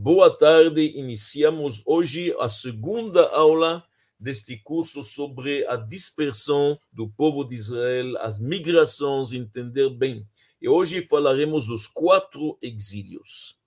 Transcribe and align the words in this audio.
Boa 0.00 0.30
tarde, 0.30 0.96
iniciamos 0.96 1.82
hoje 1.84 2.32
a 2.38 2.48
segunda 2.48 3.28
aula 3.30 3.82
deste 4.16 4.56
curso 4.56 5.02
sobre 5.02 5.66
a 5.66 5.74
dispersão 5.74 6.78
do 6.92 7.08
povo 7.08 7.42
de 7.42 7.56
Israel, 7.56 8.16
as 8.18 8.38
migrações, 8.38 9.32
entender 9.32 9.90
bem. 9.90 10.24
E 10.62 10.68
hoje 10.68 11.02
falaremos 11.02 11.66
dos 11.66 11.88
quatro 11.88 12.56
exílios. 12.62 13.58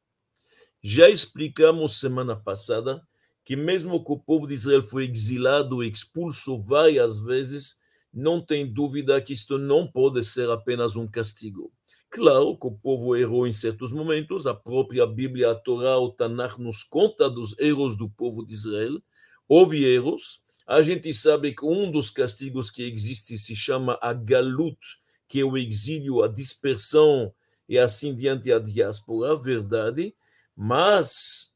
Já 0.81 1.09
explicamos 1.09 1.99
semana 1.99 2.33
passada 2.33 3.05
que 3.43 3.57
mesmo 3.57 4.01
que 4.01 4.13
o 4.13 4.17
povo 4.17 4.47
de 4.47 4.53
Israel 4.53 4.83
foi 4.83 5.11
exilado 5.11 5.83
e 5.83 5.91
expulso 5.91 6.57
várias 6.61 7.19
vezes, 7.19 7.77
não 8.13 8.39
tem 8.39 8.65
dúvida 8.65 9.21
que 9.21 9.33
isto 9.33 9.57
não 9.57 9.85
pode 9.85 10.23
ser 10.23 10.49
apenas 10.49 10.95
um 10.95 11.09
castigo. 11.09 11.73
Claro 12.11 12.57
que 12.57 12.67
o 12.67 12.71
povo 12.71 13.15
errou 13.15 13.47
em 13.47 13.53
certos 13.53 13.93
momentos, 13.93 14.45
a 14.45 14.53
própria 14.53 15.07
Bíblia, 15.07 15.51
a 15.51 15.55
Torá, 15.55 15.97
o 15.97 16.11
Tanakh 16.11 16.57
nos 16.59 16.83
conta 16.83 17.29
dos 17.29 17.57
erros 17.57 17.97
do 17.97 18.09
povo 18.09 18.45
de 18.45 18.53
Israel. 18.53 19.01
Houve 19.47 19.85
erros. 19.85 20.41
A 20.67 20.81
gente 20.81 21.13
sabe 21.13 21.55
que 21.55 21.65
um 21.65 21.89
dos 21.89 22.09
castigos 22.09 22.69
que 22.69 22.83
existe 22.83 23.37
se 23.37 23.55
chama 23.55 23.97
a 24.01 24.11
galut, 24.11 24.77
que 25.25 25.39
é 25.39 25.45
o 25.45 25.57
exílio, 25.57 26.21
a 26.21 26.27
dispersão 26.27 27.33
e 27.67 27.79
assim 27.79 28.13
diante 28.13 28.51
a 28.51 28.59
diáspora, 28.59 29.33
verdade, 29.33 30.13
mas 30.53 31.53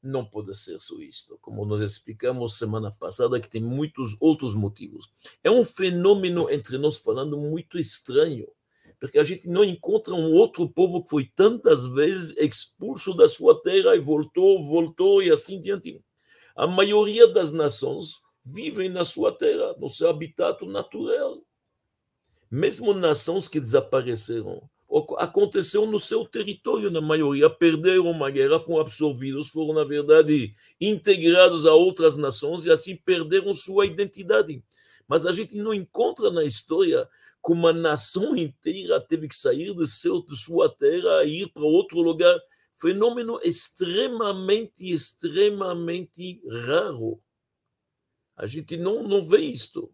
não 0.00 0.24
pode 0.24 0.56
ser 0.56 0.78
só 0.78 1.00
isto, 1.00 1.36
como 1.40 1.64
nós 1.64 1.80
explicamos 1.80 2.56
semana 2.56 2.92
passada, 2.92 3.40
que 3.40 3.50
tem 3.50 3.60
muitos 3.60 4.14
outros 4.20 4.54
motivos. 4.54 5.10
É 5.42 5.50
um 5.50 5.64
fenômeno, 5.64 6.48
entre 6.48 6.78
nós 6.78 6.96
falando, 6.96 7.36
muito 7.36 7.76
estranho 7.76 8.46
porque 9.00 9.18
a 9.18 9.22
gente 9.22 9.48
não 9.48 9.62
encontra 9.62 10.14
um 10.14 10.34
outro 10.34 10.68
povo 10.68 11.02
que 11.02 11.08
foi 11.08 11.30
tantas 11.34 11.86
vezes 11.86 12.34
expulso 12.38 13.14
da 13.14 13.28
sua 13.28 13.60
terra 13.62 13.94
e 13.94 14.00
voltou, 14.00 14.64
voltou 14.64 15.22
e 15.22 15.30
assim 15.30 15.60
diante. 15.60 16.00
A 16.54 16.66
maioria 16.66 17.26
das 17.28 17.52
nações 17.52 18.20
vivem 18.44 18.88
na 18.88 19.04
sua 19.04 19.32
terra, 19.32 19.74
no 19.78 19.90
seu 19.90 20.08
habitat 20.08 20.64
natural. 20.64 21.42
Mesmo 22.50 22.94
nações 22.94 23.48
que 23.48 23.60
desapareceram, 23.60 24.62
aconteceu 25.18 25.84
no 25.84 25.98
seu 25.98 26.24
território, 26.24 26.90
na 26.90 27.00
maioria, 27.00 27.50
perderam 27.50 28.08
uma 28.08 28.30
guerra, 28.30 28.60
foram 28.60 28.80
absorvidos, 28.80 29.48
foram, 29.48 29.74
na 29.74 29.84
verdade, 29.84 30.54
integrados 30.80 31.66
a 31.66 31.74
outras 31.74 32.16
nações 32.16 32.64
e 32.64 32.70
assim 32.70 32.96
perderam 32.96 33.52
sua 33.52 33.84
identidade. 33.84 34.62
Mas 35.08 35.26
a 35.26 35.32
gente 35.32 35.56
não 35.56 35.74
encontra 35.74 36.30
na 36.30 36.44
história 36.44 37.08
que 37.46 37.52
uma 37.52 37.72
nação 37.72 38.36
inteira 38.36 39.00
teve 39.00 39.28
que 39.28 39.36
sair 39.36 39.72
de, 39.72 39.86
seu, 39.86 40.20
de 40.20 40.36
sua 40.36 40.68
terra 40.68 41.22
e 41.24 41.42
ir 41.42 41.52
para 41.52 41.62
outro 41.62 42.00
lugar. 42.00 42.36
Fenômeno 42.80 43.38
extremamente, 43.40 44.92
extremamente 44.92 46.42
raro. 46.66 47.22
A 48.36 48.48
gente 48.48 48.76
não, 48.76 49.04
não 49.04 49.24
vê 49.24 49.38
isto. 49.42 49.92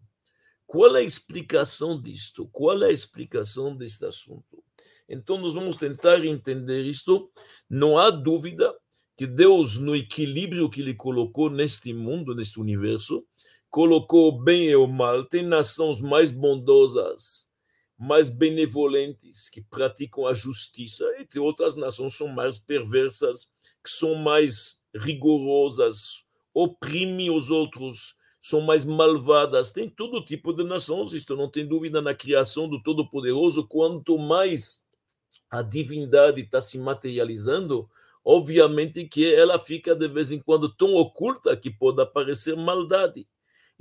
Qual 0.64 0.97
é 0.97 1.00
a 1.00 1.05
explicação 1.05 2.00
disto? 2.00 2.48
Qual 2.48 2.83
é 2.83 2.86
a 2.86 2.92
explicação 2.92 3.77
deste 3.77 4.06
assunto? 4.06 4.64
Então, 5.06 5.36
nós 5.36 5.53
vamos 5.53 5.77
tentar 5.77 6.25
entender 6.25 6.86
isto. 6.86 7.30
Não 7.69 7.98
há 7.98 8.08
dúvida 8.08 8.75
que 9.14 9.27
Deus, 9.27 9.77
no 9.77 9.95
equilíbrio 9.95 10.70
que 10.70 10.80
Ele 10.80 10.95
colocou 10.95 11.50
neste 11.50 11.92
mundo, 11.92 12.34
neste 12.34 12.58
universo, 12.58 13.27
colocou 13.73 14.28
o 14.28 14.39
bem 14.39 14.69
e 14.69 14.77
o 14.77 14.87
mal. 14.87 15.25
Tem 15.25 15.42
nações 15.42 15.98
mais 15.98 16.31
bondosas, 16.31 17.48
mais 17.98 18.29
benevolentes, 18.29 19.48
que 19.48 19.62
praticam 19.62 20.27
a 20.27 20.34
justiça, 20.34 21.05
e 21.19 21.25
tem 21.25 21.41
outras 21.41 21.75
nações 21.75 22.12
que 22.12 22.19
são 22.19 22.29
mais 22.29 22.59
perversas, 22.59 23.47
que 23.83 23.91
são 23.91 24.14
mais 24.14 24.79
rigorosas, 24.95 26.23
oprimem 26.53 27.31
os 27.31 27.51
outros, 27.51 28.14
são 28.42 28.61
mais 28.61 28.84
malvadas. 28.84 29.70
Tem 29.70 29.89
todo 29.89 30.23
tipo 30.23 30.53
de 30.53 30.64
nações, 30.64 31.14
isto 31.14 31.34
não 31.34 31.48
tem 31.48 31.67
dúvida 31.67 32.02
na 32.02 32.14
criação 32.14 32.68
do 32.68 32.83
Todo-Poderoso. 32.83 33.67
Quanto 33.67 34.18
mais 34.18 34.85
a 35.51 35.63
divindade 35.63 36.42
está 36.42 36.61
se 36.61 36.77
materializando, 36.77 37.89
obviamente 38.23 39.07
que 39.07 39.33
ela 39.33 39.58
fica 39.58 39.95
de 39.95 40.08
vez 40.08 40.30
em 40.30 40.41
quando 40.41 40.68
tão 40.68 40.95
oculta 40.95 41.57
que 41.57 41.70
pode 41.70 42.02
aparecer 42.02 42.55
maldade. 42.55 43.27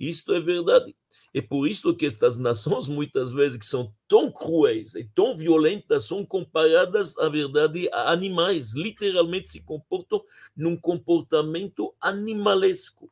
Isto 0.02 0.34
é 0.34 0.40
verdade. 0.40 0.96
É 1.32 1.42
por 1.42 1.68
isso 1.68 1.96
que 1.96 2.08
estas 2.08 2.36
nações, 2.36 2.88
muitas 2.88 3.32
vezes, 3.32 3.58
que 3.58 3.66
são 3.66 3.94
tão 4.08 4.32
cruéis 4.32 4.96
e 4.96 5.04
tão 5.04 5.38
violentas, 5.38 6.06
são 6.06 6.26
comparadas, 6.26 7.16
à 7.20 7.30
verdade, 7.30 7.88
a 7.94 8.12
animais. 8.12 8.74
Literalmente 8.74 9.50
se 9.50 9.62
comportam 9.64 10.24
num 10.58 10.76
comportamento 10.76 11.94
animalesco. 12.02 13.12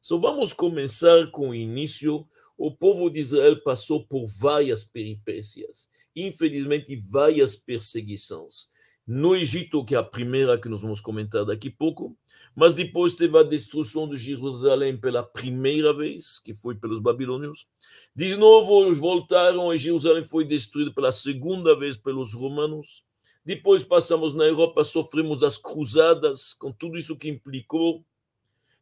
Só 0.00 0.18
vamos 0.18 0.52
começar 0.52 1.30
com 1.30 1.50
o 1.50 1.54
início. 1.54 2.26
O 2.58 2.72
povo 2.72 3.08
de 3.08 3.20
Israel 3.20 3.62
passou 3.62 4.04
por 4.04 4.26
várias 4.26 4.84
peripécias, 4.84 5.88
infelizmente, 6.14 6.96
várias 6.96 7.54
perseguições. 7.54 8.68
No 9.06 9.34
Egito, 9.34 9.84
que 9.84 9.96
é 9.96 9.98
a 9.98 10.02
primeira 10.02 10.56
que 10.56 10.68
nós 10.68 10.80
vamos 10.80 11.00
comentar 11.00 11.44
daqui 11.44 11.68
a 11.68 11.76
pouco, 11.76 12.16
mas 12.54 12.72
depois 12.72 13.14
teve 13.14 13.36
a 13.36 13.42
destruição 13.42 14.08
de 14.08 14.16
Jerusalém 14.16 14.96
pela 14.96 15.24
primeira 15.24 15.92
vez, 15.92 16.38
que 16.38 16.54
foi 16.54 16.76
pelos 16.76 17.00
babilônios. 17.00 17.66
De 18.14 18.36
novo, 18.36 18.84
eles 18.84 18.98
voltaram 18.98 19.74
e 19.74 19.78
Jerusalém 19.78 20.22
foi 20.22 20.44
destruída 20.44 20.92
pela 20.92 21.10
segunda 21.10 21.76
vez 21.76 21.96
pelos 21.96 22.32
romanos. 22.32 23.02
Depois 23.44 23.82
passamos 23.82 24.34
na 24.34 24.44
Europa, 24.44 24.84
sofremos 24.84 25.42
as 25.42 25.58
cruzadas, 25.58 26.52
com 26.52 26.72
tudo 26.72 26.96
isso 26.96 27.16
que 27.16 27.28
implicou. 27.28 28.04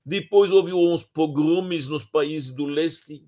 Depois 0.05 0.53
houve 0.53 0.75
uns 0.75 1.03
pogromes 1.03 1.89
nos 1.89 2.05
países 2.05 2.51
do 2.51 2.67
leste. 2.67 3.25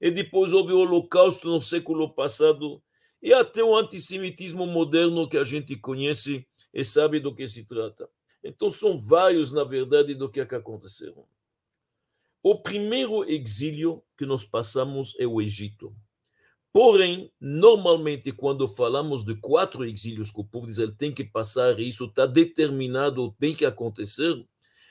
E 0.00 0.10
depois 0.10 0.52
houve 0.52 0.72
o 0.72 0.78
holocausto 0.78 1.48
no 1.48 1.60
século 1.60 2.08
passado. 2.08 2.82
E 3.22 3.32
até 3.34 3.62
o 3.62 3.76
antissemitismo 3.76 4.66
moderno 4.66 5.28
que 5.28 5.36
a 5.36 5.44
gente 5.44 5.76
conhece 5.76 6.46
e 6.72 6.84
sabe 6.84 7.20
do 7.20 7.34
que 7.34 7.46
se 7.46 7.64
trata. 7.66 8.08
Então, 8.42 8.70
são 8.70 8.98
vários, 8.98 9.52
na 9.52 9.64
verdade, 9.64 10.14
do 10.14 10.28
que, 10.28 10.40
é 10.40 10.46
que 10.46 10.54
aconteceram. 10.54 11.26
O 12.42 12.56
primeiro 12.56 13.22
exílio 13.24 14.02
que 14.16 14.24
nós 14.24 14.44
passamos 14.44 15.14
é 15.18 15.26
o 15.26 15.42
Egito. 15.42 15.94
Porém, 16.72 17.30
normalmente, 17.38 18.32
quando 18.32 18.66
falamos 18.66 19.24
de 19.24 19.34
quatro 19.34 19.84
exílios 19.84 20.30
que 20.30 20.40
o 20.40 20.44
povo 20.44 20.66
de 20.66 20.72
Israel 20.72 20.94
tem 20.96 21.12
que 21.12 21.24
passar, 21.24 21.78
e 21.78 21.88
isso 21.88 22.06
está 22.06 22.24
determinado, 22.24 23.34
tem 23.38 23.54
que 23.54 23.66
acontecer, 23.66 24.42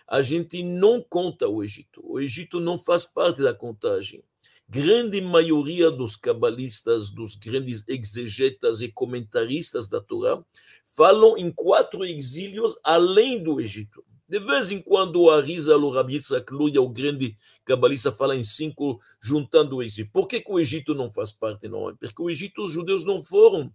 a 0.08 0.22
gente 0.22 0.62
não 0.62 1.02
conta 1.02 1.48
o 1.48 1.64
Egito. 1.64 2.02
O 2.04 2.20
Egito 2.20 2.60
não 2.60 2.78
faz 2.78 3.06
parte 3.06 3.42
da 3.42 3.54
contagem 3.54 4.24
grande 4.70 5.20
maioria 5.20 5.90
dos 5.90 6.16
cabalistas, 6.16 7.10
dos 7.10 7.34
grandes 7.34 7.84
exegetas 7.88 8.82
e 8.82 8.92
comentaristas 8.92 9.90
da 9.90 10.00
Torá, 10.00 10.44
falam 10.84 11.36
em 11.38 11.52
quatro 11.52 12.06
exílios 12.06 12.78
além 12.84 13.42
do 13.42 13.60
Egito. 13.60 14.04
De 14.28 14.40
vez 14.40 14.70
em 14.70 14.80
quando 14.80 15.22
o 15.22 15.90
Rabi 15.90 16.14
Yitzhak 16.14 16.54
Luria, 16.54 16.80
o 16.80 16.88
grande 16.88 17.36
cabalista, 17.66 18.12
fala 18.12 18.36
em 18.36 18.44
cinco, 18.44 19.02
juntando 19.20 19.78
o 19.78 19.84
Egito. 19.84 20.12
Por 20.14 20.28
que, 20.28 20.40
que 20.40 20.52
o 20.52 20.60
Egito 20.60 20.94
não 20.94 21.10
faz 21.10 21.32
parte? 21.32 21.68
Não? 21.68 21.96
Porque 21.96 22.22
o 22.22 22.30
Egito, 22.30 22.64
os 22.64 22.72
judeus 22.72 23.04
não 23.04 23.24
foram 23.24 23.74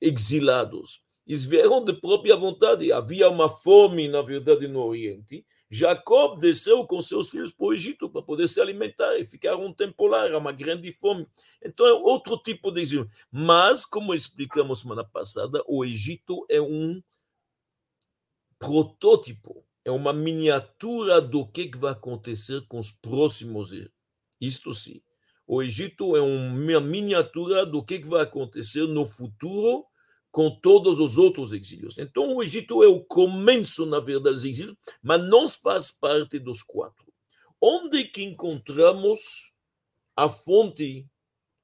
exilados. 0.00 1.03
Eles 1.26 1.44
vieram 1.46 1.82
de 1.82 1.94
própria 1.94 2.36
vontade. 2.36 2.92
Havia 2.92 3.30
uma 3.30 3.48
fome, 3.48 4.08
na 4.08 4.20
verdade, 4.20 4.68
no 4.68 4.84
Oriente. 4.84 5.44
Jacob 5.70 6.38
desceu 6.38 6.86
com 6.86 7.00
seus 7.00 7.30
filhos 7.30 7.50
para 7.50 7.66
o 7.66 7.72
Egito 7.72 8.10
para 8.10 8.22
poder 8.22 8.46
se 8.46 8.60
alimentar 8.60 9.16
e 9.18 9.24
ficaram 9.24 9.64
um 9.64 9.72
tempo 9.72 10.06
lá. 10.06 10.26
Era 10.26 10.36
uma 10.36 10.52
grande 10.52 10.92
fome. 10.92 11.26
Então, 11.62 11.86
é 11.86 11.92
outro 11.92 12.36
tipo 12.36 12.70
de 12.70 12.82
exílio. 12.82 13.08
Mas, 13.30 13.86
como 13.86 14.14
explicamos 14.14 14.80
semana 14.80 15.02
passada, 15.02 15.62
o 15.66 15.82
Egito 15.82 16.44
é 16.50 16.60
um 16.60 17.02
protótipo, 18.58 19.64
é 19.84 19.90
uma 19.90 20.12
miniatura 20.12 21.20
do 21.20 21.46
que 21.46 21.70
vai 21.74 21.92
acontecer 21.92 22.66
com 22.68 22.78
os 22.78 22.92
próximos. 22.92 23.70
Isto 24.38 24.74
sim. 24.74 25.00
O 25.46 25.62
Egito 25.62 26.16
é 26.16 26.20
uma 26.20 26.80
miniatura 26.80 27.64
do 27.64 27.84
que 27.84 28.02
vai 28.04 28.22
acontecer 28.22 28.86
no 28.86 29.06
futuro 29.06 29.86
com 30.34 30.50
todos 30.50 30.98
os 30.98 31.16
outros 31.16 31.52
exílios. 31.52 31.96
Então, 31.96 32.34
o 32.34 32.42
Egito 32.42 32.82
é 32.82 32.88
o 32.88 32.98
começo, 32.98 33.86
na 33.86 34.00
verdade, 34.00 34.34
dos 34.34 34.44
exílios, 34.44 34.76
mas 35.00 35.22
não 35.28 35.48
faz 35.48 35.92
parte 35.92 36.40
dos 36.40 36.60
quatro. 36.60 37.06
Onde 37.60 38.02
que 38.02 38.24
encontramos 38.24 39.52
a 40.16 40.28
fonte 40.28 41.06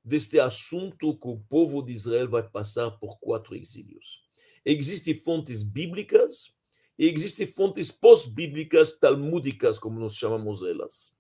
deste 0.05 0.39
assunto 0.39 1.19
que 1.19 1.27
o 1.27 1.41
povo 1.49 1.83
de 1.83 1.93
Israel 1.95 2.29
vai 2.29 2.45
passar 2.45 2.93
por 2.93 3.19
quatro 3.19 3.57
exílios? 3.57 4.23
Existem 4.65 5.17
fontes 5.17 5.65
bíblicas 5.65 6.55
e 6.97 7.09
existem 7.09 7.49
fontes 7.49 7.91
pós-bíblicas, 7.91 8.97
talmúdicas, 8.97 9.81
como 9.81 9.99
nós 9.99 10.15
chamamos 10.15 10.63
elas. 10.63 11.13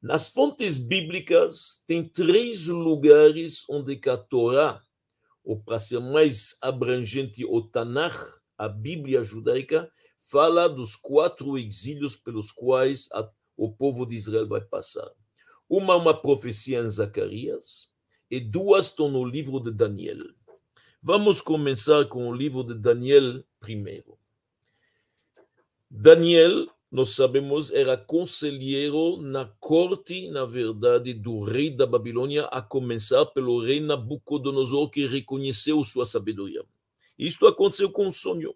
Nas 0.00 0.28
fontes 0.28 0.78
bíblicas, 0.78 1.82
tem 1.84 2.08
três 2.08 2.68
lugares 2.68 3.64
onde 3.68 4.00
a 4.08 4.16
Torá 4.16 4.85
ou 5.46 5.56
para 5.56 5.78
ser 5.78 6.00
mais 6.00 6.58
abrangente, 6.60 7.44
o 7.44 7.62
Tanakh 7.62 8.42
a 8.58 8.68
Bíblia 8.68 9.22
judaica 9.22 9.88
fala 10.16 10.68
dos 10.68 10.96
quatro 10.96 11.56
exílios 11.56 12.16
pelos 12.16 12.50
quais 12.50 13.08
a, 13.12 13.30
o 13.56 13.70
povo 13.70 14.04
de 14.04 14.16
Israel 14.16 14.46
vai 14.48 14.60
passar. 14.60 15.08
Uma 15.68 15.94
é 15.94 15.96
uma 15.96 16.20
profecia 16.20 16.80
em 16.80 16.88
Zacarias 16.88 17.88
e 18.28 18.40
duas 18.40 18.86
estão 18.86 19.08
no 19.08 19.24
livro 19.24 19.60
de 19.60 19.70
Daniel. 19.70 20.18
Vamos 21.00 21.40
começar 21.40 22.06
com 22.06 22.28
o 22.28 22.34
livro 22.34 22.64
de 22.64 22.74
Daniel 22.74 23.44
primeiro. 23.60 24.18
Daniel, 25.88 26.66
nós 26.90 27.10
sabemos, 27.10 27.72
era 27.72 27.96
conselheiro 27.96 29.16
na 29.16 29.44
corte, 29.58 30.30
na 30.30 30.44
verdade, 30.44 31.12
do 31.12 31.40
rei 31.42 31.70
da 31.70 31.86
Babilônia, 31.86 32.44
a 32.44 32.62
começar 32.62 33.26
pelo 33.26 33.60
rei 33.60 33.80
Nabucodonosor, 33.80 34.88
que 34.88 35.04
reconheceu 35.06 35.82
sua 35.82 36.06
sabedoria. 36.06 36.64
Isto 37.18 37.46
aconteceu 37.46 37.90
com 37.90 38.06
um 38.06 38.12
sonho. 38.12 38.54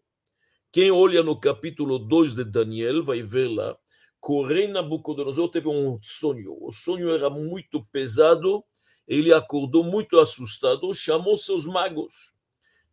Quem 0.72 0.90
olha 0.90 1.22
no 1.22 1.38
capítulo 1.38 1.98
2 1.98 2.34
de 2.34 2.44
Daniel 2.44 3.02
vai 3.02 3.20
ver 3.22 3.48
lá 3.48 3.76
que 4.24 4.32
o 4.32 4.42
rei 4.42 4.68
Nabucodonosor 4.68 5.48
teve 5.48 5.68
um 5.68 5.98
sonho. 6.00 6.56
O 6.60 6.70
sonho 6.70 7.10
era 7.10 7.28
muito 7.28 7.84
pesado, 7.86 8.62
ele 9.08 9.32
acordou 9.32 9.82
muito 9.82 10.20
assustado, 10.20 10.94
chamou 10.94 11.36
seus 11.36 11.66
magos 11.66 12.32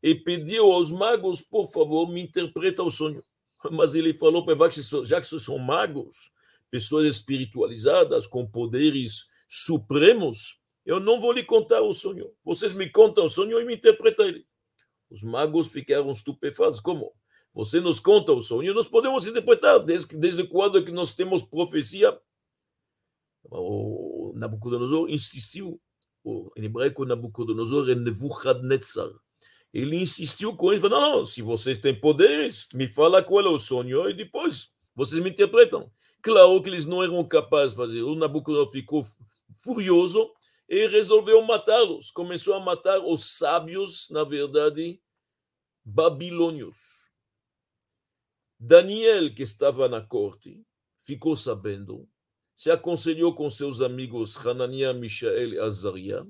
e 0.02 0.16
pediu 0.16 0.72
aos 0.72 0.90
magos, 0.90 1.42
por 1.42 1.68
favor, 1.68 2.10
me 2.10 2.22
interpreta 2.22 2.82
o 2.84 2.90
sonho. 2.90 3.24
Mas 3.72 3.96
ele 3.96 4.14
falou 4.14 4.46
para 4.46 4.56
já 5.06 5.20
que 5.20 5.28
são 5.28 5.58
magos, 5.58 6.32
pessoas 6.70 7.06
espiritualizadas, 7.08 8.28
com 8.28 8.46
poderes 8.46 9.28
supremos, 9.48 10.62
eu 10.86 11.00
não 11.00 11.20
vou 11.20 11.32
lhe 11.32 11.44
contar 11.44 11.82
o 11.82 11.94
sonho. 11.94 12.32
Vocês 12.44 12.72
me 12.72 12.90
contam 12.90 13.26
o 13.26 13.30
sonho 13.30 13.60
e 13.60 13.66
me 13.66 13.76
interpretam 13.76 14.28
ele. 14.28 14.46
Os 15.10 15.22
magos 15.22 15.70
ficaram 15.70 16.10
estupefatos. 16.12 16.80
Como? 16.80 17.14
Você 17.54 17.80
nos 17.80 18.00
conta 18.00 18.32
o 18.34 18.42
sonho, 18.42 18.74
nós 18.74 18.88
podemos 18.88 19.26
interpretar 19.26 19.80
desde, 19.80 20.16
desde 20.18 20.44
quando 20.48 20.78
é 20.78 20.82
que 20.82 20.92
nós 20.92 21.14
temos 21.14 21.42
profecia. 21.42 22.16
O 23.50 24.32
Nabucodonosor 24.36 25.10
insistiu, 25.10 25.82
em 26.56 26.66
hebraico 26.66 27.04
Nabucodonosor 27.04 27.90
é 27.90 27.96
Nebuchadnezzar. 27.96 29.10
Ele 29.74 29.98
insistiu 29.98 30.56
com 30.56 30.72
ele, 30.72 30.82
falou, 30.82 31.00
não, 31.00 31.18
não, 31.18 31.26
se 31.26 31.42
vocês 31.42 31.78
têm 31.78 32.00
poderes, 32.00 32.68
me 32.74 32.88
fala 32.88 33.24
qual 33.24 33.46
é 33.46 33.50
o 33.50 33.60
sonho 33.60 34.10
e 34.10 34.14
depois 34.14 34.70
vocês 34.96 35.22
me 35.22 35.30
interpretam. 35.30 35.92
Claro 36.22 36.62
que 36.62 36.70
eles 36.70 36.86
não 36.86 37.04
eram 37.04 37.24
capazes 37.24 37.72
de 37.72 37.78
fazer. 37.78 38.02
O 38.02 38.16
Nabucodonosor 38.16 38.72
ficou 38.72 39.06
furioso 39.54 40.32
e 40.68 40.88
resolveu 40.88 41.42
matá-los. 41.42 42.12
Começou 42.12 42.54
a 42.54 42.60
matar 42.60 43.00
os 43.00 43.38
sábios, 43.38 44.10
na 44.10 44.24
verdade, 44.24 45.00
babilônios. 45.86 47.08
Daniel, 48.60 49.34
que 49.34 49.44
estava 49.44 49.88
na 49.88 50.02
corte, 50.02 50.66
ficou 50.98 51.36
sabendo, 51.36 52.10
se 52.56 52.72
aconselhou 52.72 53.36
com 53.36 53.50
seus 53.50 53.82
amigos 53.82 54.36
Hananiah, 54.36 54.94
Mishael 54.94 55.54
e 55.54 55.60
Azariah, 55.60 56.26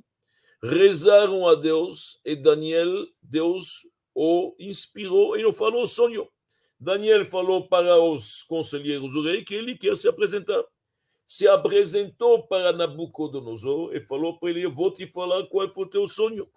rezaram 0.64 1.48
a 1.48 1.56
Deus 1.56 2.20
e 2.26 2.36
Daniel, 2.36 3.06
Deus 3.22 3.82
o 4.14 4.56
inspirou 4.60 5.38
e 5.38 5.44
não 5.44 5.54
falou 5.54 5.84
o 5.84 5.88
sonho. 5.88 6.28
Daniel 6.80 7.26
falou 7.26 7.68
para 7.68 8.00
os 8.00 8.44
conselheiros 8.44 9.12
do 9.12 9.24
rei 9.24 9.44
que 9.44 9.56
ele 9.56 9.78
quer 9.78 9.96
se 9.96 10.08
apresentar. 10.08 10.64
Se 11.26 11.48
apresentou 11.48 12.48
para 12.48 12.72
Nabucodonosor 12.72 13.94
e 13.96 14.00
falou 14.00 14.40
para 14.40 14.50
ele: 14.50 14.66
Eu 14.66 14.72
vou 14.72 14.92
te 14.92 15.06
falar 15.06 15.46
qual 15.48 15.70
foi 15.70 15.86
o 15.86 15.90
teu 15.90 16.08
sonho. 16.08 16.50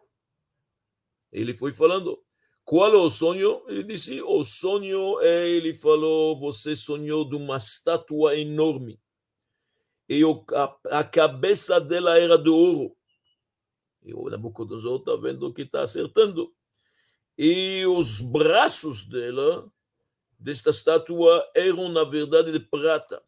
Ele 1.32 1.55
foi 1.55 1.73
falando. 1.73 2.23
Qual 2.64 2.93
é 2.93 2.96
o 2.96 3.11
sonho? 3.11 3.62
Ele 3.67 3.82
disse: 3.82 4.23
o 4.23 4.44
sonho 4.44 5.20
é, 5.20 5.49
ele 5.49 5.75
falou, 5.75 6.38
você 6.38 6.76
sonhou 6.76 7.29
de 7.29 7.35
uma 7.35 7.56
estátua 7.56 8.37
enorme. 8.37 9.00
E 10.08 10.23
a, 10.55 10.99
a 10.99 11.05
cabeça 11.05 11.81
dela 11.81 12.19
era 12.19 12.38
de 12.38 12.49
ouro. 12.49 12.96
E 14.02 14.14
o 14.14 14.29
Nabucodonosor 14.29 15.00
está 15.00 15.17
vendo 15.17 15.52
que 15.52 15.62
está 15.62 15.82
acertando. 15.82 16.55
E 17.37 17.85
os 17.87 18.20
braços 18.20 19.05
dela, 19.05 19.70
desta 20.38 20.70
estátua, 20.70 21.49
eram, 21.55 21.88
na 21.88 22.05
verdade, 22.05 22.52
de 22.52 22.61
prata. 22.61 23.23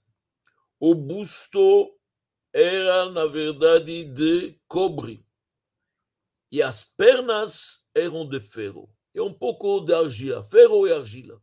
O 0.79 0.95
busto 0.95 1.95
era, 2.53 3.11
na 3.11 3.27
verdade, 3.27 4.05
de 4.05 4.59
cobre. 4.67 5.25
E 6.51 6.63
as 6.63 6.85
pernas 6.85 7.87
eram 7.95 8.29
de 8.29 8.41
ferro 8.41 8.89
é 9.15 9.23
um 9.23 9.33
pouco 9.33 9.81
de 9.81 9.95
argila, 9.95 10.43
ferro 10.43 10.87
e 10.87 10.93
argila. 10.93 11.41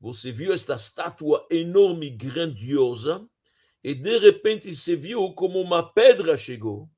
Você 0.00 0.30
viu 0.30 0.52
esta 0.52 0.74
estátua 0.74 1.46
enorme, 1.50 2.08
grandiosa, 2.10 3.28
e 3.82 3.94
de 3.94 4.18
repente 4.18 4.74
se 4.76 4.94
viu 4.94 5.32
como 5.34 5.60
uma 5.60 5.82
pedra 5.82 6.36
chegou, 6.36 6.88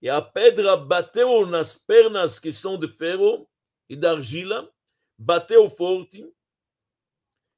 e 0.00 0.08
a 0.08 0.20
pedra 0.20 0.76
bateu 0.76 1.46
nas 1.46 1.76
pernas 1.76 2.38
que 2.38 2.52
são 2.52 2.78
de 2.78 2.88
ferro 2.88 3.48
e 3.88 3.96
de 3.96 4.06
argila, 4.06 4.72
bateu 5.18 5.68
forte, 5.70 6.30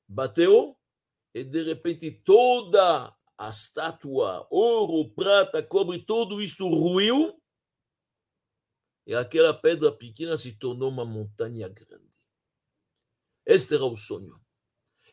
bateu, 0.09 0.77
e 1.35 1.45
de 1.45 1.63
repente 1.63 2.11
toda 2.11 3.15
a 3.37 3.49
estátua, 3.49 4.47
ouro, 4.51 5.11
prata, 5.15 5.63
cobre, 5.63 5.99
tudo 5.99 6.41
isto 6.41 6.69
ruiu, 6.69 7.41
e 9.07 9.15
aquela 9.15 9.55
pedra 9.55 9.91
pequena 9.91 10.37
se 10.37 10.53
tornou 10.53 10.91
uma 10.91 11.05
montanha 11.05 11.67
grande. 11.69 12.13
Este 13.47 13.75
era 13.75 13.85
o 13.87 13.97
sonho. 13.97 14.39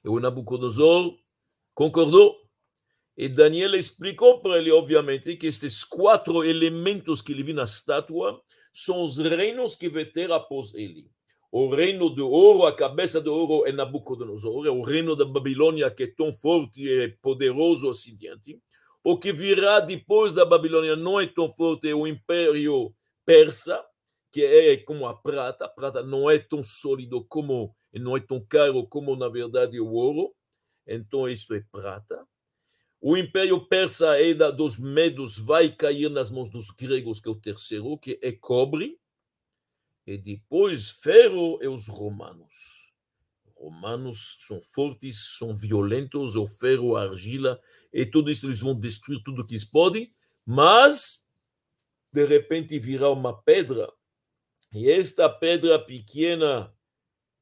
E 0.04 0.10
o 0.10 0.20
Nabucodonosor 0.20 1.18
concordou. 1.74 2.45
E 3.18 3.30
Daniel 3.30 3.76
explicou 3.76 4.42
para 4.42 4.58
ele, 4.58 4.72
obviamente, 4.72 5.38
que 5.38 5.48
estes 5.48 5.84
quatro 5.84 6.44
elementos 6.44 7.22
que 7.22 7.32
ele 7.32 7.44
viu 7.44 7.56
na 7.56 7.64
estátua 7.64 8.42
são 8.74 9.04
os 9.04 9.18
reinos 9.18 9.76
que 9.76 9.90
vai 9.90 10.06
ter 10.06 10.32
após 10.32 10.74
ele. 10.74 11.10
O 11.50 11.74
reino 11.74 12.14
de 12.14 12.22
ouro, 12.22 12.66
a 12.66 12.76
cabeça 12.76 13.22
de 13.22 13.30
ouro 13.30 13.66
é 13.66 13.72
Nabucodonosor, 13.72 14.68
é 14.68 14.70
o 14.70 14.82
reino 14.82 15.16
da 15.16 15.24
Babilônia 15.24 15.90
que 15.90 16.04
é 16.04 16.08
tão 16.08 16.34
forte 16.34 16.86
e 16.86 17.08
poderoso 17.22 17.90
assim 17.90 18.18
diante. 18.18 18.60
O 19.02 19.18
que 19.18 19.32
virá 19.32 19.80
depois 19.80 20.34
da 20.34 20.44
Babilônia 20.44 20.98
não 20.98 21.18
é 21.18 21.26
tão 21.26 21.48
forte, 21.48 21.88
é 21.88 21.96
o 21.96 22.06
império 22.06 22.94
persa, 23.26 23.82
que 24.30 24.44
é 24.44 24.76
como 24.76 25.08
a 25.08 25.16
prata. 25.16 25.64
A 25.64 25.70
prata 25.70 26.04
não 26.04 26.30
é 26.30 26.38
tão 26.38 26.62
sólido 26.62 27.24
como, 27.24 27.74
não 27.94 28.18
é 28.18 28.20
tão 28.20 28.46
caro 28.46 28.86
como, 28.86 29.16
na 29.16 29.30
verdade, 29.30 29.80
o 29.80 29.94
ouro. 29.94 30.34
Então, 30.86 31.30
isto 31.30 31.54
é 31.54 31.64
prata. 31.72 32.15
O 33.02 33.16
império 33.16 33.60
persa 33.68 34.20
é 34.20 34.34
da, 34.34 34.50
dos 34.50 34.80
medos, 34.80 35.38
vai 35.38 35.70
cair 35.70 36.10
nas 36.10 36.30
mãos 36.30 36.50
dos 36.50 36.72
gregos, 36.72 37.20
que 37.20 37.28
é 37.28 37.32
o 37.32 37.36
terceiro, 37.36 37.98
que 37.98 38.20
é 38.22 38.32
cobre. 38.32 39.00
E 40.08 40.18
depois, 40.18 40.90
ferro 40.90 41.60
e 41.62 41.68
os 41.68 41.88
romanos. 41.88 42.94
Romanos 43.56 44.38
são 44.42 44.60
fortes, 44.62 45.38
são 45.38 45.56
violentos, 45.56 46.36
o 46.36 46.46
ferro, 46.46 46.96
a 46.96 47.04
argila, 47.04 47.60
e 47.92 48.06
tudo 48.06 48.30
isso 48.30 48.46
eles 48.46 48.60
vão 48.60 48.78
destruir 48.78 49.24
tudo 49.24 49.46
que 49.46 49.54
eles 49.54 49.66
podem, 49.66 50.14
mas 50.46 51.26
de 52.12 52.26
repente 52.26 52.78
virá 52.78 53.10
uma 53.10 53.42
pedra, 53.42 53.92
e 54.74 54.90
esta 54.90 55.30
pedra 55.30 55.80
pequena 55.80 56.74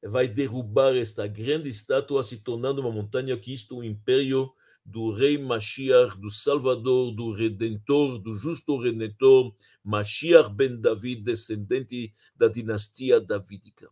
vai 0.03 0.27
derrubar 0.27 0.95
esta 0.95 1.25
grande 1.25 1.69
estátua, 1.69 2.23
se 2.23 2.37
tornando 2.37 2.81
uma 2.81 2.91
montanha 2.91 3.37
que 3.37 3.53
isto 3.53 3.75
é 3.75 3.77
o 3.79 3.83
império 3.83 4.53
do 4.85 5.11
rei 5.11 5.37
Mashiach, 5.37 6.17
do 6.19 6.29
Salvador, 6.29 7.11
do 7.15 7.31
Redentor, 7.31 8.19
do 8.19 8.33
justo 8.33 8.77
Redentor, 8.77 9.53
Mashiach 9.83 10.49
ben 10.49 10.79
David, 10.79 11.21
descendente 11.21 12.11
da 12.35 12.47
dinastia 12.47 13.19
davídica. 13.19 13.89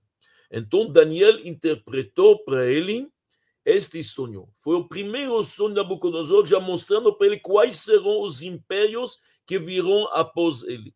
Então 0.51 0.91
Daniel 0.91 1.39
interpretou 1.47 2.43
para 2.43 2.69
ele 2.69 3.07
este 3.63 4.03
sonho. 4.03 4.49
Foi 4.55 4.75
o 4.75 4.87
primeiro 4.87 5.41
sonho 5.43 5.69
de 5.69 5.75
Nabucodonosor, 5.75 6.45
já 6.45 6.59
mostrando 6.59 7.15
para 7.15 7.27
ele 7.27 7.39
quais 7.39 7.77
serão 7.77 8.21
os 8.21 8.41
impérios 8.41 9.19
que 9.45 9.57
virão 9.57 10.07
após 10.13 10.63
ele. 10.63 10.93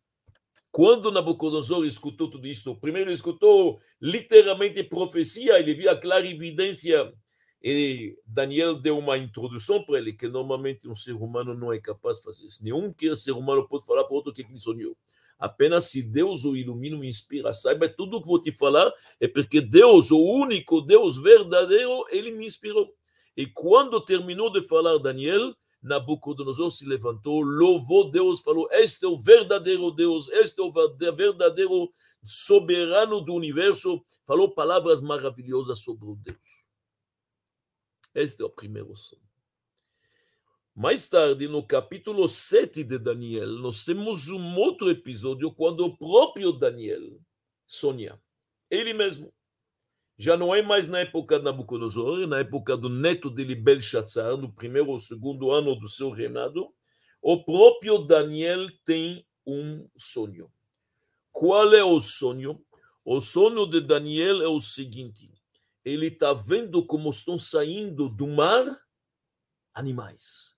Quando 0.70 1.10
Nabucodonosor 1.10 1.86
escutou 1.86 2.28
tudo 2.28 2.46
isso, 2.46 2.76
primeiro 2.76 3.10
escutou 3.10 3.80
literalmente 3.98 4.82
profecia, 4.84 5.58
ele 5.58 5.72
viu 5.72 5.90
a 5.90 5.96
clara 5.96 6.26
evidência 6.26 7.10
e 7.62 8.16
Daniel 8.26 8.74
deu 8.74 8.98
uma 8.98 9.18
introdução 9.18 9.82
para 9.82 9.98
ele, 9.98 10.12
que 10.12 10.28
normalmente 10.28 10.88
um 10.88 10.94
ser 10.94 11.12
humano 11.12 11.54
não 11.54 11.72
é 11.72 11.78
capaz 11.80 12.18
de 12.18 12.24
fazer 12.24 12.46
isso. 12.46 12.62
Nenhum 12.62 12.92
que 12.92 13.14
ser 13.16 13.32
humano 13.32 13.66
pode 13.66 13.84
falar 13.84 14.04
para 14.04 14.14
outro 14.14 14.32
que 14.32 14.42
ele 14.42 14.58
sonhou. 14.58 14.96
Apenas 15.38 15.86
se 15.86 16.02
Deus 16.02 16.44
o 16.44 16.56
ilumina, 16.56 16.96
o 16.96 17.04
inspira, 17.04 17.52
saiba 17.52 17.88
tudo 17.88 18.20
que 18.20 18.26
vou 18.26 18.40
te 18.40 18.50
falar 18.50 18.90
é 19.20 19.28
porque 19.28 19.60
Deus, 19.60 20.10
o 20.10 20.18
único 20.18 20.80
Deus 20.80 21.18
verdadeiro, 21.18 22.04
ele 22.10 22.30
me 22.30 22.46
inspirou. 22.46 22.94
E 23.36 23.46
quando 23.46 24.00
terminou 24.00 24.50
de 24.50 24.62
falar 24.62 24.96
Daniel, 24.98 25.54
Nabucodonosor 25.82 26.70
se 26.70 26.86
levantou, 26.86 27.40
louvou 27.42 28.10
Deus, 28.10 28.40
falou: 28.40 28.66
Este 28.72 29.04
é 29.04 29.08
o 29.08 29.18
verdadeiro 29.18 29.90
Deus, 29.90 30.28
este 30.28 30.60
é 30.60 30.64
o 30.64 30.72
verdadeiro 30.72 31.90
soberano 32.24 33.20
do 33.20 33.34
universo. 33.34 34.02
Falou 34.26 34.50
palavras 34.50 35.00
maravilhosas 35.02 35.80
sobre 35.80 36.06
o 36.06 36.14
Deus. 36.16 36.65
Este 38.16 38.40
é 38.40 38.46
o 38.46 38.50
primeiro 38.50 38.96
sonho. 38.96 39.20
Mais 40.74 41.06
tarde, 41.06 41.46
no 41.46 41.62
capítulo 41.62 42.26
7 42.26 42.82
de 42.82 42.98
Daniel, 42.98 43.46
nós 43.58 43.84
temos 43.84 44.30
um 44.30 44.56
outro 44.56 44.88
episódio 44.88 45.52
quando 45.52 45.80
o 45.80 45.94
próprio 45.98 46.50
Daniel 46.50 47.20
sonha. 47.66 48.18
Ele 48.70 48.94
mesmo. 48.94 49.34
Já 50.16 50.34
não 50.34 50.54
é 50.54 50.62
mais 50.62 50.86
na 50.86 51.00
época 51.00 51.38
de 51.38 51.44
Nabucodonosor, 51.44 52.22
é 52.22 52.26
na 52.26 52.38
época 52.38 52.74
do 52.74 52.88
neto 52.88 53.28
dele, 53.28 53.54
Belshazzar, 53.54 54.34
no 54.38 54.50
primeiro 54.50 54.88
ou 54.88 54.98
segundo 54.98 55.50
ano 55.50 55.76
do 55.76 55.86
seu 55.86 56.08
reinado. 56.08 56.72
O 57.20 57.44
próprio 57.44 57.98
Daniel 57.98 58.66
tem 58.82 59.26
um 59.46 59.86
sonho. 59.94 60.50
Qual 61.30 61.74
é 61.74 61.84
o 61.84 62.00
sonho? 62.00 62.64
O 63.04 63.20
sonho 63.20 63.66
de 63.66 63.82
Daniel 63.82 64.40
é 64.40 64.48
o 64.48 64.58
seguinte: 64.58 65.35
ele 65.86 66.08
está 66.08 66.32
vendo 66.32 66.84
como 66.84 67.08
estão 67.08 67.38
saindo 67.38 68.08
do 68.08 68.26
mar 68.26 68.64
animais 69.72 70.56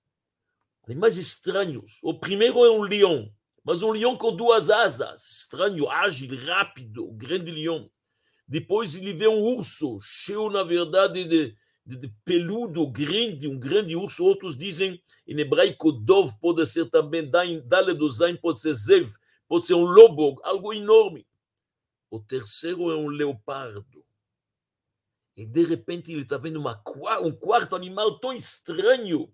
animais 0.88 1.18
estranhos. 1.18 1.98
O 2.02 2.18
primeiro 2.18 2.64
é 2.64 2.70
um 2.70 2.80
leão, 2.80 3.30
mas 3.62 3.82
um 3.82 3.90
leão 3.90 4.16
com 4.16 4.34
duas 4.34 4.70
asas, 4.70 5.22
estranho, 5.30 5.88
ágil, 5.88 6.34
rápido, 6.46 7.12
grande 7.12 7.50
leão. 7.50 7.90
Depois 8.46 8.94
ele 8.94 9.12
vê 9.12 9.28
um 9.28 9.42
urso, 9.42 9.98
cheio, 10.00 10.48
na 10.48 10.62
verdade, 10.62 11.24
de, 11.24 11.54
de, 11.84 11.96
de 11.96 12.14
peludo, 12.24 12.90
grande, 12.90 13.46
um 13.46 13.58
grande 13.58 13.94
urso. 13.94 14.24
Outros 14.24 14.56
dizem, 14.56 14.98
em 15.26 15.38
hebraico, 15.38 15.92
dov 15.92 16.32
pode 16.40 16.66
ser 16.66 16.88
também, 16.88 17.30
dale 17.30 17.92
do 17.92 18.08
zain 18.08 18.34
pode 18.34 18.60
ser 18.60 18.72
zev, 18.72 19.12
pode 19.46 19.66
ser 19.66 19.74
um 19.74 19.84
lobo, 19.84 20.40
algo 20.42 20.72
enorme. 20.72 21.26
O 22.10 22.18
terceiro 22.18 22.90
é 22.90 22.96
um 22.96 23.08
leopardo. 23.08 23.97
E 25.38 25.46
de 25.46 25.62
repente 25.62 26.10
ele 26.10 26.22
está 26.22 26.36
vendo 26.36 26.58
uma, 26.58 26.82
um 27.22 27.30
quarto 27.30 27.76
animal 27.76 28.18
tão 28.18 28.32
estranho 28.32 29.32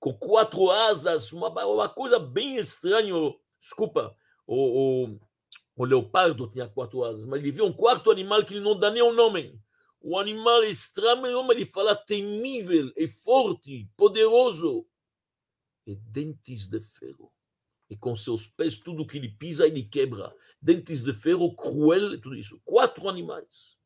com 0.00 0.10
quatro 0.14 0.70
asas, 0.70 1.34
uma, 1.34 1.50
uma 1.66 1.86
coisa 1.86 2.18
bem 2.18 2.56
estranha. 2.56 3.12
Desculpa, 3.60 4.16
o, 4.46 5.04
o, 5.04 5.20
o, 5.76 5.84
leopardo 5.84 6.48
tinha 6.48 6.66
quatro 6.66 7.04
asas, 7.04 7.26
mas 7.26 7.42
ele 7.42 7.52
viu 7.52 7.66
um 7.66 7.74
quarto 7.74 8.10
animal 8.10 8.42
que 8.42 8.54
ele 8.54 8.64
não 8.64 8.78
dá 8.78 8.90
nem 8.90 9.02
o 9.02 9.10
um 9.10 9.12
nome. 9.12 9.60
O 10.00 10.18
animal 10.18 10.62
é 10.62 10.70
estranho, 10.70 11.42
mas 11.42 11.58
ele 11.58 11.66
fala 11.66 11.94
temível, 11.94 12.90
é 12.96 13.06
forte, 13.06 13.86
poderoso. 13.98 14.86
E 15.86 15.94
dentes 15.94 16.66
de 16.66 16.80
ferro. 16.80 17.30
E 17.90 17.94
com 17.98 18.16
seus 18.16 18.46
pés, 18.46 18.78
tudo 18.78 19.06
que 19.06 19.18
ele 19.18 19.28
pisa, 19.28 19.66
ele 19.66 19.82
quebra. 19.82 20.34
Dentes 20.58 21.02
de 21.02 21.12
ferro, 21.12 21.54
cruel, 21.54 22.18
tudo 22.18 22.34
isso. 22.34 22.58
Quatro 22.64 23.10
animais. 23.10 23.76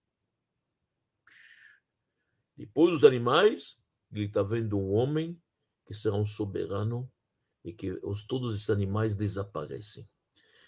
Depois 2.59 2.91
dos 2.91 3.05
animais, 3.05 3.77
ele 4.12 4.25
está 4.25 4.43
vendo 4.43 4.77
um 4.77 4.93
homem 4.93 5.41
que 5.87 5.95
será 5.95 6.17
um 6.17 6.25
soberano 6.25 7.09
e 7.65 7.73
que 7.73 7.93
os, 8.03 8.27
todos 8.27 8.53
esses 8.53 8.69
animais 8.69 9.15
desaparecem. 9.15 10.09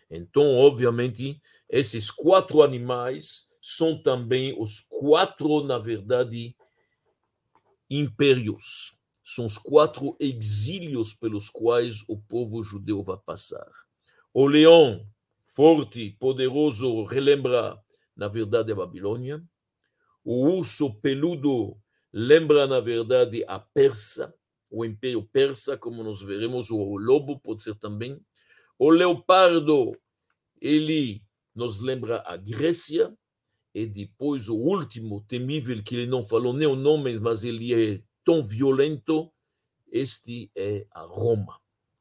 Então, 0.09 0.55
obviamente, 0.55 1.41
esses 1.69 2.09
quatro 2.09 2.63
animais 2.63 3.49
são 3.61 4.01
também 4.01 4.55
os 4.57 4.81
quatro, 4.81 5.65
na 5.65 5.79
verdade, 5.79 6.57
impérios. 7.91 8.97
São 9.23 9.45
os 9.45 9.59
quatro 9.59 10.17
exílios 10.21 11.13
pelos 11.13 11.51
quais 11.51 12.05
o 12.09 12.17
povo 12.17 12.63
judeu 12.63 13.03
vai 13.03 13.19
passar. 13.19 13.69
O 14.33 14.47
leão, 14.47 15.05
forte, 15.43 16.17
poderoso, 16.21 17.03
relembra, 17.03 17.81
na 18.17 18.29
verdade, 18.29 18.71
a 18.71 18.77
Babilônia. 18.77 19.43
O 20.25 20.47
urso 20.49 20.95
peludo 21.01 21.80
lembra, 22.13 22.67
na 22.67 22.81
verdade, 22.81 23.45
a 23.47 23.59
Persa 23.59 24.35
o 24.71 24.85
Império 24.85 25.23
Persa, 25.23 25.77
como 25.77 26.05
nós 26.05 26.23
veremos, 26.23 26.71
o 26.71 26.97
lobo 26.97 27.39
pode 27.41 27.61
ser 27.61 27.75
também. 27.75 28.19
O 28.79 28.89
leopardo, 28.89 29.97
ele 30.61 31.23
nos 31.55 31.81
lembra 31.81 32.23
a 32.25 32.37
Grécia, 32.37 33.13
e 33.75 33.85
depois 33.85 34.49
o 34.49 34.57
último, 34.57 35.23
temível, 35.23 35.83
que 35.83 35.97
ele 35.97 36.07
não 36.07 36.23
falou 36.23 36.53
nem 36.53 36.69
o 36.69 36.77
nome, 36.77 37.19
mas 37.19 37.43
ele 37.45 37.75
é 37.75 38.01
tão 38.25 38.43
violento, 38.43 39.33
este 39.91 40.51
é 40.57 40.87
a 40.93 41.03
Roma. 41.03 41.61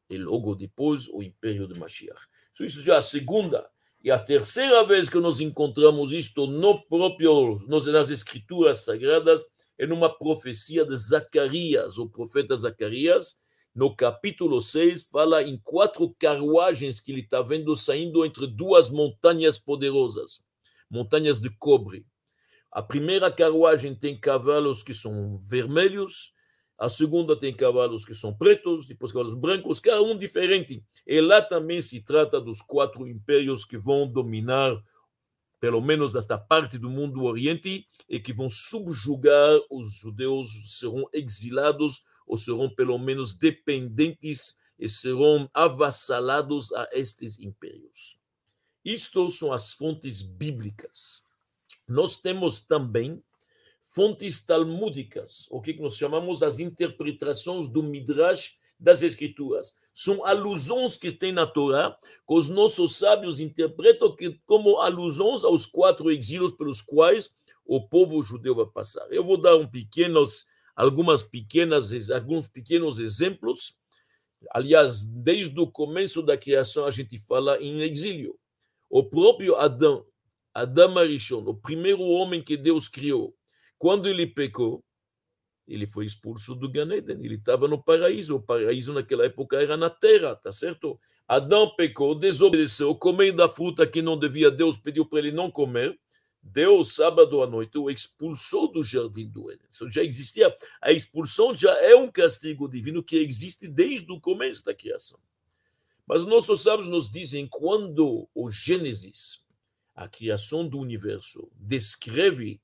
E 0.10 0.18
logo 0.18 0.56
depois 0.56 1.08
o 1.10 1.22
Império 1.22 1.68
de 1.68 1.80
Mashiach. 1.80 2.22
Isso 2.60 2.84
já 2.84 2.96
é 2.96 2.98
a 2.98 3.02
segunda 3.02 3.70
e 4.02 4.10
a 4.10 4.18
terceira 4.18 4.84
vez 4.86 5.10
que 5.10 5.20
nós 5.20 5.42
encontramos 5.42 6.14
isto 6.14 6.48
no 6.48 6.82
próprio, 6.86 7.60
nas 7.68 8.10
escrituras 8.10 8.86
sagradas, 8.86 9.44
é 9.78 9.86
numa 9.86 10.10
profecia 10.10 10.86
de 10.86 10.96
Zacarias, 10.96 11.98
o 11.98 12.10
profeta 12.10 12.56
Zacarias, 12.56 13.36
no 13.76 13.94
capítulo 13.96 14.62
6, 14.62 15.04
fala 15.04 15.44
em 15.44 15.60
quatro 15.64 16.16
carruagens 16.18 17.00
que 17.02 17.12
ele 17.12 17.22
está 17.22 17.42
vendo 17.42 17.76
saindo 17.76 18.26
entre 18.26 18.48
duas 18.48 18.90
montanhas 18.90 19.58
poderosas, 19.58 20.40
montanhas 20.90 21.40
de 21.40 21.50
cobre. 21.50 22.06
A 22.72 22.82
primeira 22.82 23.30
carruagem 23.30 23.94
tem 23.94 24.18
cavalos 24.18 24.82
que 24.82 24.94
são 24.94 25.36
vermelhos, 25.36 26.32
a 26.80 26.90
segunda 26.90 27.38
tem 27.38 27.54
cavalos 27.54 28.06
que 28.06 28.14
são 28.14 28.34
pretos, 28.34 28.88
depois 28.88 29.12
cavalos 29.12 29.36
brancos, 29.36 29.80
cada 29.80 30.02
um 30.02 30.18
diferente. 30.18 30.84
E 31.06 31.20
lá 31.20 31.42
também 31.42 31.82
se 31.82 32.02
trata 32.02 32.40
dos 32.40 32.62
quatro 32.62 33.06
impérios 33.08 33.66
que 33.66 33.78
vão 33.78 34.08
dominar 34.08 34.82
pelo 35.60 35.82
menos 35.82 36.16
esta 36.16 36.38
parte 36.38 36.78
do 36.78 36.90
mundo 36.90 37.24
oriente, 37.24 37.86
e 38.08 38.20
que 38.20 38.32
vão 38.32 38.50
subjugar 38.50 39.60
os 39.70 39.94
judeus, 40.00 40.78
serão 40.80 41.08
exilados 41.14 42.02
ou 42.26 42.38
serão 42.38 42.74
pelo 42.74 42.98
menos 42.98 43.34
dependentes 43.34 44.58
e 44.78 44.88
serão 44.88 45.50
avassalados 45.54 46.72
a 46.72 46.88
estes 46.94 47.38
impérios. 47.40 48.18
Isto 48.86 49.30
são 49.30 49.52
as 49.52 49.74
fontes 49.74 50.22
bíblicas. 50.22 51.22
Nós 51.88 52.16
temos 52.16 52.62
também 52.62 53.22
fontes 53.90 54.44
talmúdicas, 54.46 55.48
o 55.50 55.62
que 55.62 55.74
nós 55.74 55.98
chamamos 55.98 56.44
as 56.44 56.60
interpretações 56.60 57.68
do 57.68 57.82
Midrash 57.82 58.58
das 58.80 59.02
Escrituras 59.02 59.76
são 59.94 60.24
alusões 60.24 60.96
que 60.96 61.12
tem 61.12 61.34
na 61.34 61.46
Torá, 61.46 61.98
que 62.26 62.34
os 62.34 62.48
nossos 62.48 62.96
sábios 62.96 63.40
interpretam 63.40 64.16
como 64.46 64.78
alusões 64.78 65.44
aos 65.44 65.66
quatro 65.66 66.10
exílios 66.10 66.52
pelos 66.52 66.82
quais 66.82 67.34
o 67.66 67.86
povo 67.86 68.22
judeu 68.24 68.56
vai 68.56 68.66
passar. 68.66 69.06
Eu 69.12 69.24
vou 69.24 69.36
dar 69.36 69.56
um 69.58 69.68
pequenos, 69.68 70.46
algumas 70.76 71.22
pequenas, 71.22 72.10
alguns 72.10 72.48
pequenos 72.48 73.00
exemplos. 73.00 73.74
Aliás, 74.52 75.04
desde 75.04 75.60
o 75.60 75.68
começo 75.68 76.22
da 76.22 76.38
criação 76.38 76.86
a 76.86 76.92
gente 76.92 77.18
fala 77.18 77.62
em 77.62 77.82
exílio. 77.82 78.38
O 78.90 79.04
próprio 79.04 79.56
Adão, 79.56 80.06
Adão 80.54 80.98
Arishon, 80.98 81.44
o 81.46 81.54
primeiro 81.54 82.02
homem 82.04 82.42
que 82.42 82.56
Deus 82.56 82.88
criou, 82.88 83.36
quando 83.80 84.08
ele 84.08 84.28
pecou, 84.28 84.84
ele 85.66 85.88
foi 85.88 86.06
expulso 86.06 86.54
do 86.54 86.70
Ganeden, 86.70 87.24
ele 87.24 87.36
estava 87.36 87.68
no 87.68 87.82
paraíso, 87.82 88.36
o 88.36 88.42
paraíso 88.42 88.92
naquela 88.92 89.26
época 89.26 89.58
era 89.58 89.78
na 89.78 89.90
terra, 89.90 90.36
tá 90.36 90.52
certo? 90.52 91.00
Adão 91.28 91.74
pecou, 91.76 92.14
desobedeceu, 92.14 92.94
comeu 92.96 93.34
da 93.34 93.48
fruta 93.48 93.88
que 93.88 94.02
não 94.02 94.20
devia, 94.20 94.52
Deus 94.52 94.78
pediu 94.78 95.06
para 95.06 95.20
ele 95.20 95.32
não 95.32 95.50
comer, 95.50 95.98
Deus, 96.42 96.96
sábado 96.96 97.42
à 97.42 97.48
noite, 97.48 97.78
o 97.78 97.90
expulsou 97.90 98.72
do 98.72 98.82
jardim 98.84 99.30
do 99.30 99.52
Éden. 99.52 99.68
Então, 99.74 99.90
já 99.90 100.04
existia, 100.04 100.54
a 100.82 100.92
expulsão 100.92 101.56
já 101.56 101.72
é 101.82 101.96
um 101.96 102.10
castigo 102.10 102.68
divino 102.68 103.04
que 103.04 103.18
existe 103.18 103.68
desde 103.68 104.12
o 104.12 104.20
começo 104.20 104.64
da 104.64 104.74
criação. 104.74 105.20
Mas 106.08 106.26
nossos 106.26 106.64
sábios 106.64 106.88
nos 106.88 107.12
dizem, 107.12 107.48
quando 107.48 108.28
o 108.34 108.50
Gênesis, 108.50 109.42
a 109.96 110.08
criação 110.08 110.68
do 110.68 110.80
universo, 110.80 111.52
descreve 111.56 112.60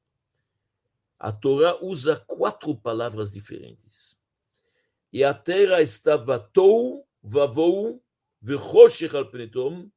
a 1.20 1.32
Torá 1.32 1.78
usa 1.82 2.18
quatro 2.28 2.76
palavras 2.76 3.32
diferentes. 3.32 4.18
E 5.12 5.24
a 5.24 5.34
terra 5.34 5.82
estava 5.82 6.40
tou, 6.40 7.08
vavou, 7.22 8.04
vechosher 8.42 9.16
al 9.16 9.30
penetom, 9.30 9.90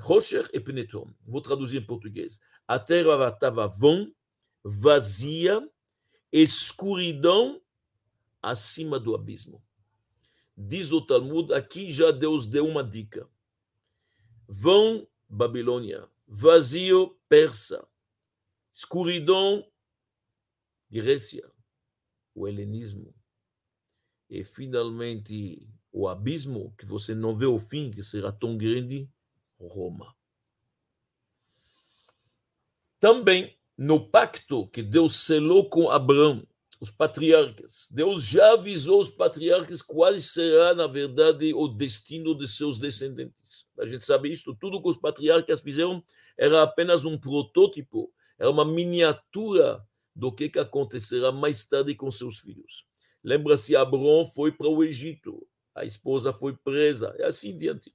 chosher 0.00 0.48
e 0.52 0.60
penetom. 0.60 1.12
Vou 1.26 1.40
traduzir 1.40 1.78
em 1.78 1.86
português. 1.86 2.40
A 2.68 2.78
terra 2.78 3.28
estava 3.28 3.66
vão, 3.66 4.12
vazia, 4.62 5.66
escuridão 6.30 7.60
acima 8.42 9.00
do 9.00 9.14
abismo. 9.14 9.62
Diz 10.56 10.92
o 10.92 11.00
Talmud, 11.00 11.52
aqui 11.52 11.90
já 11.90 12.10
Deus 12.10 12.46
deu 12.46 12.66
uma 12.66 12.84
dica. 12.84 13.28
Vão, 14.46 15.08
Babilônia, 15.28 16.08
vazio, 16.28 17.18
Persa, 17.28 17.86
escuridão, 18.72 19.66
Grécia, 20.94 21.50
o 22.32 22.46
helenismo. 22.46 23.12
e 24.30 24.44
finalmente 24.44 25.68
o 25.90 26.06
abismo 26.06 26.72
que 26.78 26.86
você 26.86 27.16
não 27.16 27.34
vê 27.34 27.46
o 27.46 27.58
fim, 27.58 27.90
que 27.90 28.00
será 28.04 28.30
tão 28.30 28.56
grande, 28.56 29.08
Roma. 29.58 30.14
Também 33.00 33.58
no 33.76 34.08
pacto 34.08 34.68
que 34.68 34.84
Deus 34.84 35.16
selou 35.16 35.68
com 35.68 35.90
Abraão, 35.90 36.46
os 36.80 36.92
patriarcas, 36.92 37.88
Deus 37.90 38.24
já 38.24 38.52
avisou 38.52 39.00
os 39.00 39.08
patriarcas 39.08 39.82
qual 39.82 40.16
será, 40.20 40.76
na 40.76 40.86
verdade, 40.86 41.52
o 41.54 41.66
destino 41.66 42.38
de 42.38 42.46
seus 42.46 42.78
descendentes. 42.78 43.66
A 43.80 43.84
gente 43.84 44.04
sabe 44.04 44.30
isso, 44.30 44.56
tudo 44.60 44.80
que 44.80 44.88
os 44.88 44.96
patriarcas 44.96 45.60
fizeram 45.60 46.04
era 46.38 46.62
apenas 46.62 47.04
um 47.04 47.18
protótipo, 47.18 48.12
era 48.38 48.48
uma 48.48 48.64
miniatura 48.64 49.84
do 50.14 50.32
que, 50.32 50.48
que 50.48 50.58
acontecerá 50.58 51.32
mais 51.32 51.64
tarde 51.64 51.94
com 51.94 52.10
seus 52.10 52.38
filhos. 52.38 52.86
Lembra-se, 53.22 53.74
Abraão 53.74 54.24
foi 54.24 54.52
para 54.52 54.68
o 54.68 54.84
Egito, 54.84 55.46
a 55.74 55.84
esposa 55.84 56.32
foi 56.32 56.56
presa, 56.56 57.14
e 57.18 57.22
assim 57.22 57.56
diante. 57.56 57.92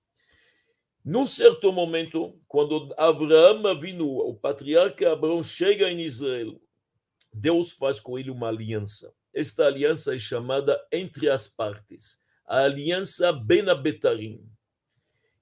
Num 1.06 1.26
certo 1.26 1.72
momento, 1.72 2.38
quando 2.48 2.94
Abraão 2.98 3.80
vindo, 3.80 4.08
o 4.08 4.36
patriarca 4.36 5.14
Abraão 5.14 5.42
chega 5.42 5.90
em 5.90 6.02
Israel, 6.02 6.60
Deus 7.34 7.72
faz 7.74 8.00
com 8.00 8.18
ele 8.18 8.30
uma 8.30 8.48
aliança. 8.50 9.14
Esta 9.34 9.66
aliança 9.66 10.16
é 10.16 10.20
chamada 10.20 10.80
entre 10.92 11.30
as 11.30 11.48
partes, 11.48 12.20
a 12.46 12.64
aliança 12.64 13.32
Benabetarim. 13.32 14.44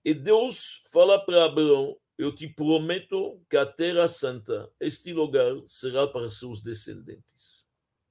E 0.04 0.14
Deus 0.14 0.84
fala 0.92 1.20
para 1.20 1.46
Abraão: 1.46 1.98
Eu 2.18 2.34
te 2.34 2.48
prometo 2.48 3.40
que 3.50 3.58
a 3.58 3.66
Terra 3.66 4.08
Santa, 4.08 4.70
este 4.80 5.14
lugar, 5.14 5.54
será 5.68 6.08
para 6.08 6.32
seus 6.32 6.62
descendentes. 6.62 7.66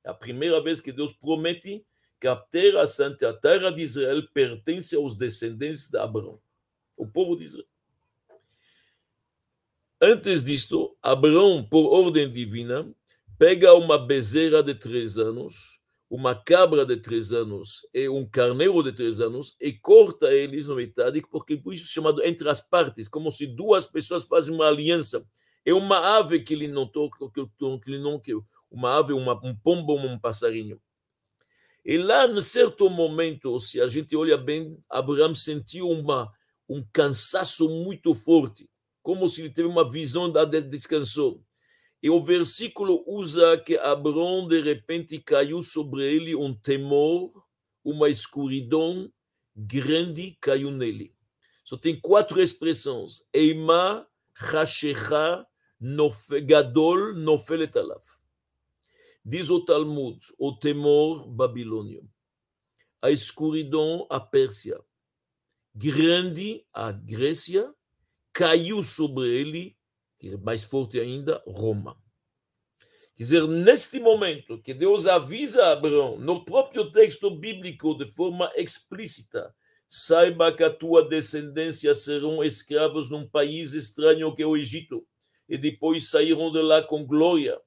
É 0.05 0.11
a 0.11 0.15
primeira 0.15 0.63
vez 0.63 0.81
que 0.81 0.93
Deus 0.93 1.13
promete 1.13 1.85
que 2.21 2.29
a 2.29 2.37
Terra 2.37 2.87
Santa, 2.87 3.31
a 3.31 3.35
terra 3.35 3.71
de 3.71 3.83
Israel, 3.83 4.23
pertence 4.33 4.95
aos 4.95 5.17
descendentes 5.17 5.91
de 5.91 5.99
Abraão 5.99 6.41
o 6.97 7.07
povo 7.07 7.37
de 7.37 7.45
Israel. 7.45 7.67
Antes 10.01 10.43
disto, 10.43 10.97
Abraão, 11.03 11.65
por 11.65 11.87
ordem 11.87 12.29
divina, 12.29 12.91
pega 13.39 13.75
uma 13.75 13.99
bezerra 13.99 14.63
de 14.63 14.75
três 14.75 15.19
anos, 15.19 15.81
uma 16.09 16.35
cabra 16.35 16.87
de 16.87 16.97
três 16.97 17.33
anos 17.33 17.87
e 17.93 18.09
um 18.09 18.25
carneiro 18.25 18.83
de 18.83 18.93
três 18.93 19.21
anos 19.21 19.57
e 19.61 19.73
corta 19.73 20.33
eles 20.33 20.69
na 20.69 20.75
metade, 20.75 21.23
porque 21.31 21.57
por 21.57 21.75
isso 21.75 21.85
é 21.85 21.89
chamado 21.89 22.23
entre 22.25 22.49
as 22.49 22.61
partes, 22.61 23.09
como 23.09 23.31
se 23.33 23.47
duas 23.47 23.87
pessoas 23.87 24.25
fazem 24.25 24.55
uma 24.55 24.67
aliança. 24.67 25.27
É 25.65 25.75
uma 25.75 26.17
ave 26.19 26.41
que 26.41 26.55
ele 26.55 26.69
não 26.69 26.87
toca, 26.87 27.29
que 27.31 27.91
ele 27.91 27.99
não 27.99 28.21
quer, 28.21 28.37
uma 28.71 28.97
ave, 28.99 29.13
uma, 29.13 29.35
um 29.45 29.55
pombo, 29.55 29.97
um 29.97 30.19
passarinho. 30.19 30.81
E 31.85 31.99
lá, 31.99 32.27
em 32.27 32.43
certo 32.43 32.89
momento, 32.89 33.59
se 33.59 33.81
a 33.81 33.87
gente 33.87 34.17
olha 34.17 34.37
bem, 34.37 34.79
Abraão 34.89 35.35
sentiu 35.35 35.89
uma 35.89 36.33
um 36.69 36.85
cansaço 36.93 37.69
muito 37.69 38.13
forte, 38.15 38.69
como 39.03 39.29
se 39.29 39.41
ele 39.41 39.51
teve 39.51 39.69
uma 39.69 39.89
visão 39.89 40.31
da 40.31 40.45
descansou. 40.45 41.46
E 42.07 42.09
o 42.09 42.21
versículo 42.21 43.03
usa 43.05 43.59
que 43.59 43.77
Abraão 43.77 44.47
de 44.47 44.61
repente 44.61 45.19
caiu 45.19 45.61
sobre 45.61 46.05
ele 46.05 46.37
um 46.37 46.55
temor, 46.55 47.45
uma 47.83 48.09
escuridão 48.09 49.13
grande 49.57 50.39
caiu 50.41 50.71
nele. 50.71 51.13
Só 51.65 51.77
tem 51.77 51.99
quatro 51.99 52.41
expressões: 52.41 53.25
Eima, 53.33 54.07
Hashecha, 54.33 55.45
Gadol, 56.45 57.13
Nofelet 57.15 57.77
Alaf. 57.77 58.05
Diz 59.25 59.51
o 59.51 59.65
Talmud, 59.65 60.17
o 60.39 60.53
temor 60.53 61.27
babilônio, 61.27 62.09
a 63.03 63.11
escuridão, 63.11 64.07
a 64.09 64.21
Pérsia, 64.21 64.81
grande, 65.75 66.65
a 66.73 66.93
Grécia, 66.93 67.75
caiu 68.33 68.81
sobre 68.81 69.29
ele, 69.29 69.76
mais 70.43 70.65
forte 70.65 70.99
ainda, 70.99 71.43
Roma. 71.47 71.97
Quer 73.15 73.23
dizer, 73.23 73.49
neste 73.49 73.99
momento 73.99 74.61
que 74.61 74.75
Deus 74.75 75.07
avisa 75.07 75.65
a 75.65 75.73
Abraão, 75.73 76.19
no 76.19 76.45
próprio 76.45 76.93
texto 76.93 77.31
bíblico, 77.31 77.95
de 77.95 78.05
forma 78.05 78.51
explícita, 78.57 79.55
saiba 79.89 80.53
que 80.53 80.63
a 80.63 80.71
tua 80.71 81.03
descendência 81.03 81.95
serão 81.95 82.45
escravos 82.45 83.09
num 83.09 83.27
país 83.27 83.73
estranho 83.73 84.35
que 84.35 84.43
é 84.43 84.47
o 84.47 84.57
Egito, 84.57 85.07
e 85.49 85.57
depois 85.57 86.11
saíram 86.11 86.53
de 86.53 86.61
lá 86.61 86.83
com 86.83 87.07
glória. 87.07 87.59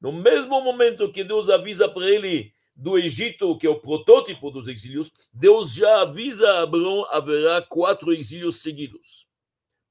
No 0.00 0.12
mesmo 0.12 0.60
momento 0.60 1.10
que 1.10 1.24
Deus 1.24 1.48
avisa 1.48 1.88
para 1.88 2.10
ele, 2.10 2.52
do 2.74 2.98
Egito, 2.98 3.56
que 3.56 3.66
é 3.66 3.70
o 3.70 3.80
protótipo 3.80 4.50
dos 4.50 4.66
exílios, 4.66 5.12
Deus 5.32 5.74
já 5.74 6.02
avisa 6.02 6.48
a 6.50 6.62
Abraão 6.62 7.06
haverá 7.10 7.62
quatro 7.62 8.12
exílios 8.12 8.56
seguidos. 8.56 9.26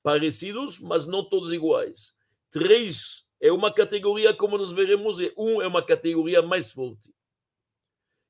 Parecidos, 0.03 0.79
mas 0.79 1.05
não 1.05 1.23
todos 1.23 1.51
iguais. 1.51 2.13
Três 2.51 3.25
é 3.39 3.51
uma 3.51 3.73
categoria, 3.73 4.33
como 4.33 4.57
nós 4.57 4.71
veremos, 4.71 5.19
e 5.19 5.33
um 5.37 5.61
é 5.61 5.67
uma 5.67 5.83
categoria 5.83 6.41
mais 6.41 6.71
forte. 6.71 7.13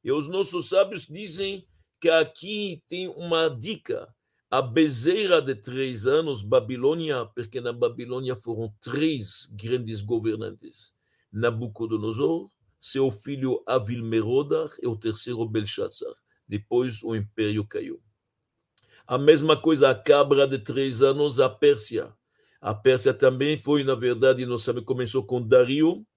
E 0.04 0.12
os 0.12 0.28
nossos 0.28 0.70
sábios 0.70 1.06
dizem 1.06 1.68
que 2.00 2.10
aqui 2.10 2.82
tem 2.88 3.08
uma 3.08 3.50
dica. 3.50 4.14
A 4.50 4.62
bezerra 4.62 5.42
de 5.42 5.56
três 5.56 6.06
anos, 6.06 6.42
Babilônia, 6.42 7.26
porque 7.26 7.62
na 7.62 7.72
Babilônia 7.72 8.36
foram 8.36 8.74
três 8.82 9.48
grandes 9.54 10.02
governantes: 10.02 10.94
Nabucodonosor, 11.32 12.52
seu 12.80 13.10
filho 13.10 13.64
Avilmerodach 13.66 14.76
e 14.82 14.88
o 14.88 14.98
terceiro 14.98 15.46
Belshazzar. 15.46 16.14
Depois 16.46 17.02
o 17.02 17.16
império 17.16 17.66
caiu. 17.66 18.02
A 19.12 19.18
mesma 19.18 19.62
coisa 19.62 19.90
a 19.90 19.94
cabra 19.94 20.48
de 20.48 20.58
três 20.58 21.02
anos, 21.02 21.38
a 21.42 21.50
Pérsia. 21.50 22.16
A 22.62 22.74
Pérsia 22.74 23.14
também 23.14 23.58
foi, 23.58 23.84
na 23.84 23.94
verdade, 23.94 24.46
não 24.46 24.58
sabe, 24.58 24.82
começou 24.82 25.26
com 25.26 25.46
Dario, 25.46 26.08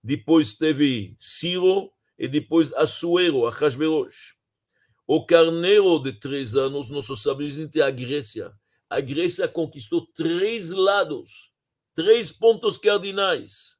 depois 0.00 0.52
teve 0.52 1.16
Ciro 1.18 1.90
e 2.16 2.28
depois 2.28 2.72
Assuero, 2.74 3.44
Ahasverosh. 3.48 4.36
O 5.04 5.26
carneiro 5.26 5.98
de 5.98 6.12
três 6.12 6.54
anos, 6.54 6.86
sábios 7.20 7.54
dizem 7.54 7.82
a 7.82 7.90
Grécia. 7.90 8.52
A 8.88 9.00
Grécia 9.00 9.48
conquistou 9.48 10.06
três 10.14 10.70
lados, 10.70 11.50
três 11.92 12.30
pontos 12.30 12.78
cardinais, 12.78 13.76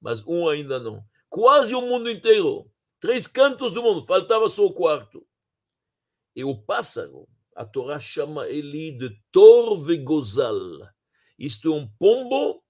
mas 0.00 0.20
um 0.26 0.48
ainda 0.48 0.80
não 0.80 1.00
quase 1.28 1.76
o 1.76 1.80
mundo 1.80 2.10
inteiro, 2.10 2.68
três 2.98 3.28
cantos 3.28 3.70
do 3.70 3.84
mundo, 3.84 4.04
faltava 4.04 4.48
só 4.48 4.66
o 4.66 4.72
quarto. 4.72 5.24
E 6.34 6.42
o 6.42 6.56
pássaro, 6.56 7.28
a 7.56 7.64
Torá 7.64 7.98
chama 7.98 8.46
ele 8.46 8.92
de 8.92 9.18
torve 9.32 9.96
gozal. 9.96 10.60
Isto 11.38 11.72
é 11.72 11.74
um 11.74 11.88
pombo 11.88 12.62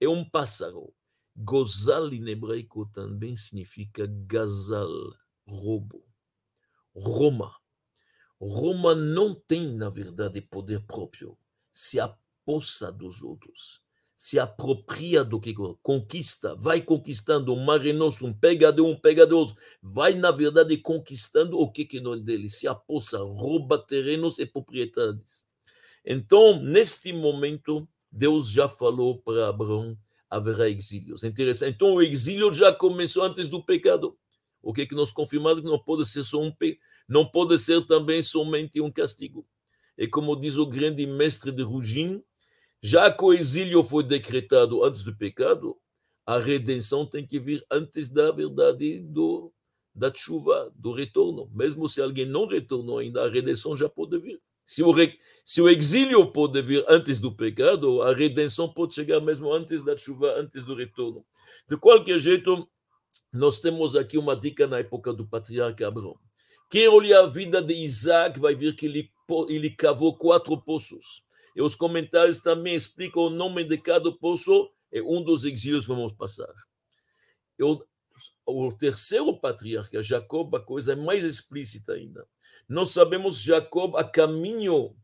e 0.00 0.06
um 0.06 0.24
pássaro. 0.24 0.94
Gozal 1.34 2.12
em 2.12 2.28
hebraico 2.30 2.86
também 2.86 3.36
significa 3.36 4.06
gazal, 4.06 4.88
roubo. 5.44 6.04
Roma. 6.94 7.52
Roma 8.40 8.94
não 8.94 9.34
tem, 9.34 9.74
na 9.74 9.90
verdade, 9.90 10.40
poder 10.40 10.86
próprio. 10.86 11.36
Se 11.72 11.98
apossa 11.98 12.92
dos 12.92 13.22
outros 13.22 13.82
se 14.18 14.36
apropria 14.36 15.22
do 15.22 15.38
que 15.38 15.54
conquista, 15.80 16.52
vai 16.56 16.82
conquistando 16.82 17.54
um 17.54 17.64
Mare 17.64 17.92
Nostrum, 17.92 18.32
pega 18.32 18.72
de 18.72 18.82
um, 18.82 18.96
pega 18.96 19.24
de 19.24 19.32
outro, 19.32 19.56
vai, 19.80 20.14
na 20.14 20.32
verdade, 20.32 20.76
conquistando 20.78 21.56
o 21.56 21.70
que, 21.70 21.84
que 21.84 22.00
não 22.00 22.14
é 22.14 22.18
dele, 22.18 22.50
se 22.50 22.66
apossa, 22.66 23.18
rouba 23.18 23.78
terrenos 23.78 24.40
e 24.40 24.44
propriedades. 24.44 25.44
Então, 26.04 26.60
neste 26.60 27.12
momento, 27.12 27.88
Deus 28.10 28.50
já 28.50 28.68
falou 28.68 29.20
para 29.20 29.50
Abraão, 29.50 29.96
haverá 30.28 30.68
exílios. 30.68 31.22
Interessante. 31.22 31.76
Então, 31.76 31.94
o 31.94 32.02
exílio 32.02 32.52
já 32.52 32.72
começou 32.72 33.22
antes 33.22 33.48
do 33.48 33.62
pecado. 33.62 34.18
O 34.60 34.72
que, 34.72 34.84
que 34.84 34.96
nós 34.96 35.12
confirmamos 35.12 35.60
que 35.60 35.68
não 35.68 35.78
pode 35.78 36.04
ser 36.08 36.24
só 36.24 36.40
um 36.40 36.50
pe... 36.50 36.80
não 37.08 37.24
pode 37.24 37.56
ser 37.56 37.86
também 37.86 38.20
somente 38.20 38.80
um 38.80 38.90
castigo. 38.90 39.46
E 39.96 40.08
como 40.08 40.34
diz 40.34 40.56
o 40.56 40.66
grande 40.66 41.06
mestre 41.06 41.52
de 41.52 41.62
Rugin, 41.62 42.20
já 42.82 43.10
que 43.10 43.24
o 43.24 43.32
exílio 43.32 43.82
foi 43.82 44.04
decretado 44.04 44.84
antes 44.84 45.02
do 45.04 45.16
pecado, 45.16 45.76
a 46.24 46.38
redenção 46.38 47.06
tem 47.06 47.26
que 47.26 47.38
vir 47.38 47.64
antes 47.70 48.10
da 48.10 48.30
verdade 48.30 49.00
do, 49.00 49.52
da 49.94 50.12
chuva, 50.14 50.70
do 50.74 50.92
retorno. 50.92 51.50
Mesmo 51.54 51.88
se 51.88 52.00
alguém 52.00 52.26
não 52.26 52.46
retornou 52.46 52.98
ainda, 52.98 53.24
a 53.24 53.30
redenção 53.30 53.76
já 53.76 53.88
pode 53.88 54.18
vir. 54.18 54.40
Se 54.64 54.82
o, 54.82 54.94
se 55.44 55.62
o 55.62 55.68
exílio 55.68 56.30
pode 56.30 56.60
vir 56.60 56.84
antes 56.86 57.18
do 57.18 57.34
pecado, 57.34 58.02
a 58.02 58.12
redenção 58.12 58.70
pode 58.70 58.94
chegar 58.94 59.18
mesmo 59.18 59.50
antes 59.50 59.82
da 59.82 59.96
chuva, 59.96 60.34
antes 60.36 60.62
do 60.62 60.74
retorno. 60.74 61.24
De 61.66 61.78
qualquer 61.78 62.18
jeito, 62.18 62.68
nós 63.32 63.58
temos 63.58 63.96
aqui 63.96 64.18
uma 64.18 64.36
dica 64.36 64.66
na 64.66 64.80
época 64.80 65.12
do 65.12 65.26
patriarca 65.26 65.88
Abraão. 65.88 66.18
Quem 66.70 66.86
olha 66.86 67.20
a 67.20 67.26
vida 67.26 67.62
de 67.62 67.72
Isaac 67.72 68.38
vai 68.38 68.54
ver 68.54 68.76
que 68.76 68.84
ele, 68.84 69.10
ele 69.48 69.70
cavou 69.70 70.14
quatro 70.14 70.60
poços. 70.60 71.22
E 71.54 71.62
os 71.62 71.74
comentários 71.74 72.38
também 72.38 72.74
explicam 72.74 73.24
o 73.24 73.30
nome 73.30 73.64
de 73.64 73.78
cada 73.78 74.10
poço 74.12 74.70
e 74.92 75.00
um 75.02 75.22
dos 75.22 75.44
exílios 75.44 75.86
vamos 75.86 76.12
passar. 76.12 76.52
Eu 77.58 77.86
o 78.44 78.72
terceiro 78.72 79.38
patriarca, 79.38 80.02
Jacob, 80.02 80.54
a 80.54 80.60
coisa 80.60 80.92
é 80.92 80.96
mais 80.96 81.24
explícita 81.24 81.92
ainda. 81.92 82.26
Nós 82.68 82.90
sabemos 82.90 83.40
Jacob 83.40 83.96
a 83.96 84.04
caminho 84.04 84.96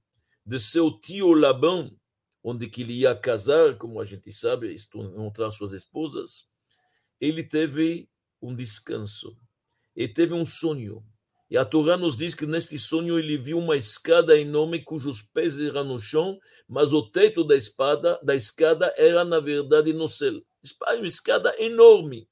de 0.44 0.58
seu 0.58 0.90
tio 0.90 1.32
Labão, 1.32 1.96
onde 2.42 2.68
que 2.68 2.82
ele 2.82 2.94
ia 2.94 3.14
casar, 3.14 3.76
como 3.76 4.00
a 4.00 4.04
gente 4.04 4.32
sabe, 4.32 4.74
encontrar 4.94 5.50
suas 5.50 5.72
esposas, 5.72 6.46
ele 7.20 7.42
teve 7.42 8.08
um 8.40 8.54
descanso, 8.54 9.36
ele 9.94 10.12
teve 10.12 10.34
um 10.34 10.44
sonho. 10.44 11.04
E 11.50 11.56
a 11.56 11.64
Torá 11.64 11.96
nos 11.96 12.16
diz 12.16 12.34
que 12.34 12.46
neste 12.46 12.78
sonho 12.78 13.18
ele 13.18 13.36
viu 13.36 13.58
uma 13.58 13.76
escada 13.76 14.38
enorme 14.38 14.82
cujos 14.82 15.22
pés 15.22 15.60
eram 15.60 15.84
no 15.84 15.98
chão, 15.98 16.38
mas 16.66 16.92
o 16.92 17.02
teto 17.10 17.44
da 17.44 17.54
espada, 17.54 18.18
da 18.22 18.34
escada 18.34 18.92
era 18.96 19.24
na 19.24 19.40
verdade 19.40 19.92
no 19.92 20.08
céu. 20.08 20.40
Uma 20.96 21.06
escada 21.06 21.54
enorme. 21.58 22.26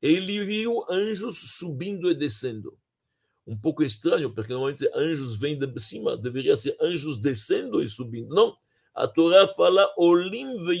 Ele 0.00 0.44
viu 0.44 0.84
anjos 0.90 1.56
subindo 1.58 2.10
e 2.10 2.14
descendo. 2.14 2.76
Um 3.46 3.56
pouco 3.56 3.84
estranho, 3.84 4.34
porque 4.34 4.52
normalmente 4.52 4.88
anjos 4.94 5.38
vêm 5.38 5.56
de 5.58 5.80
cima, 5.80 6.16
deveria 6.16 6.56
ser 6.56 6.76
anjos 6.80 7.16
descendo 7.18 7.80
e 7.80 7.88
subindo. 7.88 8.34
Não, 8.34 8.56
a 8.94 9.06
Torá 9.06 9.46
fala 9.48 9.88
Olim 9.96 10.58
ve 10.64 10.80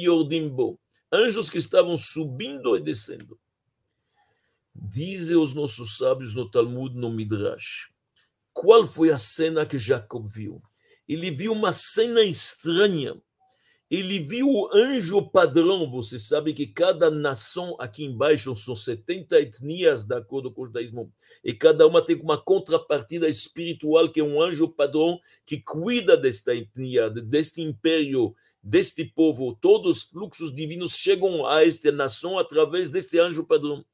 anjos 1.12 1.48
que 1.48 1.58
estavam 1.58 1.96
subindo 1.96 2.76
e 2.76 2.80
descendo. 2.80 3.38
Dizem 4.74 5.36
os 5.36 5.54
nossos 5.54 5.96
sábios 5.96 6.34
no 6.34 6.50
Talmud, 6.50 6.96
no 6.96 7.10
Midrash, 7.10 7.90
qual 8.52 8.86
foi 8.86 9.10
a 9.10 9.18
cena 9.18 9.66
que 9.66 9.78
Jacob 9.78 10.26
viu? 10.26 10.62
Ele 11.08 11.30
viu 11.30 11.52
uma 11.52 11.72
cena 11.72 12.22
estranha. 12.22 13.20
Ele 13.90 14.18
viu 14.18 14.48
o 14.48 14.74
anjo 14.74 15.20
padrão. 15.28 15.90
Você 15.90 16.18
sabe 16.18 16.54
que 16.54 16.66
cada 16.66 17.10
nação 17.10 17.76
aqui 17.78 18.04
embaixo 18.04 18.56
são 18.56 18.74
70 18.74 19.38
etnias, 19.38 20.04
de 20.04 20.14
acordo 20.14 20.50
com 20.50 20.62
o 20.62 20.66
judaísmo, 20.66 21.12
e 21.44 21.52
cada 21.52 21.86
uma 21.86 22.00
tem 22.00 22.16
uma 22.16 22.42
contrapartida 22.42 23.28
espiritual, 23.28 24.10
que 24.10 24.20
é 24.20 24.24
um 24.24 24.40
anjo 24.40 24.66
padrão 24.66 25.20
que 25.44 25.60
cuida 25.60 26.16
desta 26.16 26.54
etnia, 26.54 27.10
deste 27.10 27.60
império, 27.60 28.34
deste 28.62 29.04
povo. 29.04 29.58
Todos 29.60 29.98
os 29.98 30.02
fluxos 30.04 30.54
divinos 30.54 30.92
chegam 30.96 31.46
a 31.46 31.62
esta 31.62 31.92
nação 31.92 32.38
através 32.38 32.88
deste 32.88 33.18
anjo 33.18 33.44
padrão. 33.44 33.84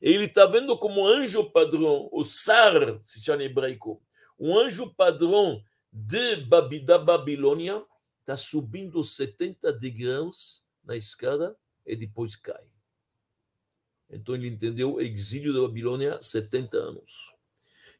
Ele 0.00 0.24
está 0.26 0.46
vendo 0.46 0.76
como 0.78 1.06
anjo 1.06 1.50
padrão, 1.50 2.08
o 2.12 2.22
Sar, 2.22 3.00
se 3.04 3.22
chama 3.22 3.42
em 3.42 3.46
hebraico, 3.46 4.02
um 4.38 4.58
anjo 4.58 4.92
padrão 4.94 5.62
de 5.92 6.36
da 6.84 6.98
Babilônia, 6.98 7.82
está 8.20 8.36
subindo 8.36 9.02
70 9.02 9.72
degraus 9.72 10.62
na 10.84 10.96
escada 10.96 11.56
e 11.86 11.96
depois 11.96 12.36
cai. 12.36 12.64
Então 14.10 14.34
ele 14.34 14.48
entendeu 14.48 14.94
o 14.94 15.00
exílio 15.00 15.54
da 15.54 15.62
Babilônia 15.62 16.20
70 16.20 16.76
anos. 16.76 17.32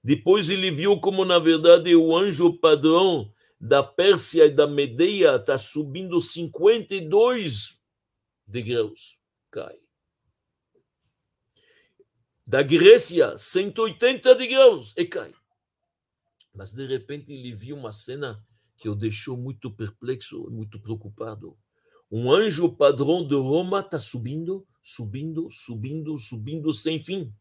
Depois 0.05 0.51
ele 0.51 0.71
viu 0.71 1.01
como, 1.01 1.25
na 1.25 1.39
verdade, 1.39 1.97
o 1.97 2.17
anjo 2.17 2.59
padrão 2.59 3.33
da 3.59 3.83
Pérsia 3.83 4.45
e 4.45 4.51
da 4.51 4.67
Medeia 4.67 5.37
está 5.37 5.57
subindo 5.57 6.21
52 6.21 7.77
degraus. 8.47 9.19
Cai 9.51 9.86
da 12.47 12.63
Grécia, 12.63 13.37
180 13.37 14.35
graus, 14.47 14.95
e 14.97 15.05
cai. 15.05 15.35
Mas 16.55 16.73
de 16.73 16.87
repente 16.87 17.33
ele 17.33 17.53
viu 17.53 17.77
uma 17.77 17.93
cena 17.93 18.41
que 18.77 18.89
o 18.89 18.95
deixou 18.95 19.37
muito 19.37 19.71
perplexo, 19.71 20.49
muito 20.51 20.81
preocupado. 20.81 21.57
Um 22.11 22.33
anjo 22.33 22.69
padrão 22.69 23.27
de 23.27 23.35
Roma 23.35 23.81
está 23.81 23.99
subindo, 23.99 24.65
subindo, 24.81 25.49
subindo, 25.51 26.17
subindo 26.19 26.73
sem 26.73 27.01
fim. 27.01 27.35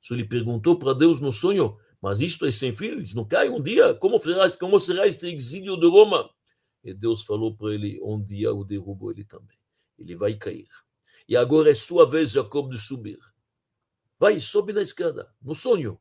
Só 0.00 0.14
ele 0.14 0.24
perguntou 0.24 0.76
para 0.76 0.92
Deus 0.92 1.20
no 1.20 1.32
sonho: 1.32 1.78
Mas 2.02 2.20
isto 2.20 2.44
é 2.44 2.50
sem 2.50 2.72
fim? 2.72 3.00
Não 3.14 3.24
cai 3.24 3.48
um 3.48 3.62
dia? 3.62 3.94
Como 3.94 4.18
como 4.58 4.80
será 4.80 5.06
este 5.06 5.26
exílio 5.26 5.76
de 5.76 5.86
Roma? 5.86 6.28
E 6.82 6.92
Deus 6.92 7.22
falou 7.22 7.56
para 7.56 7.72
ele: 7.74 8.00
Um 8.02 8.20
dia 8.20 8.52
o 8.52 8.64
derrubou 8.64 9.12
ele 9.12 9.24
também. 9.24 9.56
Ele 9.96 10.16
vai 10.16 10.34
cair. 10.34 10.68
E 11.28 11.36
agora 11.36 11.70
é 11.70 11.74
sua 11.74 12.08
vez, 12.08 12.32
Jacob, 12.32 12.70
de 12.70 12.78
subir. 12.78 13.18
Vai, 14.18 14.40
sobe 14.40 14.72
na 14.72 14.82
escada, 14.82 15.32
no 15.40 15.54
sonho. 15.54 15.98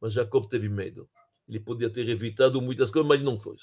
Mas 0.00 0.14
Jacob 0.14 0.46
teve 0.48 0.68
medo. 0.68 1.08
Ele 1.48 1.60
podia 1.60 1.90
ter 1.90 2.08
evitado 2.08 2.60
muitas 2.60 2.90
coisas, 2.90 3.08
mas 3.08 3.20
não 3.20 3.36
foi. 3.36 3.56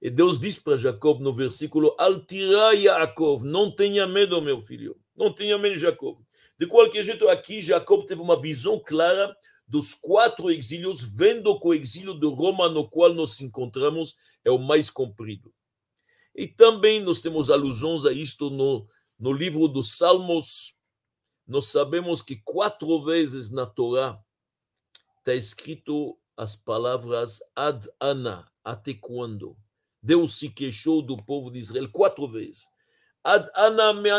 E 0.00 0.10
Deus 0.10 0.38
diz 0.38 0.58
para 0.58 0.76
Jacob 0.76 1.20
no 1.20 1.32
versículo: 1.32 1.94
Altira 1.98 2.74
Yaakov, 2.74 3.44
não 3.44 3.70
tenha 3.70 4.06
medo, 4.06 4.40
meu 4.40 4.60
filho. 4.60 4.96
Não 5.16 5.32
tenha 5.32 5.58
medo, 5.58 5.76
Jacob. 5.76 6.18
De 6.58 6.66
qualquer 6.66 7.02
jeito, 7.02 7.28
aqui 7.28 7.62
Jacob 7.62 8.04
teve 8.06 8.20
uma 8.20 8.40
visão 8.40 8.78
clara 8.78 9.34
dos 9.66 9.94
quatro 9.94 10.50
exílios, 10.50 11.02
vendo 11.02 11.58
que 11.58 11.66
o 11.66 11.74
exílio 11.74 12.14
de 12.14 12.26
Roma 12.26 12.68
no 12.68 12.88
qual 12.88 13.12
nos 13.12 13.40
encontramos 13.40 14.14
é 14.44 14.50
o 14.50 14.58
mais 14.58 14.90
comprido. 14.90 15.52
E 16.34 16.46
também 16.46 17.00
nós 17.00 17.20
temos 17.20 17.50
alusões 17.50 18.04
a 18.04 18.12
isto 18.12 18.50
no, 18.50 18.86
no 19.18 19.32
livro 19.32 19.66
dos 19.66 19.96
Salmos, 19.96 20.75
nós 21.46 21.66
sabemos 21.66 22.22
que 22.22 22.36
quatro 22.36 23.04
vezes 23.04 23.50
na 23.50 23.64
Torá 23.64 24.20
está 25.18 25.34
escrito 25.34 26.18
as 26.36 26.56
palavras 26.56 27.38
ad 27.54 27.88
ana, 28.00 28.50
até 28.64 28.94
quando? 28.94 29.56
Deus 30.02 30.38
se 30.38 30.50
queixou 30.50 31.00
do 31.00 31.16
povo 31.16 31.50
de 31.50 31.58
Israel 31.58 31.88
quatro 31.90 32.26
vezes. 32.26 32.66
Ad 33.24 33.48
ana 33.54 33.92
me 33.92 34.10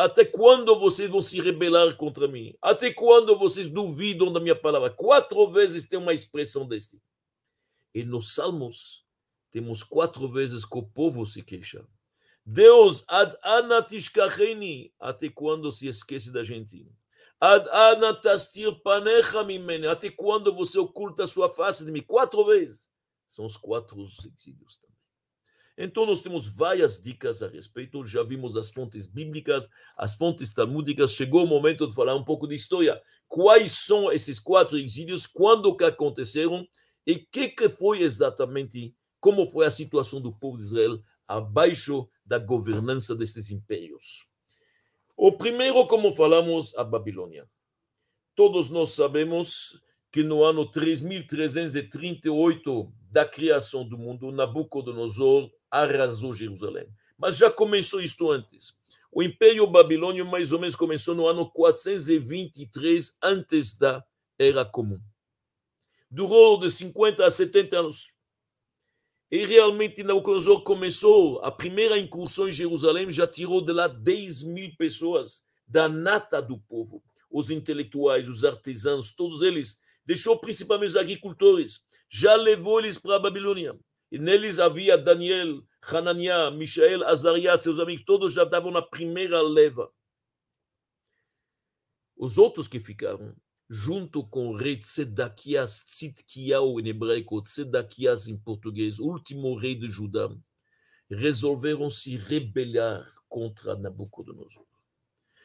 até 0.00 0.24
quando 0.24 0.78
vocês 0.78 1.10
vão 1.10 1.20
se 1.20 1.40
rebelar 1.40 1.96
contra 1.96 2.28
mim? 2.28 2.54
Até 2.62 2.92
quando 2.92 3.36
vocês 3.36 3.68
duvidam 3.68 4.32
da 4.32 4.38
minha 4.38 4.54
palavra? 4.54 4.90
Quatro 4.90 5.50
vezes 5.50 5.86
tem 5.86 5.98
uma 5.98 6.14
expressão 6.14 6.66
deste. 6.66 7.02
E 7.94 8.04
nos 8.04 8.34
Salmos 8.34 9.04
temos 9.50 9.82
quatro 9.82 10.28
vezes 10.28 10.64
que 10.64 10.78
o 10.78 10.82
povo 10.82 11.26
se 11.26 11.42
queixa. 11.42 11.84
Deus, 12.48 13.04
ad 13.08 13.36
ana 13.42 13.82
tishkacheni, 13.82 14.92
até 15.00 15.28
quando 15.28 15.72
se 15.72 15.88
esquece 15.88 16.30
da 16.30 16.44
gente? 16.44 16.88
Ad 17.40 17.68
ana 17.72 18.14
tastir 18.14 18.72
panecha 18.84 19.42
mimene, 19.42 19.88
até 19.88 20.10
quando 20.10 20.54
você 20.54 20.78
oculta 20.78 21.24
a 21.24 21.26
sua 21.26 21.50
face 21.50 21.84
de 21.84 21.90
mim? 21.90 22.02
Quatro 22.02 22.44
vezes. 22.44 22.88
São 23.26 23.44
os 23.44 23.56
quatro 23.56 24.00
exílios 24.00 24.76
também. 24.76 24.96
Então, 25.76 26.06
nós 26.06 26.22
temos 26.22 26.46
várias 26.46 27.00
dicas 27.00 27.42
a 27.42 27.48
respeito. 27.48 28.04
Já 28.04 28.22
vimos 28.22 28.56
as 28.56 28.70
fontes 28.70 29.06
bíblicas, 29.06 29.68
as 29.96 30.14
fontes 30.14 30.54
talmúdicas. 30.54 31.14
Chegou 31.14 31.42
o 31.42 31.48
momento 31.48 31.84
de 31.84 31.94
falar 31.94 32.14
um 32.14 32.24
pouco 32.24 32.46
de 32.46 32.54
história. 32.54 33.02
Quais 33.26 33.72
são 33.72 34.10
esses 34.12 34.38
quatro 34.38 34.78
exílios? 34.78 35.26
Quando 35.26 35.76
que 35.76 35.84
aconteceram? 35.84 36.66
E 37.04 37.16
que, 37.16 37.48
que 37.48 37.68
foi 37.68 38.02
exatamente? 38.02 38.94
Como 39.18 39.46
foi 39.46 39.66
a 39.66 39.70
situação 39.70 40.20
do 40.20 40.32
povo 40.32 40.56
de 40.56 40.62
Israel 40.62 41.02
abaixo 41.26 42.08
da 42.26 42.38
governança 42.38 43.14
destes 43.14 43.50
impérios. 43.50 44.26
O 45.16 45.32
primeiro, 45.32 45.86
como 45.86 46.14
falamos, 46.14 46.76
a 46.76 46.84
Babilônia. 46.84 47.48
Todos 48.34 48.68
nós 48.68 48.90
sabemos 48.90 49.80
que 50.12 50.22
no 50.22 50.44
ano 50.44 50.70
3338 50.70 52.92
da 53.10 53.24
criação 53.24 53.88
do 53.88 53.96
mundo, 53.96 54.30
Nabucodonosor 54.30 55.50
arrasou 55.70 56.34
Jerusalém. 56.34 56.86
Mas 57.16 57.38
já 57.38 57.50
começou 57.50 57.98
isto 58.00 58.30
antes. 58.30 58.74
O 59.10 59.22
Império 59.22 59.66
Babilônio 59.66 60.26
mais 60.26 60.52
ou 60.52 60.58
menos 60.58 60.76
começou 60.76 61.14
no 61.14 61.26
ano 61.26 61.50
423 61.50 63.16
antes 63.22 63.78
da 63.78 64.04
Era 64.38 64.66
Comum. 64.66 65.00
Durou 66.10 66.60
de 66.60 66.70
50 66.70 67.24
a 67.24 67.30
70 67.30 67.78
anos. 67.78 68.15
E 69.30 69.44
realmente 69.44 70.04
Nabucodonosor 70.04 70.62
começou, 70.62 71.40
a 71.40 71.50
primeira 71.50 71.98
incursão 71.98 72.48
em 72.48 72.52
Jerusalém 72.52 73.10
já 73.10 73.26
tirou 73.26 73.60
de 73.60 73.72
lá 73.72 73.88
10 73.88 74.42
mil 74.42 74.70
pessoas 74.76 75.42
da 75.66 75.88
nata 75.88 76.40
do 76.40 76.58
povo, 76.58 77.02
os 77.28 77.50
intelectuais, 77.50 78.28
os 78.28 78.44
artesãos, 78.44 79.10
todos 79.10 79.42
eles. 79.42 79.80
Deixou 80.04 80.38
principalmente 80.38 80.90
os 80.90 80.96
agricultores, 80.96 81.80
já 82.08 82.36
levou 82.36 82.78
eles 82.78 82.96
para 82.96 83.16
a 83.16 83.18
Babilônia. 83.18 83.76
E 84.12 84.18
neles 84.18 84.60
havia 84.60 84.96
Daniel, 84.96 85.60
Hananiah, 85.82 86.52
Michael, 86.52 87.04
Azariah, 87.04 87.58
seus 87.58 87.80
amigos, 87.80 88.04
todos 88.04 88.32
já 88.32 88.44
estavam 88.44 88.70
na 88.70 88.80
primeira 88.80 89.42
leva. 89.42 89.90
Os 92.16 92.38
outros 92.38 92.68
que 92.68 92.78
ficaram 92.78 93.34
junto 93.68 94.24
com 94.24 94.48
o 94.48 94.56
rei 94.56 94.76
Tzedakias, 94.76 95.82
Tzidkiyahu 95.82 96.80
em 96.80 96.88
hebraico, 96.88 97.42
Tzedakias 97.42 98.28
em 98.28 98.36
português, 98.36 98.98
último 98.98 99.56
rei 99.56 99.74
de 99.74 99.88
Judá, 99.88 100.30
resolveram 101.10 101.90
se 101.90 102.16
rebelar 102.16 103.04
contra 103.28 103.76
Nabucodonosor. 103.76 104.64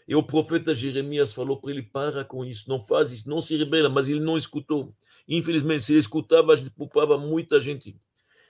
E 0.08 0.16
o 0.16 0.24
profeta 0.24 0.74
Jeremias 0.74 1.34
falou 1.34 1.60
para 1.60 1.72
ele: 1.72 1.84
para 1.84 2.26
com 2.26 2.44
isso, 2.44 2.68
não 2.68 2.80
faz 2.80 3.12
isso, 3.12 3.30
não 3.30 3.40
se 3.40 3.56
rebela, 3.56 3.90
mas 3.90 4.10
ele 4.10 4.20
não 4.20 4.38
escutou. 4.38 4.94
Infelizmente, 5.28 5.84
se 5.84 5.94
ele 5.94 6.00
escutava, 6.00 6.54
a 6.54 6.56
gente 6.56 6.72
poupava 6.72 7.18
muita 7.18 7.60
gente. 7.60 7.96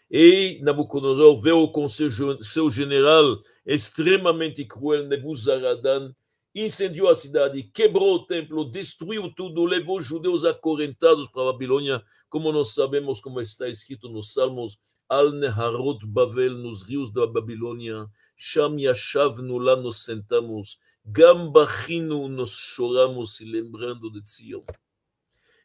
E 0.10 0.60
Nabucodonosor 0.62 1.42
veio 1.42 1.68
com 1.70 1.88
seu, 1.88 2.10
seu 2.44 2.70
general 2.70 3.40
extremamente 3.66 4.66
cruel, 4.66 5.08
Nebuzaradan, 5.08 6.14
incendiou 6.54 7.10
a 7.10 7.16
cidade, 7.16 7.64
quebrou 7.64 8.16
o 8.16 8.26
templo, 8.26 8.70
destruiu 8.70 9.34
tudo, 9.34 9.64
levou 9.64 9.98
os 9.98 10.06
judeus 10.06 10.44
acorrentados 10.44 11.28
para 11.28 11.44
a 11.44 11.54
Babilônia, 11.54 12.04
como 12.30 12.52
nós 12.52 12.74
sabemos, 12.74 13.22
como 13.22 13.40
está 13.40 13.70
escrito 13.70 14.10
nos 14.10 14.34
Salmos, 14.34 14.78
Al 15.08 15.32
Neharot 15.32 16.06
Bavel, 16.06 16.54
nos 16.56 16.84
rios 16.84 17.12
da 17.12 17.26
Babilônia, 17.26 18.06
Sham 18.36 18.80
Yashavnu, 18.80 19.58
lá 19.58 19.76
nos 19.76 20.04
sentamos, 20.04 20.78
Gambachinu, 21.06 22.28
nos 22.28 22.52
choramos 22.52 23.36
se 23.36 23.46
lembrando 23.46 24.12
de 24.12 24.22
Zion. 24.30 24.64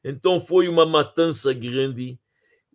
Então 0.05 0.40
foi 0.40 0.68
uma 0.68 0.87
matança 0.87 1.53
grande. 1.53 2.18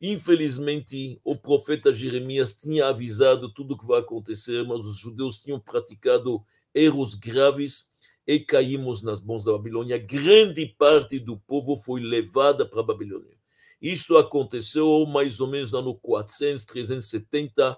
Infelizmente, 0.01 1.19
o 1.23 1.35
profeta 1.35 1.93
Jeremias 1.93 2.53
tinha 2.53 2.87
avisado 2.87 3.53
tudo 3.53 3.73
o 3.73 3.77
que 3.77 3.85
vai 3.85 3.99
acontecer, 3.99 4.65
mas 4.65 4.85
os 4.85 4.97
judeus 4.97 5.37
tinham 5.37 5.59
praticado 5.59 6.43
erros 6.73 7.13
graves 7.13 7.90
e 8.25 8.39
caímos 8.39 9.01
nas 9.01 9.21
mãos 9.21 9.43
da 9.43 9.51
Babilônia. 9.51 9.97
Grande 9.97 10.65
parte 10.77 11.19
do 11.19 11.37
povo 11.37 11.75
foi 11.75 12.01
levada 12.01 12.65
para 12.65 12.81
a 12.81 12.83
Babilônia. 12.83 13.35
Isto 13.81 14.17
aconteceu 14.17 15.05
mais 15.07 15.39
ou 15.39 15.47
menos 15.47 15.71
no 15.71 15.79
ano 15.79 15.95
400, 15.95 16.63
370, 16.65 17.77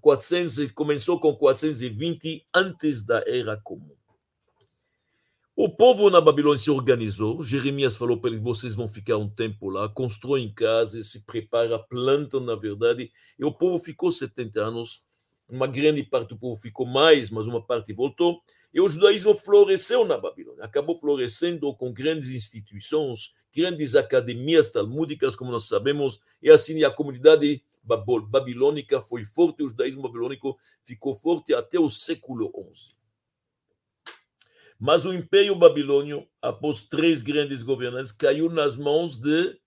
400, 0.00 0.72
começou 0.72 1.18
com 1.18 1.34
420 1.34 2.46
antes 2.54 3.02
da 3.02 3.24
Era 3.26 3.56
Comum. 3.56 3.96
O 5.56 5.68
povo 5.68 6.08
na 6.08 6.20
Babilônia 6.20 6.58
se 6.58 6.70
organizou. 6.70 7.42
Jeremias 7.42 7.96
falou 7.96 8.18
para 8.18 8.30
eles: 8.30 8.42
vocês 8.42 8.74
vão 8.74 8.88
ficar 8.88 9.16
um 9.16 9.28
tempo 9.28 9.68
lá, 9.68 9.88
constroem 9.88 10.52
casa, 10.52 11.02
se 11.02 11.24
prepara, 11.24 11.78
plantam, 11.78 12.40
na 12.40 12.54
verdade. 12.54 13.10
E 13.38 13.44
o 13.44 13.52
povo 13.52 13.78
ficou 13.78 14.10
70 14.10 14.60
anos 14.60 15.02
uma 15.50 15.66
grande 15.66 16.02
parte 16.02 16.28
do 16.28 16.38
povo 16.38 16.60
ficou 16.60 16.86
mais, 16.86 17.30
mas 17.30 17.46
uma 17.46 17.64
parte 17.64 17.92
voltou, 17.92 18.40
e 18.72 18.80
o 18.80 18.88
judaísmo 18.88 19.34
floresceu 19.34 20.04
na 20.04 20.16
Babilônia, 20.16 20.64
acabou 20.64 20.94
florescendo 20.94 21.74
com 21.74 21.92
grandes 21.92 22.28
instituições, 22.28 23.34
grandes 23.54 23.94
academias 23.94 24.70
talmúdicas, 24.70 25.34
como 25.34 25.50
nós 25.50 25.64
sabemos, 25.64 26.20
e 26.42 26.50
assim 26.50 26.82
a 26.84 26.90
comunidade 26.90 27.62
babilônica 27.82 29.00
foi 29.00 29.24
forte, 29.24 29.62
o 29.62 29.68
judaísmo 29.68 30.02
babilônico 30.02 30.56
ficou 30.82 31.14
forte 31.14 31.54
até 31.54 31.78
o 31.78 31.90
século 31.90 32.52
XI. 32.72 32.94
Mas 34.78 35.04
o 35.04 35.12
Império 35.12 35.54
Babilônio, 35.56 36.26
após 36.40 36.82
três 36.82 37.20
grandes 37.20 37.62
governantes, 37.62 38.12
caiu 38.12 38.48
nas 38.48 38.76
mãos 38.76 39.18
de 39.18 39.58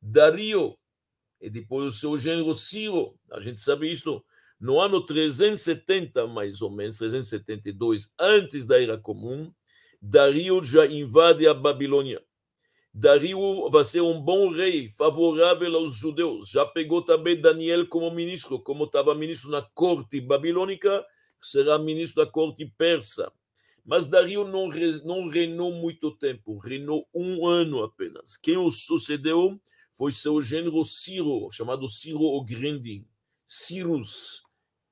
Dario, 0.00 0.76
e 1.40 1.48
depois 1.48 1.86
o 1.88 1.92
seu 1.92 2.18
gênero 2.18 2.54
Ciro, 2.54 3.18
a 3.32 3.40
gente 3.40 3.60
sabe 3.60 3.90
isso, 3.90 4.22
no 4.60 4.78
ano 4.78 5.00
370, 5.00 6.26
mais 6.26 6.60
ou 6.60 6.70
menos, 6.70 6.98
372, 6.98 8.12
antes 8.18 8.66
da 8.66 8.80
Era 8.80 8.98
Comum, 8.98 9.50
Dario 10.02 10.62
já 10.62 10.86
invade 10.86 11.46
a 11.46 11.54
Babilônia. 11.54 12.22
Dario 12.92 13.70
vai 13.70 13.84
ser 13.84 14.02
um 14.02 14.20
bom 14.20 14.50
rei, 14.50 14.88
favorável 14.88 15.76
aos 15.76 15.94
judeus. 15.94 16.50
Já 16.50 16.66
pegou 16.66 17.02
também 17.02 17.40
Daniel 17.40 17.86
como 17.86 18.10
ministro, 18.10 18.58
como 18.58 18.84
estava 18.84 19.14
ministro 19.14 19.50
na 19.50 19.62
corte 19.62 20.20
babilônica, 20.20 21.06
será 21.40 21.78
ministro 21.78 22.24
da 22.24 22.30
corte 22.30 22.66
persa. 22.76 23.32
Mas 23.84 24.06
Dario 24.06 24.44
não, 24.44 24.68
não 25.04 25.28
reinou 25.28 25.72
muito 25.72 26.10
tempo, 26.10 26.58
reinou 26.58 27.08
um 27.14 27.46
ano 27.46 27.82
apenas. 27.82 28.36
Quem 28.36 28.58
o 28.58 28.70
sucedeu 28.70 29.58
foi 29.92 30.12
seu 30.12 30.40
gênero 30.42 30.84
Ciro, 30.84 31.48
chamado 31.50 31.88
Ciro 31.88 32.20
o 32.20 32.44
Grande, 32.44 33.06
Cyrus, 33.46 34.42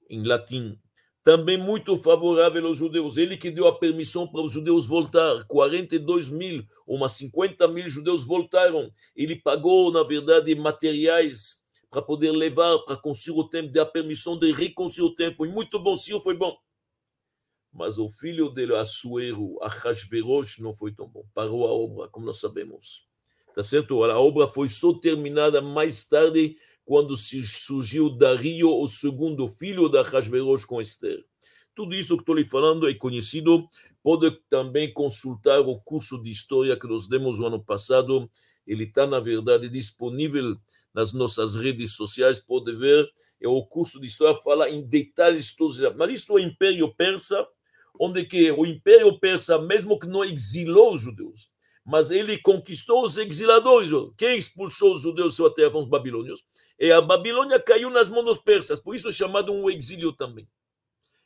em 0.09 0.23
latim, 0.23 0.79
também 1.23 1.59
muito 1.59 1.97
favorável 1.99 2.67
aos 2.67 2.79
judeus. 2.79 3.19
Ele 3.19 3.37
que 3.37 3.51
deu 3.51 3.67
a 3.67 3.79
permissão 3.79 4.27
para 4.27 4.41
os 4.41 4.53
judeus 4.53 4.87
voltar. 4.87 5.45
42 5.47 6.31
mil, 6.31 6.65
umas 6.87 7.13
50 7.13 7.69
mil 7.69 7.89
judeus 7.89 8.25
voltaram. 8.25 8.91
Ele 9.15 9.37
pagou, 9.37 9.93
na 9.93 10.03
verdade, 10.03 10.55
materiais 10.55 11.63
para 11.91 12.03
poder 12.03 12.31
levar, 12.31 12.79
para 12.81 12.97
construir 12.97 13.39
o 13.39 13.49
templo, 13.49 13.73
deu 13.73 13.83
a 13.83 13.87
permissão 13.87 14.39
de 14.39 14.53
reconstruir 14.53 15.07
o 15.07 15.15
templo. 15.15 15.37
Foi 15.37 15.49
muito 15.49 15.79
bom, 15.79 15.97
sim, 15.97 16.19
foi 16.21 16.35
bom. 16.35 16.57
Mas 17.73 17.99
o 17.99 18.09
filho 18.09 18.49
dele, 18.49 18.75
Assuero, 18.75 19.59
Ahasverosh, 19.63 20.59
não 20.61 20.73
foi 20.73 20.93
tão 20.93 21.07
bom. 21.07 21.25
Parou 21.35 21.67
a 21.67 21.71
obra, 21.71 22.09
como 22.09 22.27
nós 22.27 22.41
sabemos. 22.41 23.07
Tá 23.55 23.63
certo? 23.63 24.03
A 24.05 24.19
obra 24.19 24.47
foi 24.47 24.69
só 24.69 24.93
terminada 24.95 25.61
mais 25.61 26.05
tarde, 26.05 26.57
quando 26.89 27.15
surgiu 27.19 28.09
Dario, 28.09 28.75
o 28.75 28.89
segundo 28.89 29.47
filho 29.47 29.91
da 29.91 30.01
Hashverosh 30.01 30.65
com 30.65 30.81
Esther. 30.81 31.23
Tudo 31.75 31.95
isso 31.95 32.17
que 32.17 32.23
estou 32.23 32.35
lhe 32.35 32.47
falando 32.47 32.89
é 32.89 32.95
conhecido. 32.95 33.69
Pode 34.03 34.31
também 34.49 34.91
consultar 34.91 35.61
o 35.61 35.79
curso 35.79 36.17
de 36.23 36.31
história 36.31 36.75
que 36.79 36.87
nós 36.87 37.07
demos 37.07 37.39
no 37.39 37.47
ano 37.47 37.63
passado. 37.63 38.27
Ele 38.67 38.85
está, 38.85 39.07
na 39.07 39.21
verdade, 39.21 39.69
disponível 39.69 40.57
nas 40.95 41.13
nossas 41.13 41.55
redes 41.57 41.93
sociais. 41.93 42.41
Pode 42.41 42.75
ver. 42.75 43.07
É 43.39 43.47
o 43.47 43.63
curso 43.67 44.01
de 44.01 44.07
história 44.07 44.41
fala 44.41 44.71
em 44.71 44.81
detalhes 44.81 45.55
todos. 45.55 45.79
Mas 45.95 46.11
isto 46.11 46.39
é 46.39 46.41
o 46.41 46.45
Império 46.47 46.91
Persa, 46.95 47.47
onde 48.01 48.25
que 48.25 48.51
o 48.51 48.65
Império 48.65 49.21
Persa, 49.21 49.59
mesmo 49.59 49.99
que 49.99 50.07
não 50.07 50.25
exilou 50.25 50.95
os 50.95 51.03
judeus, 51.03 51.51
mas 51.89 52.11
ele 52.11 52.37
conquistou 52.37 53.03
os 53.03 53.17
exiladores. 53.17 53.91
Quem 54.15 54.37
expulsou 54.37 54.93
os 54.93 55.01
judeus 55.01 55.35
sua 55.35 55.53
terra 55.53 55.71
foram 55.71 55.85
os 55.85 55.89
babilônios. 55.89 56.45
E 56.79 56.93
a 56.93 57.01
Babilônia 57.01 57.59
caiu 57.59 57.89
nas 57.89 58.11
mãos 58.11 58.27
dos 58.27 58.37
persas, 58.37 58.79
por 58.79 58.95
isso 58.95 59.09
é 59.09 59.13
chamado 59.13 59.55
um 59.55 59.71
exílio 59.71 60.13
também. 60.13 60.47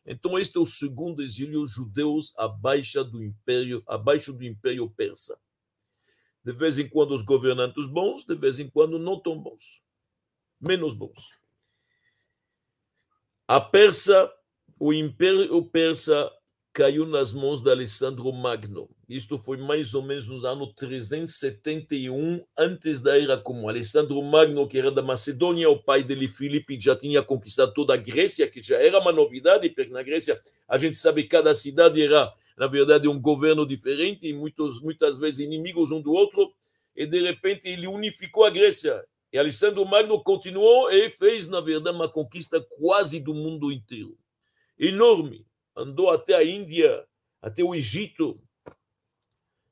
Então, 0.07 0.38
este 0.38 0.57
é 0.57 0.61
o 0.61 0.64
segundo 0.64 1.20
exílio 1.20 1.66
judeus 1.66 2.33
abaixo 2.38 3.03
do 3.03 3.20
império, 3.20 3.83
abaixo 3.88 4.33
do 4.33 4.44
império 4.44 4.88
persa. 4.88 5.37
De 6.44 6.53
vez 6.53 6.79
em 6.79 6.88
quando 6.88 7.11
os 7.11 7.22
governantes 7.22 7.88
bons, 7.88 8.25
de 8.25 8.37
vez 8.37 8.61
em 8.61 8.70
quando 8.70 9.01
não 9.01 9.18
tão 9.18 9.37
bons, 9.40 9.83
menos 10.61 10.94
bons. 10.94 11.35
A 13.48 13.61
persa, 13.61 14.33
o 14.79 14.92
império 14.92 15.61
persa 15.64 16.33
caiu 16.73 17.05
nas 17.05 17.35
mãos 17.35 17.61
de 17.61 17.71
Alessandro 17.71 18.33
Magno. 18.33 18.89
Isto 19.07 19.37
foi 19.37 19.59
mais 19.59 19.93
ou 19.93 20.03
menos 20.03 20.27
no 20.27 20.45
ano 20.47 20.73
371 20.73 22.43
antes 22.57 23.01
da 23.03 23.19
Era 23.19 23.37
Comum. 23.37 23.69
Alessandro 23.69 24.23
Magno, 24.23 24.67
que 24.67 24.79
era 24.79 24.91
da 24.91 25.03
Macedônia, 25.03 25.69
o 25.69 25.79
pai 25.79 26.03
dele, 26.03 26.29
Filipe, 26.29 26.81
já 26.81 26.97
tinha 26.97 27.23
conquistado 27.23 27.75
toda 27.75 27.93
a 27.93 27.99
Grécia, 27.99 28.49
que 28.49 28.63
já 28.63 28.79
era 28.79 28.99
uma 28.99 29.13
novidade, 29.13 29.69
porque 29.69 29.91
na 29.91 30.03
Grécia 30.03 30.41
a 30.67 30.79
gente 30.79 30.97
sabe 30.97 31.25
que 31.25 31.29
cada 31.29 31.55
cidade 31.55 32.01
era, 32.03 32.33
na 32.57 32.67
verdade, 32.67 33.07
um 33.07 33.21
governo 33.21 33.67
diferente, 33.67 34.27
e 34.27 34.33
muitos, 34.33 34.81
muitas 34.81 35.19
vezes 35.19 35.41
inimigos 35.41 35.91
um 35.91 36.01
do 36.01 36.13
outro, 36.13 36.51
e 36.97 37.05
de 37.05 37.21
repente 37.21 37.69
ele 37.69 37.87
unificou 37.87 38.45
a 38.45 38.51
Grécia. 38.51 39.05
E 39.31 39.39
Alessandro 39.39 39.85
Magno 39.85 40.23
continuou 40.23 40.91
e 40.91 41.11
fez, 41.11 41.49
na 41.49 41.61
verdade, 41.61 41.97
uma 41.97 42.09
conquista 42.09 42.65
quase 42.79 43.21
do 43.21 43.35
mundo 43.35 43.71
inteiro. 43.71 44.17
Enorme 44.79 45.45
andou 45.77 46.11
até 46.11 46.35
a 46.35 46.45
Índia, 46.45 47.07
até 47.41 47.63
o 47.63 47.75
Egito, 47.75 48.41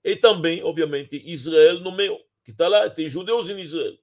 e 0.03 0.17
também, 0.17 0.63
obviamente, 0.63 1.23
Israel 1.25 1.81
no 1.81 1.93
meio, 1.93 2.19
que 2.43 2.53
está 2.53 2.69
lá, 2.69 2.89
tem 2.89 3.09
judeus 3.09 3.49
em 3.49 3.61
Israel. 3.61 3.99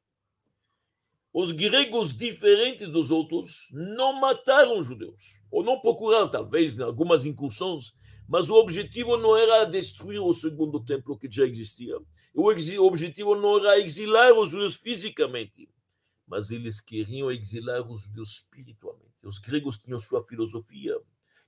Os 1.34 1.52
gregos, 1.52 2.16
diferentes 2.16 2.88
dos 2.88 3.12
outros, 3.12 3.68
não 3.72 4.20
mataram 4.20 4.82
judeus, 4.82 5.42
ou 5.52 5.64
não 5.64 5.80
procuraram, 5.80 6.30
talvez, 6.30 6.78
em 6.78 6.84
algumas 6.84 7.26
incursões, 7.26 7.94
mas 8.28 8.50
o 8.50 8.56
objetivo 8.56 9.18
não 9.18 9.38
era 9.38 9.64
destruir 9.64 10.20
o 10.20 10.34
segundo 10.34 10.84
templo 10.84 11.18
que 11.18 11.32
já 11.32 11.46
existia. 11.46 11.98
O 12.34 12.86
objetivo 12.86 13.36
não 13.36 13.58
era 13.58 13.80
exilar 13.80 14.34
os 14.34 14.52
judeus 14.52 14.76
fisicamente, 14.76 15.70
mas 16.28 16.52
eles 16.52 16.82
queriam 16.82 17.32
exilar 17.32 17.90
os 17.90 18.02
judeus 18.04 18.42
espiritualmente. 18.42 19.26
Os 19.26 19.40
gregos 19.40 19.78
tinham 19.78 19.98
sua 19.98 20.24
filosofia, 20.26 21.00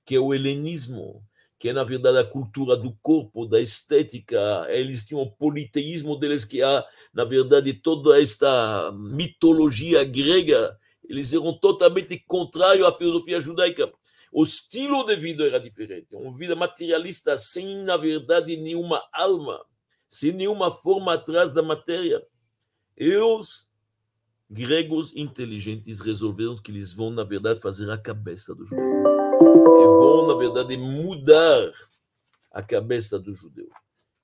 que 0.04 0.14
é 0.14 0.20
o 0.20 0.34
helenismo, 0.34 1.22
que 1.60 1.68
é 1.68 1.72
na 1.74 1.84
verdade 1.84 2.16
a 2.16 2.24
cultura 2.24 2.74
do 2.74 2.96
corpo, 3.02 3.46
da 3.46 3.60
estética. 3.60 4.66
Eles 4.70 5.04
tinham 5.04 5.20
o 5.20 5.30
politeísmo 5.30 6.16
deles, 6.16 6.42
que 6.44 6.62
há, 6.62 6.84
na 7.12 7.24
verdade, 7.24 7.74
toda 7.74 8.20
esta 8.20 8.90
mitologia 8.92 10.02
grega. 10.02 10.74
Eles 11.06 11.34
eram 11.34 11.52
totalmente 11.52 12.18
contrários 12.26 12.86
à 12.86 12.92
filosofia 12.92 13.38
judaica. 13.40 13.92
O 14.32 14.42
estilo 14.42 15.04
de 15.04 15.16
vida 15.16 15.44
era 15.44 15.60
diferente. 15.60 16.06
Uma 16.12 16.34
vida 16.34 16.56
materialista, 16.56 17.36
sem, 17.36 17.84
na 17.84 17.96
verdade, 17.98 18.56
nenhuma 18.56 19.02
alma, 19.12 19.60
sem 20.08 20.32
nenhuma 20.32 20.70
forma 20.70 21.12
atrás 21.12 21.52
da 21.52 21.62
matéria. 21.62 22.24
E 22.96 23.16
os 23.18 23.68
gregos 24.48 25.12
inteligentes 25.14 26.00
resolveram 26.00 26.56
que 26.56 26.70
eles 26.70 26.92
vão, 26.92 27.10
na 27.10 27.24
verdade, 27.24 27.60
fazer 27.60 27.90
a 27.90 27.98
cabeça 27.98 28.54
do 28.54 28.64
judeu 28.64 29.19
vão, 29.58 30.26
na 30.26 30.34
verdade, 30.34 30.76
mudar 30.76 31.70
a 32.52 32.62
cabeça 32.62 33.18
do 33.18 33.32
judeu. 33.32 33.68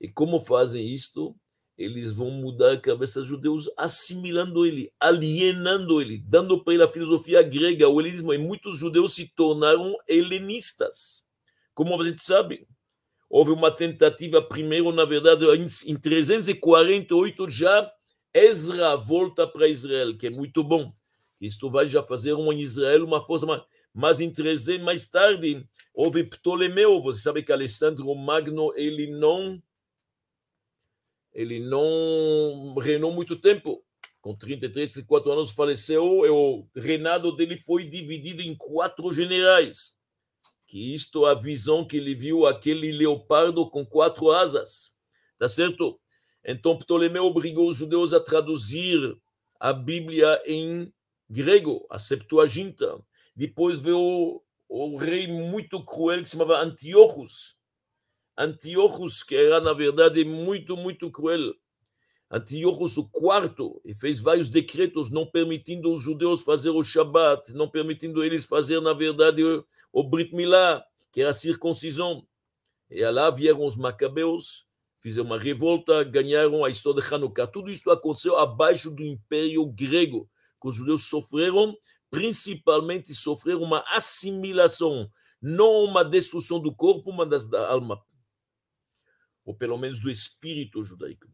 E 0.00 0.08
como 0.08 0.40
fazem 0.40 0.86
isto? 0.86 1.34
Eles 1.78 2.14
vão 2.14 2.30
mudar 2.30 2.72
a 2.72 2.80
cabeça 2.80 3.20
dos 3.20 3.28
judeus, 3.28 3.70
assimilando 3.76 4.64
ele, 4.64 4.90
alienando 4.98 6.00
ele, 6.00 6.18
dando 6.18 6.62
para 6.62 6.74
ele 6.74 6.82
a 6.82 6.88
filosofia 6.88 7.42
grega, 7.42 7.88
o 7.88 8.00
helenismo. 8.00 8.32
E 8.32 8.38
muitos 8.38 8.78
judeus 8.78 9.14
se 9.14 9.28
tornaram 9.34 9.94
helenistas. 10.08 11.22
Como 11.74 12.00
a 12.00 12.04
gente 12.04 12.24
sabe, 12.24 12.66
houve 13.28 13.50
uma 13.50 13.70
tentativa 13.70 14.40
primeiro, 14.40 14.90
na 14.92 15.04
verdade, 15.04 15.44
em 15.86 15.96
348 15.96 17.50
já 17.50 17.92
Ezra 18.32 18.96
volta 18.96 19.46
para 19.46 19.68
Israel, 19.68 20.16
que 20.16 20.26
é 20.26 20.30
muito 20.30 20.64
bom. 20.64 20.92
Isto 21.40 21.70
vai 21.70 21.86
já 21.86 22.02
fazer 22.02 22.32
uma 22.32 22.54
Israel 22.54 23.04
uma 23.04 23.22
força, 23.22 23.46
mas 23.96 24.20
em 24.20 24.30
300 24.30 24.84
mais 24.84 25.08
tarde 25.08 25.66
houve 25.94 26.22
Ptolomeu. 26.22 27.00
Você 27.00 27.20
sabe 27.20 27.42
que 27.42 27.50
Alessandro 27.50 28.14
Magno 28.14 28.70
ele 28.76 29.06
não 29.06 29.60
ele 31.32 31.60
não 31.60 32.74
reinou 32.78 33.10
muito 33.10 33.40
tempo. 33.40 33.82
Com 34.20 34.34
33, 34.34 34.92
34 34.92 35.32
anos 35.32 35.50
faleceu. 35.50 36.26
E 36.26 36.28
o 36.28 36.66
reinado 36.76 37.34
dele 37.34 37.56
foi 37.56 37.84
dividido 37.84 38.42
em 38.42 38.54
quatro 38.54 39.10
generais. 39.10 39.96
Que 40.66 40.94
isto 40.94 41.26
é 41.26 41.30
a 41.30 41.34
visão 41.34 41.82
que 41.86 41.96
ele 41.96 42.14
viu 42.14 42.44
aquele 42.44 42.92
leopardo 42.92 43.70
com 43.70 43.84
quatro 43.86 44.30
asas. 44.30 44.94
Tá 45.38 45.48
certo? 45.48 45.98
Então 46.44 46.78
Ptolomeu 46.78 47.24
obrigou 47.24 47.70
os 47.70 47.78
judeus 47.78 48.12
a 48.12 48.20
traduzir 48.20 49.16
a 49.58 49.72
Bíblia 49.72 50.42
em 50.44 50.92
grego, 51.30 51.86
a 51.88 51.98
Septuaginta. 51.98 53.02
Depois 53.36 53.78
veio 53.78 54.42
o 54.68 54.96
rei 54.96 55.28
muito 55.28 55.84
cruel 55.84 56.22
que 56.22 56.28
se 56.28 56.32
chamava 56.32 56.58
Antiochus. 56.60 57.54
Antiochus, 58.36 59.22
que 59.22 59.36
era, 59.36 59.60
na 59.60 59.74
verdade, 59.74 60.24
muito, 60.24 60.76
muito 60.76 61.10
cruel. 61.10 61.54
Antiochus 62.30 62.96
IV, 62.96 63.80
e 63.84 63.94
fez 63.94 64.20
vários 64.20 64.50
decretos 64.50 65.10
não 65.10 65.24
permitindo 65.24 65.92
os 65.92 66.02
judeus 66.02 66.42
fazer 66.42 66.70
o 66.70 66.82
Shabat, 66.82 67.52
não 67.52 67.68
permitindo 67.68 68.24
eles 68.24 68.44
fazer, 68.44 68.80
na 68.80 68.92
verdade, 68.92 69.42
o 69.92 70.02
Brit 70.02 70.34
Milá, 70.34 70.82
que 71.12 71.20
era 71.20 71.30
a 71.30 71.34
circuncisão. 71.34 72.26
E 72.90 73.04
lá 73.08 73.30
vieram 73.30 73.64
os 73.64 73.76
macabeus, 73.76 74.66
fizeram 74.96 75.26
uma 75.26 75.38
revolta, 75.38 76.02
ganharam 76.02 76.64
a 76.64 76.70
história 76.70 77.00
de 77.00 77.14
Hanukkah. 77.14 77.46
Tudo 77.46 77.70
isso 77.70 77.90
aconteceu 77.90 78.36
abaixo 78.36 78.90
do 78.90 79.04
Império 79.04 79.64
Grego, 79.66 80.28
que 80.60 80.68
os 80.68 80.74
judeus 80.74 81.08
sofreram, 81.08 81.76
principalmente 82.16 83.14
sofreram 83.14 83.60
uma 83.60 83.84
assimilação, 83.88 85.10
não 85.38 85.84
uma 85.84 86.02
destruição 86.02 86.58
do 86.58 86.74
corpo, 86.74 87.12
mas 87.12 87.46
da 87.46 87.68
alma, 87.68 88.02
ou 89.44 89.54
pelo 89.54 89.76
menos 89.76 90.00
do 90.00 90.10
espírito 90.10 90.82
judaico. 90.82 91.28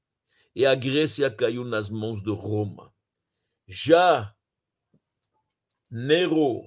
E 0.57 0.66
a 0.66 0.75
Grécia 0.75 1.31
caiu 1.31 1.64
nas 1.64 1.88
mãos 1.88 2.21
de 2.21 2.33
Roma. 2.33 2.92
Já 3.64 4.35
Nero 5.88 6.62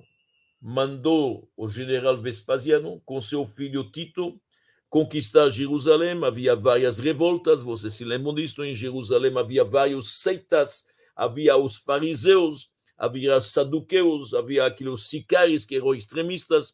mandou 0.62 1.52
o 1.58 1.68
general 1.68 2.16
Vespasiano, 2.16 3.02
com 3.02 3.20
seu 3.20 3.46
filho 3.46 3.92
Tito, 3.92 4.42
conquistar 4.88 5.50
Jerusalém. 5.50 6.24
Havia 6.24 6.56
várias 6.56 7.00
revoltas, 7.00 7.64
vocês 7.64 7.94
se 7.94 8.06
lembram 8.06 8.34
disto? 8.34 8.64
Em 8.64 8.74
Jerusalém 8.74 9.38
havia 9.38 9.66
vários 9.66 10.22
seitas, 10.22 10.86
havia 11.18 11.58
os 11.58 11.76
fariseus, 11.76 12.74
havia 12.98 13.40
saduqueus, 13.42 14.34
havia 14.34 14.66
aqueles 14.66 15.08
sicários 15.08 15.66
que 15.66 15.76
eram 15.76 15.94
extremistas. 15.94 16.74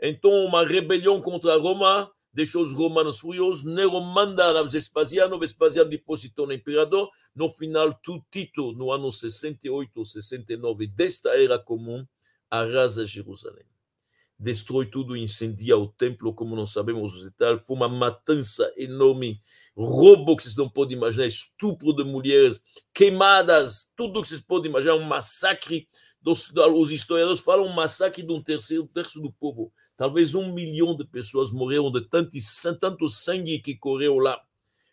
Então, 0.00 0.30
uma 0.44 0.66
rebelião 0.66 1.20
contra 1.20 1.56
Roma 1.56 2.10
deixou 2.32 2.62
os 2.62 2.72
romanos 2.72 3.18
furiosos. 3.18 3.64
Nero 3.64 4.00
manda 4.00 4.58
a 4.58 4.62
Vespasiano, 4.62 5.38
Vespasiano 5.38 5.90
depositou 5.90 6.46
no 6.46 6.52
imperador. 6.52 7.08
No 7.34 7.48
final, 7.48 7.98
Tito, 8.30 8.72
no 8.72 8.90
ano 8.90 9.12
68 9.12 9.90
ou 9.96 10.04
69 10.04 10.86
desta 10.86 11.30
era 11.30 11.58
comum, 11.58 12.06
arrasa 12.50 13.06
Jerusalém 13.06 13.72
destrói 14.42 14.86
tudo, 14.86 15.16
incendia 15.16 15.76
o 15.78 15.86
templo, 15.86 16.34
como 16.34 16.56
não 16.56 16.66
sabemos 16.66 17.14
os 17.14 17.24
detalhes. 17.24 17.64
Foi 17.64 17.76
uma 17.76 17.88
matança 17.88 18.70
enorme, 18.76 19.40
roubo 19.76 20.36
que 20.36 20.42
vocês 20.42 20.56
não 20.56 20.68
podem 20.68 20.96
imaginar, 20.96 21.26
estupro 21.26 21.94
de 21.94 22.04
mulheres, 22.04 22.60
queimadas, 22.92 23.92
tudo 23.96 24.20
que 24.20 24.28
vocês 24.28 24.40
podem 24.40 24.70
imaginar, 24.70 24.94
um 24.94 25.04
massacre. 25.04 25.88
Dos, 26.20 26.52
os 26.54 26.92
historiadores 26.92 27.40
falam 27.40 27.66
um 27.66 27.72
massacre 27.72 28.22
de 28.22 28.32
um 28.32 28.40
terceiro 28.40 28.86
terço 28.86 29.20
do 29.20 29.32
povo. 29.32 29.72
Talvez 29.96 30.34
um 30.34 30.52
milhão 30.52 30.96
de 30.96 31.04
pessoas 31.04 31.50
morreram 31.50 31.90
de 31.90 32.00
tanto, 32.02 32.36
tanto 32.80 33.08
sangue 33.08 33.58
que 33.58 33.74
correu 33.74 34.18
lá. 34.18 34.40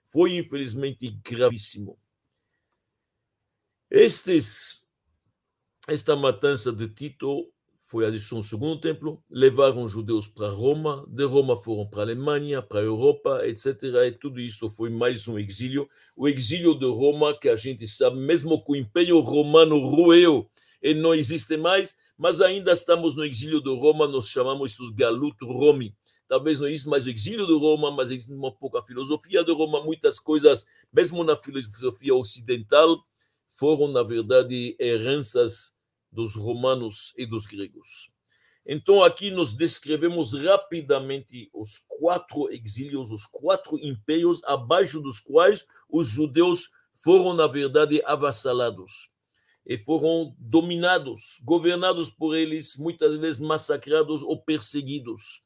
Foi, 0.04 0.36
infelizmente, 0.36 1.10
gravíssimo. 1.24 2.00
Estes, 3.92 4.84
esta 5.88 6.16
matança 6.16 6.72
de 6.72 6.88
Tito 6.90 7.52
foi 7.90 8.06
a 8.06 8.12
destruição 8.12 8.40
do 8.40 8.46
segundo 8.46 8.80
templo, 8.80 9.20
levaram 9.32 9.84
os 9.84 9.92
judeus 9.92 10.28
para 10.28 10.48
Roma, 10.48 11.04
de 11.08 11.26
Roma 11.26 11.58
foram 11.58 11.90
para 11.90 12.02
a 12.02 12.04
Alemanha, 12.04 12.62
para 12.62 12.82
a 12.82 12.84
Europa, 12.84 13.42
etc. 13.46 13.82
E 14.06 14.12
tudo 14.12 14.40
isso 14.40 14.70
foi 14.70 14.92
mais 14.92 15.28
um 15.28 15.40
exílio. 15.40 15.90
O 16.16 16.28
exílio 16.28 16.78
de 16.78 16.86
Roma, 16.86 17.36
que 17.36 17.50
a 17.50 17.56
gente 17.56 17.88
sabe, 17.88 18.18
mesmo 18.20 18.64
que 18.64 18.74
o 18.74 18.76
Império 18.76 19.20
Romano 19.22 19.80
rueu 19.80 20.48
e 20.84 20.94
não 20.94 21.16
existe 21.16 21.58
mais, 21.58 21.96
mas 22.16 22.42
ainda 22.42 22.74
estamos 22.74 23.16
no 23.16 23.26
exílio 23.26 23.60
de 23.60 23.74
Roma, 23.76 24.08
nós 24.08 24.28
chamamos 24.28 24.74
isso 24.74 24.88
de 24.92 24.94
Galut 24.94 25.36
Romi. 25.42 25.96
Talvez 26.28 26.60
não 26.60 26.68
exista 26.68 26.92
mais 26.92 27.08
o 27.08 27.10
exílio 27.10 27.48
de 27.48 27.54
Roma, 27.54 27.90
mas 27.90 28.12
existe 28.12 28.32
uma 28.32 28.54
pouca 28.54 28.84
filosofia 28.84 29.44
de 29.44 29.52
Roma, 29.52 29.84
muitas 29.84 30.20
coisas, 30.20 30.68
mesmo 30.94 31.24
na 31.24 31.36
filosofia 31.36 32.14
ocidental, 32.14 33.04
foram, 33.48 33.92
na 33.92 34.04
verdade, 34.04 34.76
heranças 34.80 35.74
dos 36.12 36.36
romanos 36.36 37.14
e 37.18 37.26
dos 37.26 37.46
gregos. 37.46 38.10
Então, 38.66 39.04
aqui 39.04 39.32
nós 39.32 39.52
descrevemos 39.52 40.34
rapidamente 40.34 41.50
os 41.54 41.80
quatro 41.88 42.52
exílios, 42.52 43.12
os 43.12 43.26
quatro 43.26 43.78
impérios 43.80 44.44
abaixo 44.44 45.02
dos 45.02 45.20
quais 45.20 45.66
os 45.90 46.08
judeus 46.08 46.70
foram, 46.94 47.34
na 47.34 47.48
verdade, 47.48 48.02
avassalados 48.06 49.10
e 49.66 49.78
foram 49.78 50.36
dominados, 50.38 51.40
governados 51.44 52.10
por 52.10 52.36
eles, 52.36 52.76
muitas 52.76 53.16
vezes 53.18 53.40
massacrados 53.40 54.24
ou 54.24 54.42
perseguidos. 54.42 55.44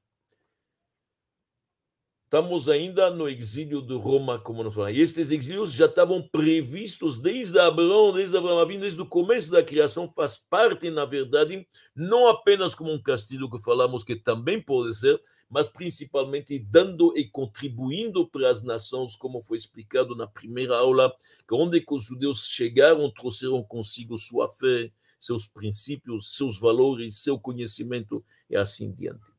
Estamos 2.33 2.67
ainda 2.67 3.11
no 3.11 3.29
exílio 3.29 3.79
de 3.79 3.95
Roma, 3.95 4.39
como 4.39 4.63
nós 4.63 4.73
falamos. 4.73 4.97
E 4.97 5.01
estes 5.01 5.29
exílios 5.29 5.71
já 5.71 5.85
estavam 5.85 6.19
previstos 6.19 7.19
desde 7.19 7.59
Abraão, 7.59 8.11
desde 8.11 8.35
Abraão, 8.35 8.65
desde 8.65 8.99
o 8.99 9.05
começo 9.05 9.51
da 9.51 9.61
criação, 9.61 10.11
faz 10.11 10.35
parte, 10.35 10.89
na 10.89 11.05
verdade, 11.05 11.63
não 11.95 12.27
apenas 12.27 12.73
como 12.73 12.91
um 12.91 12.99
castigo 12.99 13.47
que 13.51 13.63
falamos 13.63 14.03
que 14.03 14.15
também 14.15 14.59
pode 14.59 14.97
ser, 14.97 15.21
mas 15.47 15.67
principalmente 15.67 16.57
dando 16.57 17.15
e 17.15 17.23
contribuindo 17.23 18.27
para 18.27 18.49
as 18.49 18.63
nações, 18.63 19.15
como 19.15 19.39
foi 19.39 19.59
explicado 19.59 20.15
na 20.15 20.25
primeira 20.25 20.75
aula, 20.75 21.15
que 21.47 21.53
onde 21.53 21.81
que 21.81 21.93
os 21.93 22.03
judeus 22.03 22.47
chegaram, 22.47 23.11
trouxeram 23.11 23.61
consigo 23.61 24.17
sua 24.17 24.47
fé, 24.47 24.91
seus 25.19 25.45
princípios, 25.45 26.35
seus 26.35 26.59
valores, 26.59 27.15
seu 27.15 27.37
conhecimento 27.37 28.25
e 28.49 28.55
assim 28.55 28.91
diante. 28.91 29.32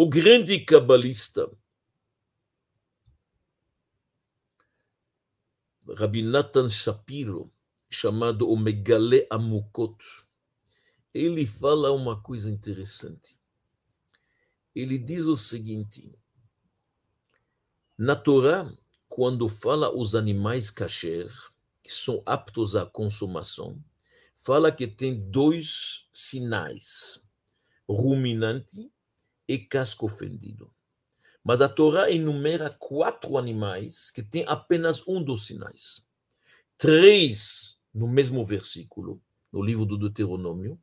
O 0.00 0.08
grande 0.08 0.60
cabalista 0.60 1.50
Rabbi 5.88 6.22
Nathan 6.22 6.70
Shapiro, 6.70 7.52
chamado 7.90 8.48
o 8.48 8.56
Megale 8.56 9.26
Amukot, 9.28 9.98
ele 11.12 11.44
fala 11.44 11.90
uma 11.90 12.22
coisa 12.22 12.48
interessante. 12.48 13.36
Ele 14.72 14.98
diz 15.00 15.24
o 15.24 15.34
seguinte: 15.34 16.16
na 17.98 18.14
Torá, 18.14 18.72
quando 19.08 19.48
fala 19.48 19.92
os 19.92 20.14
animais 20.14 20.70
kasher, 20.70 21.28
que 21.82 21.92
são 21.92 22.22
aptos 22.24 22.76
à 22.76 22.86
consumação, 22.86 23.82
fala 24.36 24.70
que 24.70 24.86
tem 24.86 25.28
dois 25.28 26.08
sinais: 26.12 27.20
ruminante 27.88 28.92
e 29.48 29.58
casco 29.58 30.08
fendido. 30.08 30.70
Mas 31.42 31.62
a 31.62 31.68
Torá 31.68 32.10
enumera 32.10 32.68
quatro 32.68 33.38
animais 33.38 34.10
que 34.10 34.22
têm 34.22 34.44
apenas 34.46 35.02
um 35.08 35.24
dos 35.24 35.46
sinais. 35.46 36.04
Três 36.76 37.78
no 37.94 38.06
mesmo 38.06 38.44
versículo, 38.44 39.20
no 39.50 39.62
livro 39.62 39.86
do 39.86 39.96
Deuteronômio, 39.96 40.78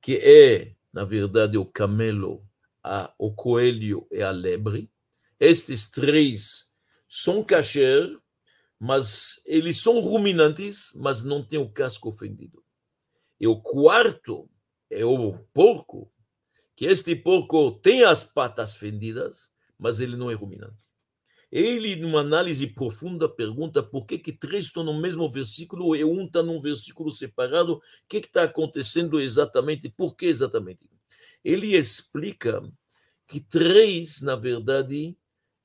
que 0.00 0.16
é, 0.16 0.74
na 0.92 1.04
verdade, 1.04 1.58
o 1.58 1.64
camelo, 1.64 2.46
a, 2.82 3.12
o 3.18 3.32
coelho 3.32 4.06
e 4.10 4.22
a 4.22 4.30
lebre. 4.30 4.90
Estes 5.38 5.90
três 5.90 6.72
são 7.08 7.44
kasher, 7.44 8.06
mas 8.78 9.40
eles 9.46 9.80
são 9.80 10.00
ruminantes, 10.00 10.92
mas 10.94 11.22
não 11.22 11.42
têm 11.42 11.58
o 11.58 11.70
casco 11.70 12.10
fendido. 12.10 12.64
E 13.40 13.46
o 13.46 13.60
quarto 13.60 14.48
é 14.90 15.04
o 15.04 15.38
porco, 15.52 16.10
que 16.76 16.86
este 16.86 17.14
porco 17.14 17.72
tem 17.72 18.04
as 18.04 18.24
patas 18.24 18.76
fendidas, 18.76 19.52
mas 19.78 20.00
ele 20.00 20.16
não 20.16 20.30
é 20.30 20.34
ruminante. 20.34 20.94
Ele, 21.50 21.94
numa 21.94 22.20
análise 22.20 22.66
profunda, 22.66 23.28
pergunta 23.28 23.80
por 23.80 24.06
que, 24.06 24.18
que 24.18 24.32
três 24.32 24.66
estão 24.66 24.82
no 24.82 25.00
mesmo 25.00 25.30
versículo 25.30 25.94
e 25.94 26.04
um 26.04 26.24
está 26.24 26.42
num 26.42 26.60
versículo 26.60 27.12
separado, 27.12 27.74
o 27.74 27.82
que 28.08 28.16
está 28.16 28.42
acontecendo 28.42 29.20
exatamente, 29.20 29.88
por 29.88 30.16
que 30.16 30.26
exatamente? 30.26 30.88
Ele 31.44 31.76
explica 31.76 32.60
que 33.28 33.38
três, 33.38 34.20
na 34.20 34.34
verdade, 34.34 35.16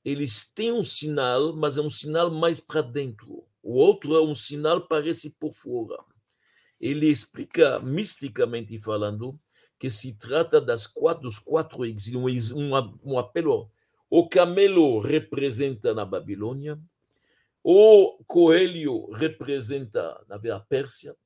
eles 0.04 0.44
têm 0.44 0.70
um 0.70 0.84
sinal, 0.84 1.56
mas 1.56 1.76
é 1.76 1.80
um 1.80 1.90
sinal 1.90 2.30
mais 2.30 2.60
para 2.60 2.82
dentro. 2.82 3.44
O 3.62 3.74
outro 3.74 4.14
é 4.14 4.22
um 4.22 4.34
sinal 4.34 4.86
parece 4.86 5.30
por 5.40 5.52
fora. 5.52 5.98
Ele 6.80 7.08
explica, 7.08 7.80
misticamente 7.80 8.78
falando, 8.78 9.38
que 9.80 9.88
se 9.88 10.12
trata 10.12 10.60
das 10.60 10.86
quatro, 10.86 11.22
dos 11.22 11.38
quatro 11.38 11.86
exílios, 11.86 12.52
um, 12.52 12.72
um 13.02 13.18
apelo. 13.18 13.70
O 14.10 14.28
camelo 14.28 14.98
representa 14.98 15.94
na 15.94 16.04
Babilônia, 16.04 16.78
o 17.64 18.22
coelho 18.26 19.10
representa 19.10 20.22
na 20.28 20.60
Pérsia, 20.60 21.16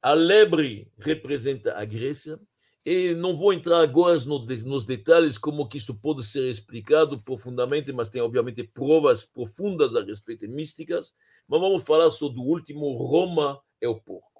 a 0.00 0.14
lebre 0.14 0.90
representa 0.98 1.74
a 1.76 1.84
Grécia, 1.84 2.40
e 2.86 3.14
não 3.14 3.36
vou 3.36 3.52
entrar 3.52 3.80
agora 3.80 4.16
nos 4.64 4.86
detalhes 4.86 5.36
como 5.36 5.68
que 5.68 5.76
isso 5.76 5.94
pode 5.94 6.24
ser 6.24 6.48
explicado 6.48 7.20
profundamente, 7.20 7.92
mas 7.92 8.08
tem 8.08 8.22
obviamente 8.22 8.62
provas 8.62 9.24
profundas 9.24 9.94
a 9.94 10.02
respeito 10.02 10.48
místicas. 10.48 11.14
Mas 11.46 11.60
vamos 11.60 11.82
falar 11.82 12.10
sobre 12.12 12.40
o 12.40 12.44
último, 12.44 12.90
Roma 12.94 13.60
é 13.78 13.86
o 13.86 14.00
porco. 14.00 14.37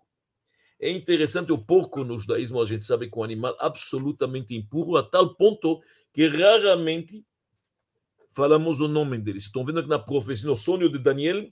É 0.80 0.90
interessante, 0.90 1.50
o 1.50 1.58
porco 1.58 2.04
no 2.04 2.18
judaísmo 2.18 2.62
a 2.62 2.66
gente 2.66 2.84
sabe 2.84 3.10
que 3.10 3.18
é 3.18 3.20
um 3.20 3.24
animal 3.24 3.56
absolutamente 3.58 4.54
impuro, 4.54 4.96
a 4.96 5.02
tal 5.02 5.34
ponto 5.34 5.80
que 6.12 6.26
raramente 6.26 7.24
falamos 8.28 8.80
o 8.80 8.86
nome 8.86 9.18
dele. 9.18 9.38
Estão 9.38 9.64
vendo 9.64 9.82
que 9.82 9.88
na 9.88 9.98
profecia, 9.98 10.48
no 10.48 10.56
sonho 10.56 10.88
de 10.88 10.98
Daniel, 10.98 11.48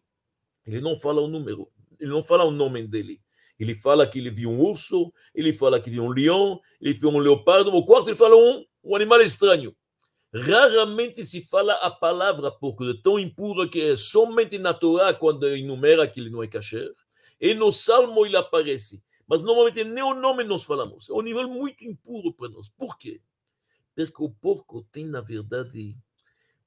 ele 0.64 0.80
não 0.80 0.94
fala 0.96 1.20
o 1.20 1.26
número, 1.26 1.68
ele 1.98 2.10
não 2.10 2.22
fala 2.22 2.44
o 2.44 2.50
nome 2.50 2.86
dele. 2.86 3.20
Ele 3.58 3.74
fala 3.74 4.06
que 4.06 4.18
ele 4.18 4.30
viu 4.30 4.50
um 4.50 4.60
urso, 4.60 5.12
ele 5.34 5.52
fala 5.52 5.80
que 5.80 5.90
viu 5.90 6.04
um 6.04 6.10
leão, 6.10 6.60
ele 6.80 6.94
viu 6.94 7.08
um 7.08 7.18
leopardo, 7.18 7.72
no 7.72 7.84
quarto 7.84 8.08
ele 8.08 8.16
fala 8.16 8.36
um, 8.36 8.64
um 8.84 8.94
animal 8.94 9.20
estranho. 9.22 9.74
Raramente 10.32 11.24
se 11.24 11.40
fala 11.40 11.72
a 11.74 11.90
palavra 11.90 12.50
porco, 12.50 12.84
de 12.84 13.00
tão 13.00 13.18
impura 13.18 13.66
que 13.66 13.80
é 13.80 13.96
somente 13.96 14.58
na 14.58 14.74
Torá 14.74 15.14
quando 15.14 15.48
enumera 15.48 16.06
que 16.06 16.20
ele 16.20 16.30
não 16.30 16.42
é 16.42 16.46
kasher, 16.46 16.90
e 17.40 17.54
no 17.54 17.72
Salmo 17.72 18.26
ele 18.26 18.36
aparece. 18.36 19.02
Mas 19.26 19.42
normalmente 19.42 19.82
nem 19.82 20.02
o 20.02 20.14
nome 20.14 20.44
nós 20.44 20.64
falamos. 20.64 21.08
É 21.08 21.12
um 21.12 21.22
nível 21.22 21.48
muito 21.48 21.84
impuro 21.84 22.32
para 22.32 22.48
nós. 22.48 22.68
Por 22.68 22.96
quê? 22.96 23.20
Porque 23.94 24.22
o 24.22 24.30
porco 24.30 24.82
tem, 24.92 25.04
na 25.04 25.20
verdade, 25.20 25.98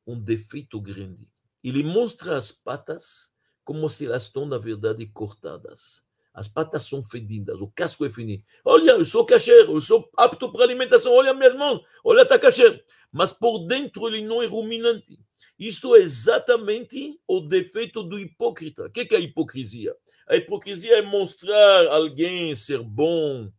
um 0.06 0.20
defeito 0.20 0.82
grande. 0.82 1.32
Ele 1.64 1.84
mostra 1.84 2.38
as 2.38 2.52
patas 2.52 3.32
como 3.64 3.90
se 3.90 4.06
elas 4.06 4.24
estão, 4.24 4.46
na 4.46 4.58
verdade, 4.58 5.06
cortadas. 5.08 6.04
As 6.34 6.48
patas 6.48 6.86
são 6.86 7.02
fedidas, 7.02 7.60
o 7.60 7.68
casco 7.68 8.06
é 8.06 8.10
fedido. 8.10 8.44
Olha, 8.64 8.92
eu 8.92 9.06
sou 9.06 9.26
cacheiro, 9.26 9.74
eu 9.74 9.82
sou 9.82 10.10
apto 10.16 10.52
para 10.52 10.64
alimentação. 10.64 11.14
Olha 11.14 11.34
minhas 11.34 11.56
mãos, 11.56 11.82
olha, 12.04 12.22
está 12.22 12.38
cacheiro. 12.38 12.80
Mas 13.12 13.34
por 13.34 13.66
dentro 13.66 14.08
ele 14.08 14.22
não 14.22 14.42
é 14.42 14.46
ruminante. 14.46 15.20
Isto 15.58 15.96
é 15.96 16.00
exatamente 16.00 17.20
o 17.28 17.42
defeito 17.42 18.04
do 18.04 18.20
hipócrita. 18.20 18.86
O 18.86 18.92
que 18.92 19.08
é 19.14 19.18
a 19.18 19.20
hipocrisia? 19.20 19.94
A 20.28 20.36
hipocrisia 20.36 20.98
é 20.98 21.02
mostrar 21.02 21.88
alguém 21.88 22.56
ser 22.56 22.82
bom, 22.82 23.52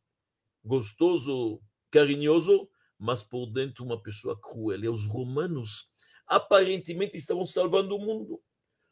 gostoso, 0.64 1.60
carinhoso, 1.90 2.68
mas 2.98 3.22
por 3.22 3.46
dentro 3.46 3.84
uma 3.84 4.00
pessoa 4.00 4.38
cruel. 4.40 4.84
E 4.84 4.88
os 4.88 5.06
romanos 5.06 5.90
aparentemente 6.26 7.16
estavam 7.16 7.44
salvando 7.44 7.96
o 7.96 7.98
mundo 7.98 8.40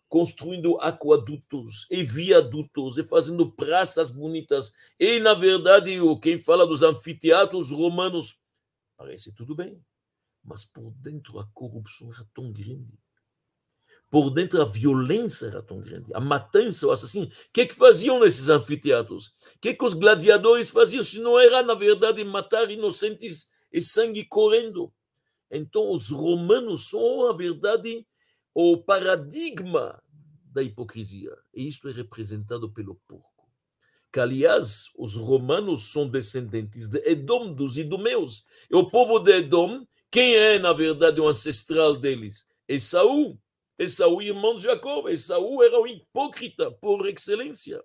construindo 0.09 0.77
aquadutos 0.81 1.87
e 1.91 2.03
viadutos 2.03 2.97
e 2.97 3.05
fazendo 3.05 3.53
praças 3.53 4.11
bonitas. 4.11 4.73
E, 4.99 5.21
na 5.21 5.35
verdade, 5.35 5.97
quem 6.23 6.39
fala 6.39 6.67
dos 6.67 6.83
anfiteatros 6.83 7.71
romanos, 7.71 8.39
parece 8.97 9.33
tudo 9.33 9.55
bem, 9.55 9.81
mas 10.43 10.65
por 10.65 10.91
dentro 10.93 11.39
a 11.39 11.47
corrupção 11.53 12.11
era 12.13 12.27
tão 12.35 12.51
grande. 12.51 12.99
Por 14.11 14.31
dentro 14.31 14.63
a 14.63 14.65
violência 14.65 15.47
era 15.47 15.63
tão 15.63 15.81
grande, 15.81 16.15
a 16.15 16.21
matança, 16.21 16.87
o 16.87 16.91
assassino. 16.91 17.27
O 17.27 17.31
que, 17.53 17.67
que 17.67 17.75
faziam 17.75 18.19
nesses 18.19 18.49
anfiteatros? 18.49 19.27
O 19.27 19.59
que, 19.61 19.75
que 19.75 19.85
os 19.85 19.93
gladiadores 19.93 20.71
faziam 20.71 21.03
se 21.03 21.21
não 21.21 21.39
era, 21.39 21.63
na 21.63 21.75
verdade, 21.75 22.25
matar 22.25 22.71
inocentes 22.71 23.51
e 23.71 23.83
sangue 23.83 24.25
correndo? 24.25 24.91
Então, 25.51 25.93
os 25.93 26.11
romanos 26.11 26.89
são, 26.89 27.27
na 27.27 27.35
verdade, 27.35 28.07
o 28.61 28.77
paradigma 28.77 30.03
da 30.53 30.61
hipocrisia. 30.61 31.31
E 31.55 31.69
isto 31.69 31.89
é 31.89 31.93
representado 31.93 32.69
pelo 32.69 32.97
porco. 33.07 33.49
Que, 34.13 34.19
aliás, 34.19 34.87
os 34.99 35.15
romanos 35.15 35.93
são 35.93 36.09
descendentes 36.09 36.89
de 36.89 36.99
Edom, 37.09 37.53
dos 37.53 37.79
idumeus. 37.79 38.43
E 38.69 38.75
o 38.75 38.91
povo 38.91 39.21
de 39.21 39.31
Edom, 39.31 39.87
quem 40.11 40.35
é, 40.35 40.59
na 40.59 40.73
verdade, 40.73 41.21
o 41.21 41.29
ancestral 41.29 41.95
deles? 41.97 42.49
Esaú. 42.67 43.39
Esaú, 43.79 44.21
irmão 44.21 44.57
de 44.57 44.65
Jacó. 44.65 45.09
Esaú 45.09 45.63
era 45.63 45.79
um 45.79 45.87
hipócrita 45.87 46.69
por 46.69 47.07
excelência. 47.07 47.81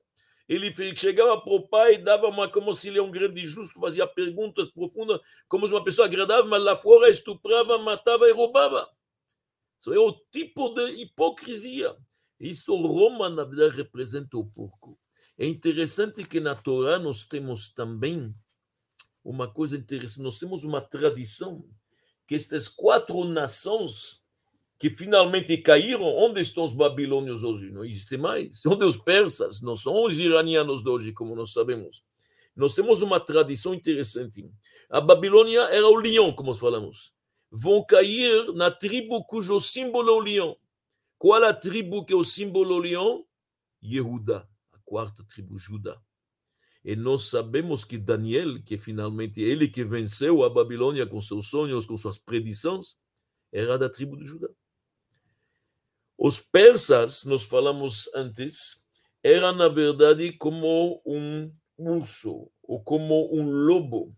Ele 0.49 0.74
chegava 0.95 1.39
para 1.39 1.53
o 1.53 1.67
pai, 1.67 1.99
dava 1.99 2.30
uma, 2.30 2.49
como 2.49 2.74
se 2.74 2.88
ele 2.88 2.97
é 2.97 3.03
um 3.03 3.11
grande 3.11 3.45
justo, 3.45 3.80
fazia 3.80 4.07
perguntas 4.07 4.71
profundas, 4.71 5.21
como 5.47 5.67
se 5.67 5.74
uma 5.74 5.84
pessoa 5.84 6.07
agradável, 6.07 6.47
mas 6.47 6.63
lá 6.63 6.76
fora 6.76 7.11
estuprava, 7.11 7.78
matava 7.78 8.28
e 8.28 8.34
roubava. 8.34 8.89
Isso 9.78 9.93
é 9.93 9.99
o 9.99 10.11
tipo 10.32 10.69
de 10.69 11.01
hipocrisia. 11.01 11.95
Isto 12.39 12.76
Roma, 12.76 13.30
na 13.30 13.43
verdade, 13.43 13.76
representa 13.76 14.38
o 14.38 14.45
porco. 14.45 14.99
É 15.38 15.45
interessante 15.45 16.24
que 16.26 16.39
na 16.39 16.55
Torá 16.55 16.99
nós 16.99 17.24
temos 17.24 17.69
também 17.69 18.34
uma 19.24 19.51
coisa 19.51 19.78
interessante. 19.78 20.24
Nós 20.24 20.38
temos 20.38 20.63
uma 20.63 20.82
tradição 20.82 21.65
que 22.28 22.36
estas 22.36 22.67
quatro 22.67 23.24
nações 23.26 24.21
que 24.78 24.89
finalmente 24.89 25.57
caíram, 25.57 26.03
onde 26.03 26.41
estão 26.41 26.65
os 26.65 26.74
babilônios 26.74 27.43
hoje? 27.43 27.71
Não 27.71 27.86
existe 27.86 28.17
mais. 28.17 28.65
Onde 28.65 28.84
os 28.84 28.97
persas? 28.97 29.61
Não 29.61 29.76
são 29.76 30.03
os 30.03 30.19
iranianos 30.19 30.84
de 30.84 30.89
hoje, 30.89 31.13
como 31.13 31.36
nós 31.36 31.53
sabemos. 31.53 32.03
Nós 32.55 32.76
temos 32.76 33.01
uma 33.01 33.19
tradição 33.19 33.74
interessante. 33.74 34.45
A 34.89 34.99
Babilônia 34.99 35.61
era 35.71 35.88
o 35.88 35.95
leão, 35.95 36.34
como 36.34 36.53
falamos 36.53 37.13
vão 37.54 37.86
cair 37.86 38.51
na 38.56 38.72
tribo 38.72 39.24
cujo 39.24 39.60
símbolo 39.60 40.10
é 40.10 40.14
o 40.14 40.20
leão. 40.20 40.58
Qual 41.20 41.43
a 41.43 41.54
tribo 41.54 42.04
que 42.04 42.12
é 42.12 42.16
o 42.16 42.24
símbolo 42.24 42.80
leão? 42.80 43.24
Yehuda, 43.82 44.49
a 44.72 44.80
quarta 44.84 45.24
tribo, 45.24 45.56
Judá. 45.56 46.01
E 46.84 46.95
nós 46.95 47.26
sabemos 47.26 47.86
que 47.86 47.97
Daniel, 47.97 48.62
que 48.64 48.78
finalmente 48.78 49.39
ele 49.39 49.68
que 49.68 49.84
venceu 49.84 50.43
a 50.43 50.49
Babilônia 50.49 51.06
com 51.06 51.22
seus 51.22 51.47
sonhos, 51.47 51.86
com 51.86 51.95
suas 51.95 52.18
predições, 52.18 52.95
era 53.51 53.78
da 53.78 53.88
tribo 53.88 54.18
de 54.18 54.26
Judá. 54.26 54.49
Os 56.18 56.39
persas, 56.39 57.24
nós 57.24 57.43
falamos 57.43 58.10
antes, 58.16 58.84
eram 59.24 59.54
na 59.54 59.68
verdade 59.68 60.36
como 60.38 61.01
um 61.06 61.54
urso 61.78 62.49
ou 62.64 62.84
como 62.84 63.34
um 63.34 63.49
lobo 63.49 64.16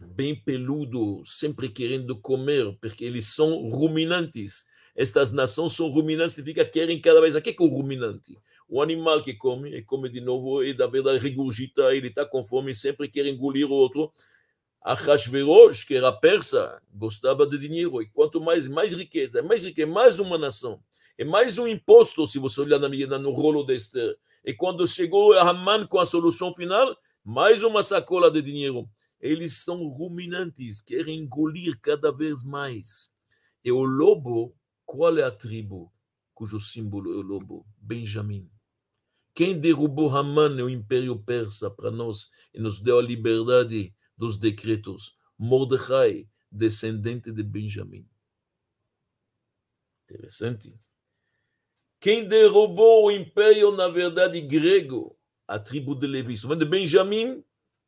bem 0.00 0.34
peludo, 0.34 1.22
sempre 1.24 1.68
querendo 1.68 2.16
comer, 2.16 2.76
porque 2.80 3.04
eles 3.04 3.34
são 3.34 3.68
ruminantes. 3.70 4.66
Estas 4.94 5.32
nações 5.32 5.74
são 5.74 5.88
ruminantes, 5.88 6.34
significa 6.34 6.64
que 6.64 6.80
querem 6.80 7.00
cada 7.00 7.20
vez. 7.20 7.34
O 7.34 7.40
que 7.40 7.50
é, 7.50 7.52
é 7.52 7.62
o 7.62 7.68
ruminante? 7.68 8.38
O 8.68 8.82
animal 8.82 9.22
que 9.22 9.34
come, 9.34 9.70
e 9.76 9.82
come 9.82 10.08
de 10.08 10.20
novo, 10.20 10.62
e 10.62 10.74
da 10.74 10.86
verdade 10.86 11.18
regurgita, 11.18 11.94
ele 11.94 12.08
está 12.08 12.24
com 12.24 12.42
fome, 12.42 12.74
sempre 12.74 13.08
quer 13.08 13.26
engolir 13.26 13.70
o 13.70 13.74
outro. 13.74 14.12
Ahasverosh, 14.82 15.84
que 15.84 15.96
era 15.96 16.12
persa, 16.12 16.80
gostava 16.92 17.46
de 17.46 17.58
dinheiro, 17.58 18.00
e 18.00 18.06
quanto 18.06 18.40
mais, 18.40 18.68
mais 18.68 18.92
riqueza, 18.92 19.42
mais 19.42 19.64
riqueza, 19.64 19.90
mais 19.90 20.18
uma 20.20 20.38
nação, 20.38 20.80
é 21.18 21.24
mais 21.24 21.58
um 21.58 21.66
imposto, 21.66 22.24
se 22.26 22.38
você 22.38 22.60
olhar 22.60 22.78
na, 22.78 23.18
no 23.18 23.30
rolo 23.30 23.64
de 23.64 23.74
Esther. 23.74 24.16
E 24.44 24.54
quando 24.54 24.86
chegou 24.86 25.32
Haman 25.32 25.86
com 25.88 25.98
a 25.98 26.06
solução 26.06 26.54
final, 26.54 26.96
mais 27.24 27.64
uma 27.64 27.82
sacola 27.82 28.30
de 28.30 28.40
dinheiro 28.40 28.88
eles 29.20 29.58
são 29.58 29.86
ruminantes, 29.88 30.80
querem 30.80 31.20
engolir 31.20 31.78
cada 31.80 32.12
vez 32.12 32.42
mais. 32.42 33.12
E 33.64 33.72
o 33.72 33.82
lobo, 33.82 34.56
qual 34.84 35.16
é 35.18 35.22
a 35.22 35.30
tribo 35.30 35.92
cujo 36.34 36.60
símbolo 36.60 37.12
é 37.12 37.16
o 37.16 37.22
lobo? 37.22 37.66
Benjamim. 37.78 38.50
Quem 39.34 39.58
derrubou 39.58 40.14
Haman, 40.14 40.62
o 40.62 40.70
império 40.70 41.18
persa, 41.18 41.70
para 41.70 41.90
nós 41.90 42.30
e 42.54 42.60
nos 42.60 42.80
deu 42.80 42.98
a 42.98 43.02
liberdade 43.02 43.94
dos 44.16 44.36
decretos? 44.36 45.16
Mordecai, 45.38 46.28
descendente 46.50 47.30
de 47.32 47.42
Benjamim. 47.42 48.08
Interessante. 50.04 50.78
Quem 52.00 52.26
derrubou 52.26 53.06
o 53.06 53.10
império, 53.10 53.72
na 53.72 53.88
verdade, 53.88 54.40
grego? 54.40 55.18
A 55.46 55.58
tribo 55.58 55.94
de 55.94 56.06
Levi. 56.06 56.34
De 56.34 56.64
Benjamim, 56.64 57.44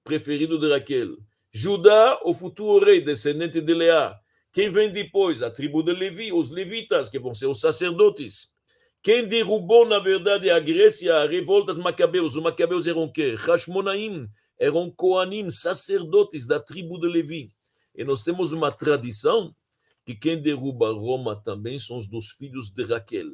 preferido 0.09 0.59
de 0.59 0.71
Raquel. 0.71 1.19
Judá, 1.53 2.19
o 2.25 2.33
futuro 2.33 2.83
rei, 2.83 3.03
descendente 3.03 3.61
de 3.61 3.75
Leá. 3.75 4.19
Quem 4.51 4.71
vem 4.71 4.91
depois? 4.91 5.43
A 5.43 5.51
tribo 5.51 5.83
de 5.83 5.93
Levi, 5.93 6.33
os 6.33 6.49
levitas, 6.51 7.11
que 7.11 7.19
vão 7.19 7.35
ser 7.35 7.45
os 7.45 7.61
sacerdotes. 7.61 8.49
Quem 9.03 9.29
derrubou, 9.29 9.87
na 9.87 9.99
verdade, 9.99 10.49
a 10.49 10.59
Grécia, 10.59 11.15
a 11.17 11.29
revolta 11.29 11.75
dos 11.75 11.83
Macabeus? 11.83 12.35
Os 12.35 12.43
Macabeus 12.43 12.87
eram 12.87 13.05
o 13.05 13.13
quê? 13.13 13.37
Hashmonaim, 13.39 14.27
eram 14.59 14.91
Koanim, 14.91 15.51
sacerdotes 15.51 16.47
da 16.47 16.59
tribo 16.59 16.99
de 16.99 17.07
Levi. 17.07 17.53
E 17.95 18.03
nós 18.03 18.23
temos 18.23 18.53
uma 18.53 18.73
tradição 18.73 19.55
que 20.07 20.15
quem 20.15 20.41
derruba 20.41 20.91
Roma 20.91 21.37
também 21.37 21.79
são 21.79 21.99
os 21.99 22.09
dos 22.09 22.31
filhos 22.31 22.71
de 22.71 22.83
Raquel. 22.83 23.27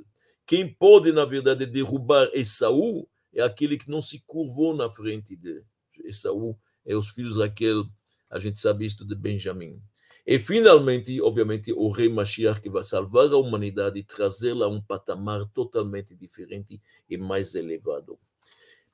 Quem 0.44 0.74
pode, 0.74 1.12
na 1.12 1.24
verdade, 1.24 1.66
derrubar 1.66 2.28
Esaú 2.34 3.08
é 3.32 3.42
aquele 3.42 3.78
que 3.78 3.88
não 3.88 4.02
se 4.02 4.20
curvou 4.26 4.74
na 4.74 4.90
frente 4.90 5.36
de 5.36 5.62
Esaú, 6.04 6.58
é 6.84 6.94
os 6.94 7.10
filhos 7.10 7.34
de 7.34 7.40
Raquel, 7.40 7.86
a 8.30 8.38
gente 8.38 8.58
sabe 8.58 8.84
isto 8.84 9.06
de 9.06 9.14
Benjamim. 9.14 9.80
E 10.26 10.38
finalmente, 10.38 11.20
obviamente, 11.20 11.72
o 11.72 11.88
rei 11.90 12.08
Mashiach 12.08 12.60
que 12.60 12.70
vai 12.70 12.82
salvar 12.82 13.28
a 13.28 13.36
humanidade 13.36 13.98
e 13.98 14.02
trazê-la 14.02 14.66
a 14.66 14.68
um 14.68 14.80
patamar 14.80 15.44
totalmente 15.52 16.14
diferente 16.14 16.80
e 17.08 17.18
mais 17.18 17.54
elevado. 17.54 18.18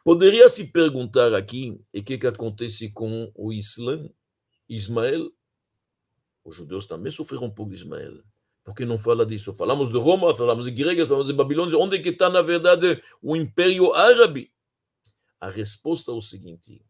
Poderia 0.05 0.49
se 0.49 0.68
perguntar 0.72 1.32
aqui 1.34 1.80
o 1.95 2.03
que, 2.03 2.18
que 2.18 2.26
acontece 2.26 2.91
com 2.91 3.30
o 3.34 3.53
Islã, 3.53 4.09
Ismael. 4.68 5.30
Os 6.45 6.57
judeus 6.57 6.86
também 6.86 7.12
sofreram 7.12 7.45
um 7.45 7.51
pouco 7.51 7.72
de 7.72 7.78
Ismael. 7.78 8.22
Por 8.64 8.74
que 8.74 8.84
não 8.84 8.99
fala 8.99 9.24
disso? 9.24 9.53
Falamos 9.53 9.91
de 9.91 9.99
Roma, 9.99 10.34
falamos 10.34 10.64
de 10.64 10.70
Gregas, 10.70 11.09
falamos 11.09 11.28
de 11.28 11.34
Babilônia. 11.36 11.78
Onde 11.78 12.01
que 12.01 12.11
está, 12.11 12.28
na 12.28 12.43
verdade, 12.43 13.01
o 13.22 13.36
Império 13.36 13.93
Árabe? 13.93 14.53
A 15.38 15.49
resposta 15.49 16.11
é 16.11 16.14
o 16.14 16.20
seguinte: 16.20 16.82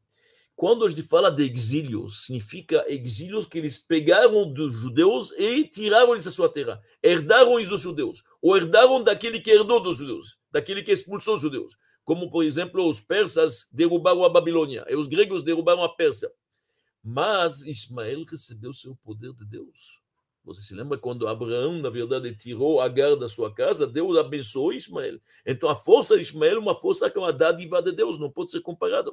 quando 0.61 0.85
a 0.85 0.89
gente 0.91 1.03
fala 1.05 1.31
de 1.31 1.43
exílios, 1.43 2.27
significa 2.27 2.85
exílios 2.87 3.47
que 3.47 3.57
eles 3.57 3.79
pegaram 3.79 4.53
dos 4.53 4.75
judeus 4.75 5.33
e 5.39 5.65
tiraram 5.65 6.13
eles 6.13 6.27
da 6.27 6.31
sua 6.31 6.51
terra. 6.51 6.79
Herdaram 7.03 7.59
eles 7.59 7.71
dos 7.71 7.81
judeus. 7.81 8.23
Ou 8.43 8.59
herdaram 8.59 9.03
daquele 9.03 9.41
que 9.41 9.51
herdou 9.51 9.81
dos 9.81 9.97
judeus, 9.97 10.37
daquele 10.53 10.83
que 10.83 10.93
expulsou 10.93 11.37
os 11.37 11.41
judeus. 11.41 11.79
Como, 12.05 12.31
por 12.31 12.45
exemplo, 12.45 12.87
os 12.87 13.01
persas 13.01 13.69
derrubaram 13.73 14.23
a 14.23 14.29
Babilônia 14.29 14.85
e 14.87 14.95
os 14.97 15.09
gregos 15.09 15.43
derrubaram 15.43 15.83
a 15.83 15.89
Pérsia. 15.89 16.31
Mas 17.03 17.63
Ismael 17.63 18.23
recebeu 18.25 18.75
seu 18.75 18.95
poder 18.97 19.33
de 19.33 19.47
Deus. 19.47 19.99
Você 20.45 20.61
se 20.61 20.75
lembra 20.75 20.99
quando 20.99 21.27
Abraão, 21.27 21.79
na 21.79 21.89
verdade, 21.89 22.37
tirou 22.37 22.83
Agar 22.83 23.17
da 23.17 23.29
sua 23.29 23.51
casa? 23.51 23.87
Deus 23.87 24.19
abençoou 24.19 24.75
Ismael. 24.75 25.21
Então, 25.47 25.71
a 25.71 25.75
força 25.75 26.17
de 26.17 26.23
Ismael 26.23 26.57
é 26.57 26.59
uma 26.59 26.75
força 26.75 27.11
que 27.11 27.17
é 27.17 27.21
uma 27.23 27.33
dádiva 27.33 27.81
de 27.81 27.93
Deus, 27.93 28.19
não 28.19 28.31
pode 28.31 28.51
ser 28.51 28.61
comparada. 28.61 29.11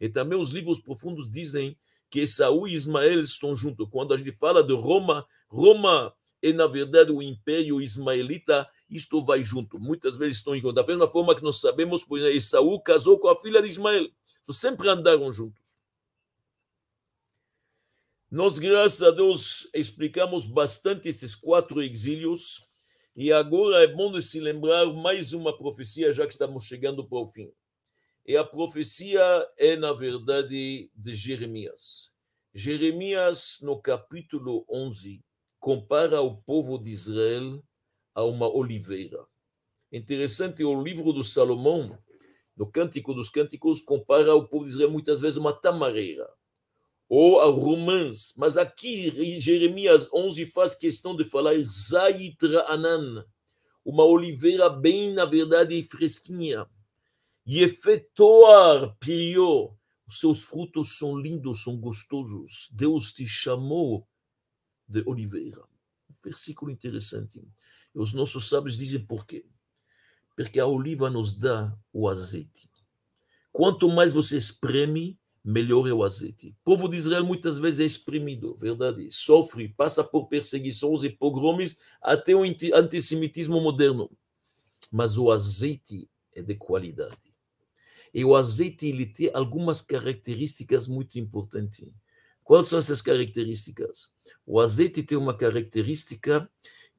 E 0.00 0.08
também 0.08 0.38
os 0.38 0.50
livros 0.50 0.80
profundos 0.80 1.30
dizem 1.30 1.76
que 2.10 2.20
Esaú 2.20 2.66
e 2.66 2.74
Ismael 2.74 3.20
estão 3.20 3.54
juntos. 3.54 3.88
Quando 3.90 4.14
a 4.14 4.16
gente 4.16 4.32
fala 4.32 4.62
de 4.62 4.74
Roma, 4.74 5.26
Roma 5.48 6.14
é, 6.42 6.52
na 6.52 6.66
verdade, 6.66 7.10
o 7.10 7.20
império 7.20 7.80
ismaelita, 7.80 8.68
isto 8.88 9.24
vai 9.24 9.42
junto. 9.42 9.78
Muitas 9.78 10.16
vezes 10.16 10.36
estão 10.36 10.54
juntos. 10.54 10.74
Da 10.74 10.86
mesma 10.86 11.08
forma 11.08 11.34
que 11.34 11.42
nós 11.42 11.60
sabemos, 11.60 12.04
por 12.04 12.18
exemplo, 12.18 12.36
Esaú 12.36 12.80
casou 12.80 13.18
com 13.18 13.28
a 13.28 13.36
filha 13.36 13.60
de 13.60 13.68
Ismael. 13.68 14.08
Então, 14.42 14.54
sempre 14.54 14.88
andaram 14.88 15.32
juntos. 15.32 15.76
Nós, 18.30 18.58
graças 18.58 19.02
a 19.02 19.10
Deus, 19.10 19.68
explicamos 19.74 20.46
bastante 20.46 21.08
esses 21.08 21.34
quatro 21.34 21.82
exílios. 21.82 22.62
E 23.16 23.32
agora 23.32 23.82
é 23.82 23.86
bom 23.86 24.12
de 24.12 24.22
se 24.22 24.38
lembrar 24.38 24.86
mais 24.92 25.32
uma 25.32 25.56
profecia, 25.56 26.12
já 26.12 26.24
que 26.24 26.32
estamos 26.32 26.64
chegando 26.64 27.04
para 27.04 27.18
o 27.18 27.26
fim. 27.26 27.50
E 28.28 28.36
a 28.36 28.44
profecia 28.44 29.22
é, 29.56 29.74
na 29.74 29.94
verdade, 29.94 30.90
de 30.94 31.14
Jeremias. 31.14 32.12
Jeremias, 32.52 33.56
no 33.62 33.80
capítulo 33.80 34.66
11, 34.68 35.24
compara 35.58 36.20
o 36.20 36.36
povo 36.36 36.76
de 36.76 36.90
Israel 36.90 37.64
a 38.14 38.22
uma 38.24 38.46
oliveira. 38.46 39.24
Interessante, 39.90 40.62
o 40.62 40.82
livro 40.82 41.10
do 41.10 41.24
Salomão, 41.24 41.98
no 42.54 42.70
Cântico 42.70 43.14
dos 43.14 43.30
Cânticos, 43.30 43.80
compara 43.80 44.34
o 44.34 44.46
povo 44.46 44.66
de 44.66 44.72
Israel 44.72 44.90
muitas 44.90 45.22
vezes 45.22 45.38
a 45.38 45.40
uma 45.40 45.58
tamareira 45.58 46.28
ou 47.08 47.40
a 47.40 47.46
romãs, 47.46 48.34
mas 48.36 48.58
aqui 48.58 49.40
Jeremias 49.40 50.06
11 50.12 50.44
faz 50.44 50.74
questão 50.74 51.16
de 51.16 51.24
falar 51.24 51.58
Zaitra 51.62 52.66
Anan, 52.68 53.24
uma 53.82 54.04
oliveira 54.04 54.68
bem, 54.68 55.14
na 55.14 55.24
verdade, 55.24 55.82
fresquinha. 55.82 56.66
Yefetoar 57.50 58.94
Pirio, 59.00 59.74
os 60.06 60.20
seus 60.20 60.42
frutos 60.42 60.98
são 60.98 61.18
lindos, 61.18 61.62
são 61.62 61.80
gostosos. 61.80 62.68
Deus 62.70 63.10
te 63.10 63.26
chamou 63.26 64.06
de 64.86 65.02
oliveira. 65.06 65.62
Um 66.10 66.14
versículo 66.22 66.70
interessante. 66.70 67.42
E 67.94 67.98
os 67.98 68.12
nossos 68.12 68.50
sábios 68.50 68.76
dizem 68.76 69.02
por 69.02 69.24
quê? 69.24 69.46
Porque 70.36 70.60
a 70.60 70.66
oliva 70.66 71.08
nos 71.08 71.32
dá 71.32 71.74
o 71.90 72.06
azeite. 72.06 72.68
Quanto 73.50 73.88
mais 73.88 74.12
você 74.12 74.36
espreme, 74.36 75.18
melhor 75.42 75.88
é 75.88 75.92
o 75.92 76.04
azeite. 76.04 76.48
O 76.48 76.64
povo 76.64 76.86
de 76.86 76.98
Israel 76.98 77.24
muitas 77.24 77.58
vezes 77.58 77.80
é 77.80 77.84
exprimido, 77.84 78.54
verdade? 78.56 79.10
Sofre, 79.10 79.70
passa 79.70 80.04
por 80.04 80.28
perseguições 80.28 81.02
e 81.02 81.08
pogromes 81.08 81.78
até 82.02 82.34
o 82.34 82.42
antissemitismo 82.74 83.58
moderno. 83.58 84.10
Mas 84.92 85.16
o 85.16 85.30
azeite 85.30 86.06
é 86.34 86.42
de 86.42 86.54
qualidade. 86.54 87.27
E 88.12 88.24
o 88.24 88.34
azeite 88.34 88.86
ele 88.86 89.06
tem 89.06 89.30
algumas 89.34 89.82
características 89.82 90.86
muito 90.86 91.18
importantes. 91.18 91.86
Quais 92.42 92.68
são 92.68 92.78
essas 92.78 93.02
características? 93.02 94.08
O 94.46 94.58
azeite 94.58 95.02
tem 95.02 95.18
uma 95.18 95.36
característica 95.36 96.50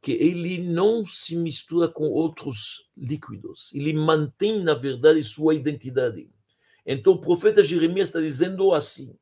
que 0.01 0.11
ele 0.11 0.59
não 0.59 1.05
se 1.05 1.35
mistura 1.35 1.87
com 1.87 2.05
outros 2.05 2.89
líquidos. 2.95 3.71
Ele 3.73 3.93
mantém, 3.93 4.63
na 4.63 4.73
verdade, 4.73 5.23
sua 5.23 5.55
identidade. 5.55 6.29
Então 6.85 7.13
o 7.13 7.21
profeta 7.21 7.63
Jeremias 7.63 8.09
está 8.09 8.19
dizendo 8.19 8.73
assim: 8.73 9.15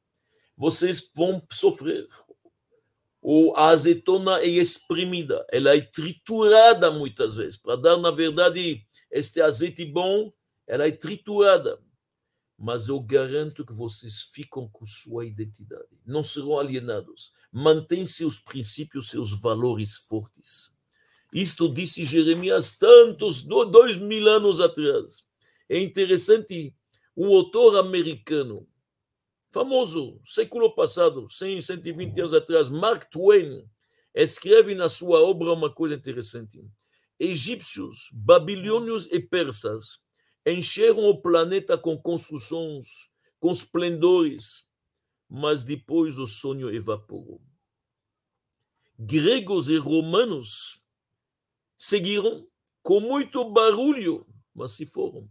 vocês 0.55 1.09
vão 1.15 1.41
sofrer. 1.51 2.07
A 3.55 3.69
azeitona 3.69 4.39
é 4.39 4.47
exprimida, 4.47 5.45
ela 5.51 5.75
é 5.75 5.81
triturada 5.81 6.89
muitas 6.91 7.35
vezes. 7.35 7.57
Para 7.57 7.75
dar, 7.75 7.97
na 7.97 8.11
verdade, 8.11 8.85
este 9.11 9.41
azeite 9.41 9.83
bom, 9.83 10.31
ela 10.68 10.86
é 10.86 10.91
triturada. 10.91 11.82
Mas 12.59 12.88
eu 12.88 12.99
garanto 12.99 13.63
que 13.63 13.72
vocês 13.72 14.24
ficam 14.34 14.68
com 14.68 14.86
sua 14.86 15.26
identidade, 15.26 15.89
não 16.05 16.24
serão 16.24 16.57
alienados. 16.57 17.32
Mantém 17.51 18.05
seus 18.05 18.39
princípios, 18.39 19.09
seus 19.09 19.32
valores 19.39 19.95
fortes. 19.95 20.72
Isto 21.32 21.72
disse 21.72 22.03
Jeremias 22.03 22.76
tantos, 22.76 23.43
dois 23.43 23.97
mil 23.97 24.28
anos 24.28 24.59
atrás. 24.59 25.24
É 25.70 25.80
interessante, 25.80 26.76
um 27.15 27.28
autor 27.28 27.78
americano, 27.78 28.68
famoso, 29.49 30.20
século 30.26 30.74
passado, 30.74 31.30
100, 31.30 31.61
120 31.61 32.20
anos 32.22 32.34
atrás, 32.34 32.70
Mark 32.70 33.05
Twain, 33.11 33.70
escreve 34.15 34.74
na 34.74 34.89
sua 34.89 35.22
obra 35.22 35.51
uma 35.51 35.72
coisa 35.72 35.93
interessante. 35.93 36.59
Egípcios, 37.20 38.09
babilônios 38.13 39.07
e 39.11 39.20
persas 39.20 39.99
encheram 40.47 41.09
o 41.09 41.21
planeta 41.21 41.77
com 41.77 41.97
construções, 41.97 43.09
com 43.37 43.51
esplendores, 43.51 44.63
mas 45.29 45.61
depois 45.61 46.17
o 46.17 46.25
sonho 46.25 46.73
evaporou. 46.73 47.41
Gregos 48.97 49.67
e 49.67 49.77
romanos 49.77 50.81
seguiram 51.75 52.47
com 52.81 53.01
muito 53.01 53.43
barulho, 53.51 54.25
mas 54.55 54.71
se 54.71 54.85
foram. 54.85 55.29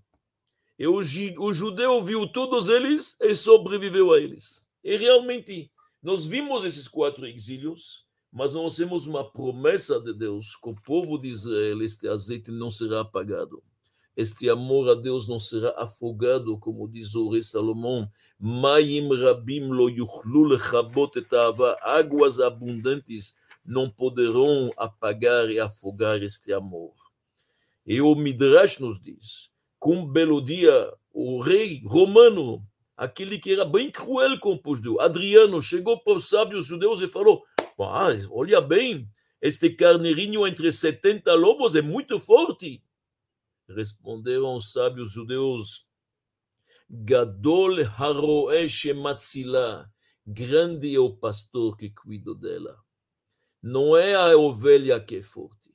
E 0.78 0.86
o, 0.86 0.98
o 0.98 1.52
judeu 1.52 2.04
viu 2.04 2.30
todos 2.30 2.68
eles 2.68 3.16
e 3.18 3.34
sobreviveu 3.34 4.12
a 4.12 4.20
eles. 4.20 4.62
E 4.84 4.96
realmente, 4.96 5.72
nós 6.02 6.26
vimos 6.26 6.62
esses 6.62 6.86
quatro 6.86 7.26
exílios, 7.26 8.06
mas 8.30 8.52
nós 8.52 8.76
temos 8.76 9.06
uma 9.06 9.24
promessa 9.24 9.98
de 9.98 10.12
Deus 10.12 10.54
que 10.54 10.68
o 10.68 10.74
povo 10.74 11.16
de 11.16 11.28
Israel, 11.28 11.82
este 11.82 12.06
azeite 12.06 12.50
não 12.50 12.70
será 12.70 13.00
apagado 13.00 13.62
este 14.16 14.48
amor 14.48 14.88
a 14.88 14.94
Deus 14.94 15.28
não 15.28 15.38
será 15.38 15.74
afogado, 15.76 16.58
como 16.58 16.88
diz 16.88 17.14
o 17.14 17.28
rei 17.28 17.42
Salomão. 17.42 18.08
Maim 18.40 19.08
rabim 19.14 19.68
lo 19.68 19.90
yuchlu 19.90 20.44
lechabot 20.44 21.12
Águas 21.82 22.40
abundantes 22.40 23.34
não 23.62 23.90
poderão 23.90 24.70
apagar 24.76 25.50
e 25.50 25.60
afogar 25.60 26.22
este 26.22 26.52
amor. 26.52 26.94
E 27.86 28.00
o 28.00 28.14
Midrash 28.14 28.78
nos 28.78 29.00
diz, 29.00 29.50
com 29.78 30.06
belo 30.06 30.40
dia, 30.40 30.92
o 31.12 31.40
rei 31.40 31.82
romano, 31.84 32.64
aquele 32.96 33.38
que 33.38 33.52
era 33.52 33.64
bem 33.64 33.90
cruel 33.90 34.38
com 34.38 34.58
os 34.64 34.78
judeus, 34.78 34.98
Adriano, 35.00 35.60
chegou 35.60 35.98
para 35.98 36.14
os 36.14 36.28
sábios 36.28 36.64
judeus 36.64 37.02
e 37.02 37.06
falou, 37.06 37.44
ah, 37.78 38.08
olha 38.30 38.60
bem, 38.60 39.06
este 39.42 39.68
carneirinho 39.70 40.46
entre 40.46 40.72
70 40.72 41.34
lobos 41.34 41.74
é 41.74 41.82
muito 41.82 42.18
forte. 42.18 42.82
Responderam 43.68 44.56
os 44.56 44.72
sábios 44.72 45.12
judeus: 45.12 45.86
Gadol 46.88 47.82
haroe 47.98 48.68
shematzila, 48.68 49.90
grande 50.24 50.94
é 50.94 50.98
o 50.98 51.16
pastor 51.16 51.76
que 51.76 51.90
cuida 51.90 52.34
dela. 52.34 52.78
Não 53.62 53.96
é 53.96 54.14
a 54.14 54.36
ovelha 54.36 55.00
que 55.00 55.16
é 55.16 55.22
forte, 55.22 55.74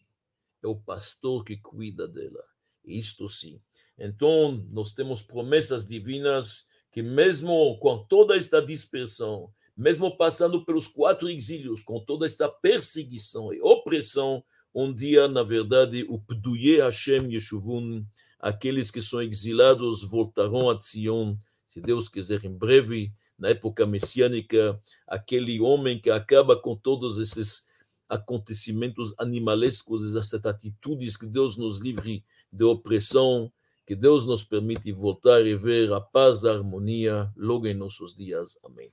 é 0.63 0.67
o 0.67 0.75
pastor 0.75 1.43
que 1.43 1.57
cuida 1.57 2.07
dela. 2.07 2.43
Isto 2.85 3.27
sim. 3.27 3.61
Então, 3.97 4.65
nós 4.71 4.91
temos 4.91 5.21
promessas 5.21 5.85
divinas 5.85 6.67
que, 6.91 7.01
mesmo 7.01 7.77
com 7.79 8.03
toda 8.05 8.35
esta 8.35 8.61
dispersão, 8.61 9.53
mesmo 9.75 10.17
passando 10.17 10.65
pelos 10.65 10.87
quatro 10.87 11.29
exílios, 11.29 11.81
com 11.81 11.99
toda 12.03 12.25
esta 12.25 12.49
perseguição 12.49 13.53
e 13.53 13.61
opressão, 13.61 14.43
um 14.73 14.93
dia, 14.93 15.27
na 15.27 15.43
verdade, 15.43 16.05
o 16.09 16.19
Pduye 16.19 16.79
Hashem 16.79 17.31
Yeshuvun, 17.31 18.05
aqueles 18.39 18.89
que 18.89 19.01
são 19.01 19.21
exilados, 19.21 20.01
voltarão 20.03 20.69
a 20.69 20.79
Sion, 20.79 21.35
se 21.67 21.79
Deus 21.79 22.09
quiser, 22.09 22.43
em 22.43 22.53
breve, 22.53 23.13
na 23.37 23.49
época 23.49 23.85
messiânica, 23.85 24.79
aquele 25.07 25.59
homem 25.61 25.99
que 25.99 26.09
acaba 26.09 26.55
com 26.55 26.75
todos 26.75 27.17
esses 27.17 27.63
acontecimentos 28.09 29.13
animalescos, 29.17 30.15
essas 30.15 30.45
atitudes, 30.45 31.15
que 31.15 31.25
Deus 31.25 31.57
nos 31.57 31.79
livre 31.79 32.23
de 32.51 32.63
opressão, 32.63 33.51
que 33.85 33.95
Deus 33.95 34.25
nos 34.25 34.43
permite 34.43 34.91
voltar 34.91 35.45
e 35.45 35.55
ver 35.55 35.91
a 35.93 36.01
paz, 36.01 36.45
a 36.45 36.51
harmonia 36.51 37.31
logo 37.35 37.67
em 37.67 37.73
nossos 37.73 38.13
dias. 38.13 38.57
Amém. 38.63 38.89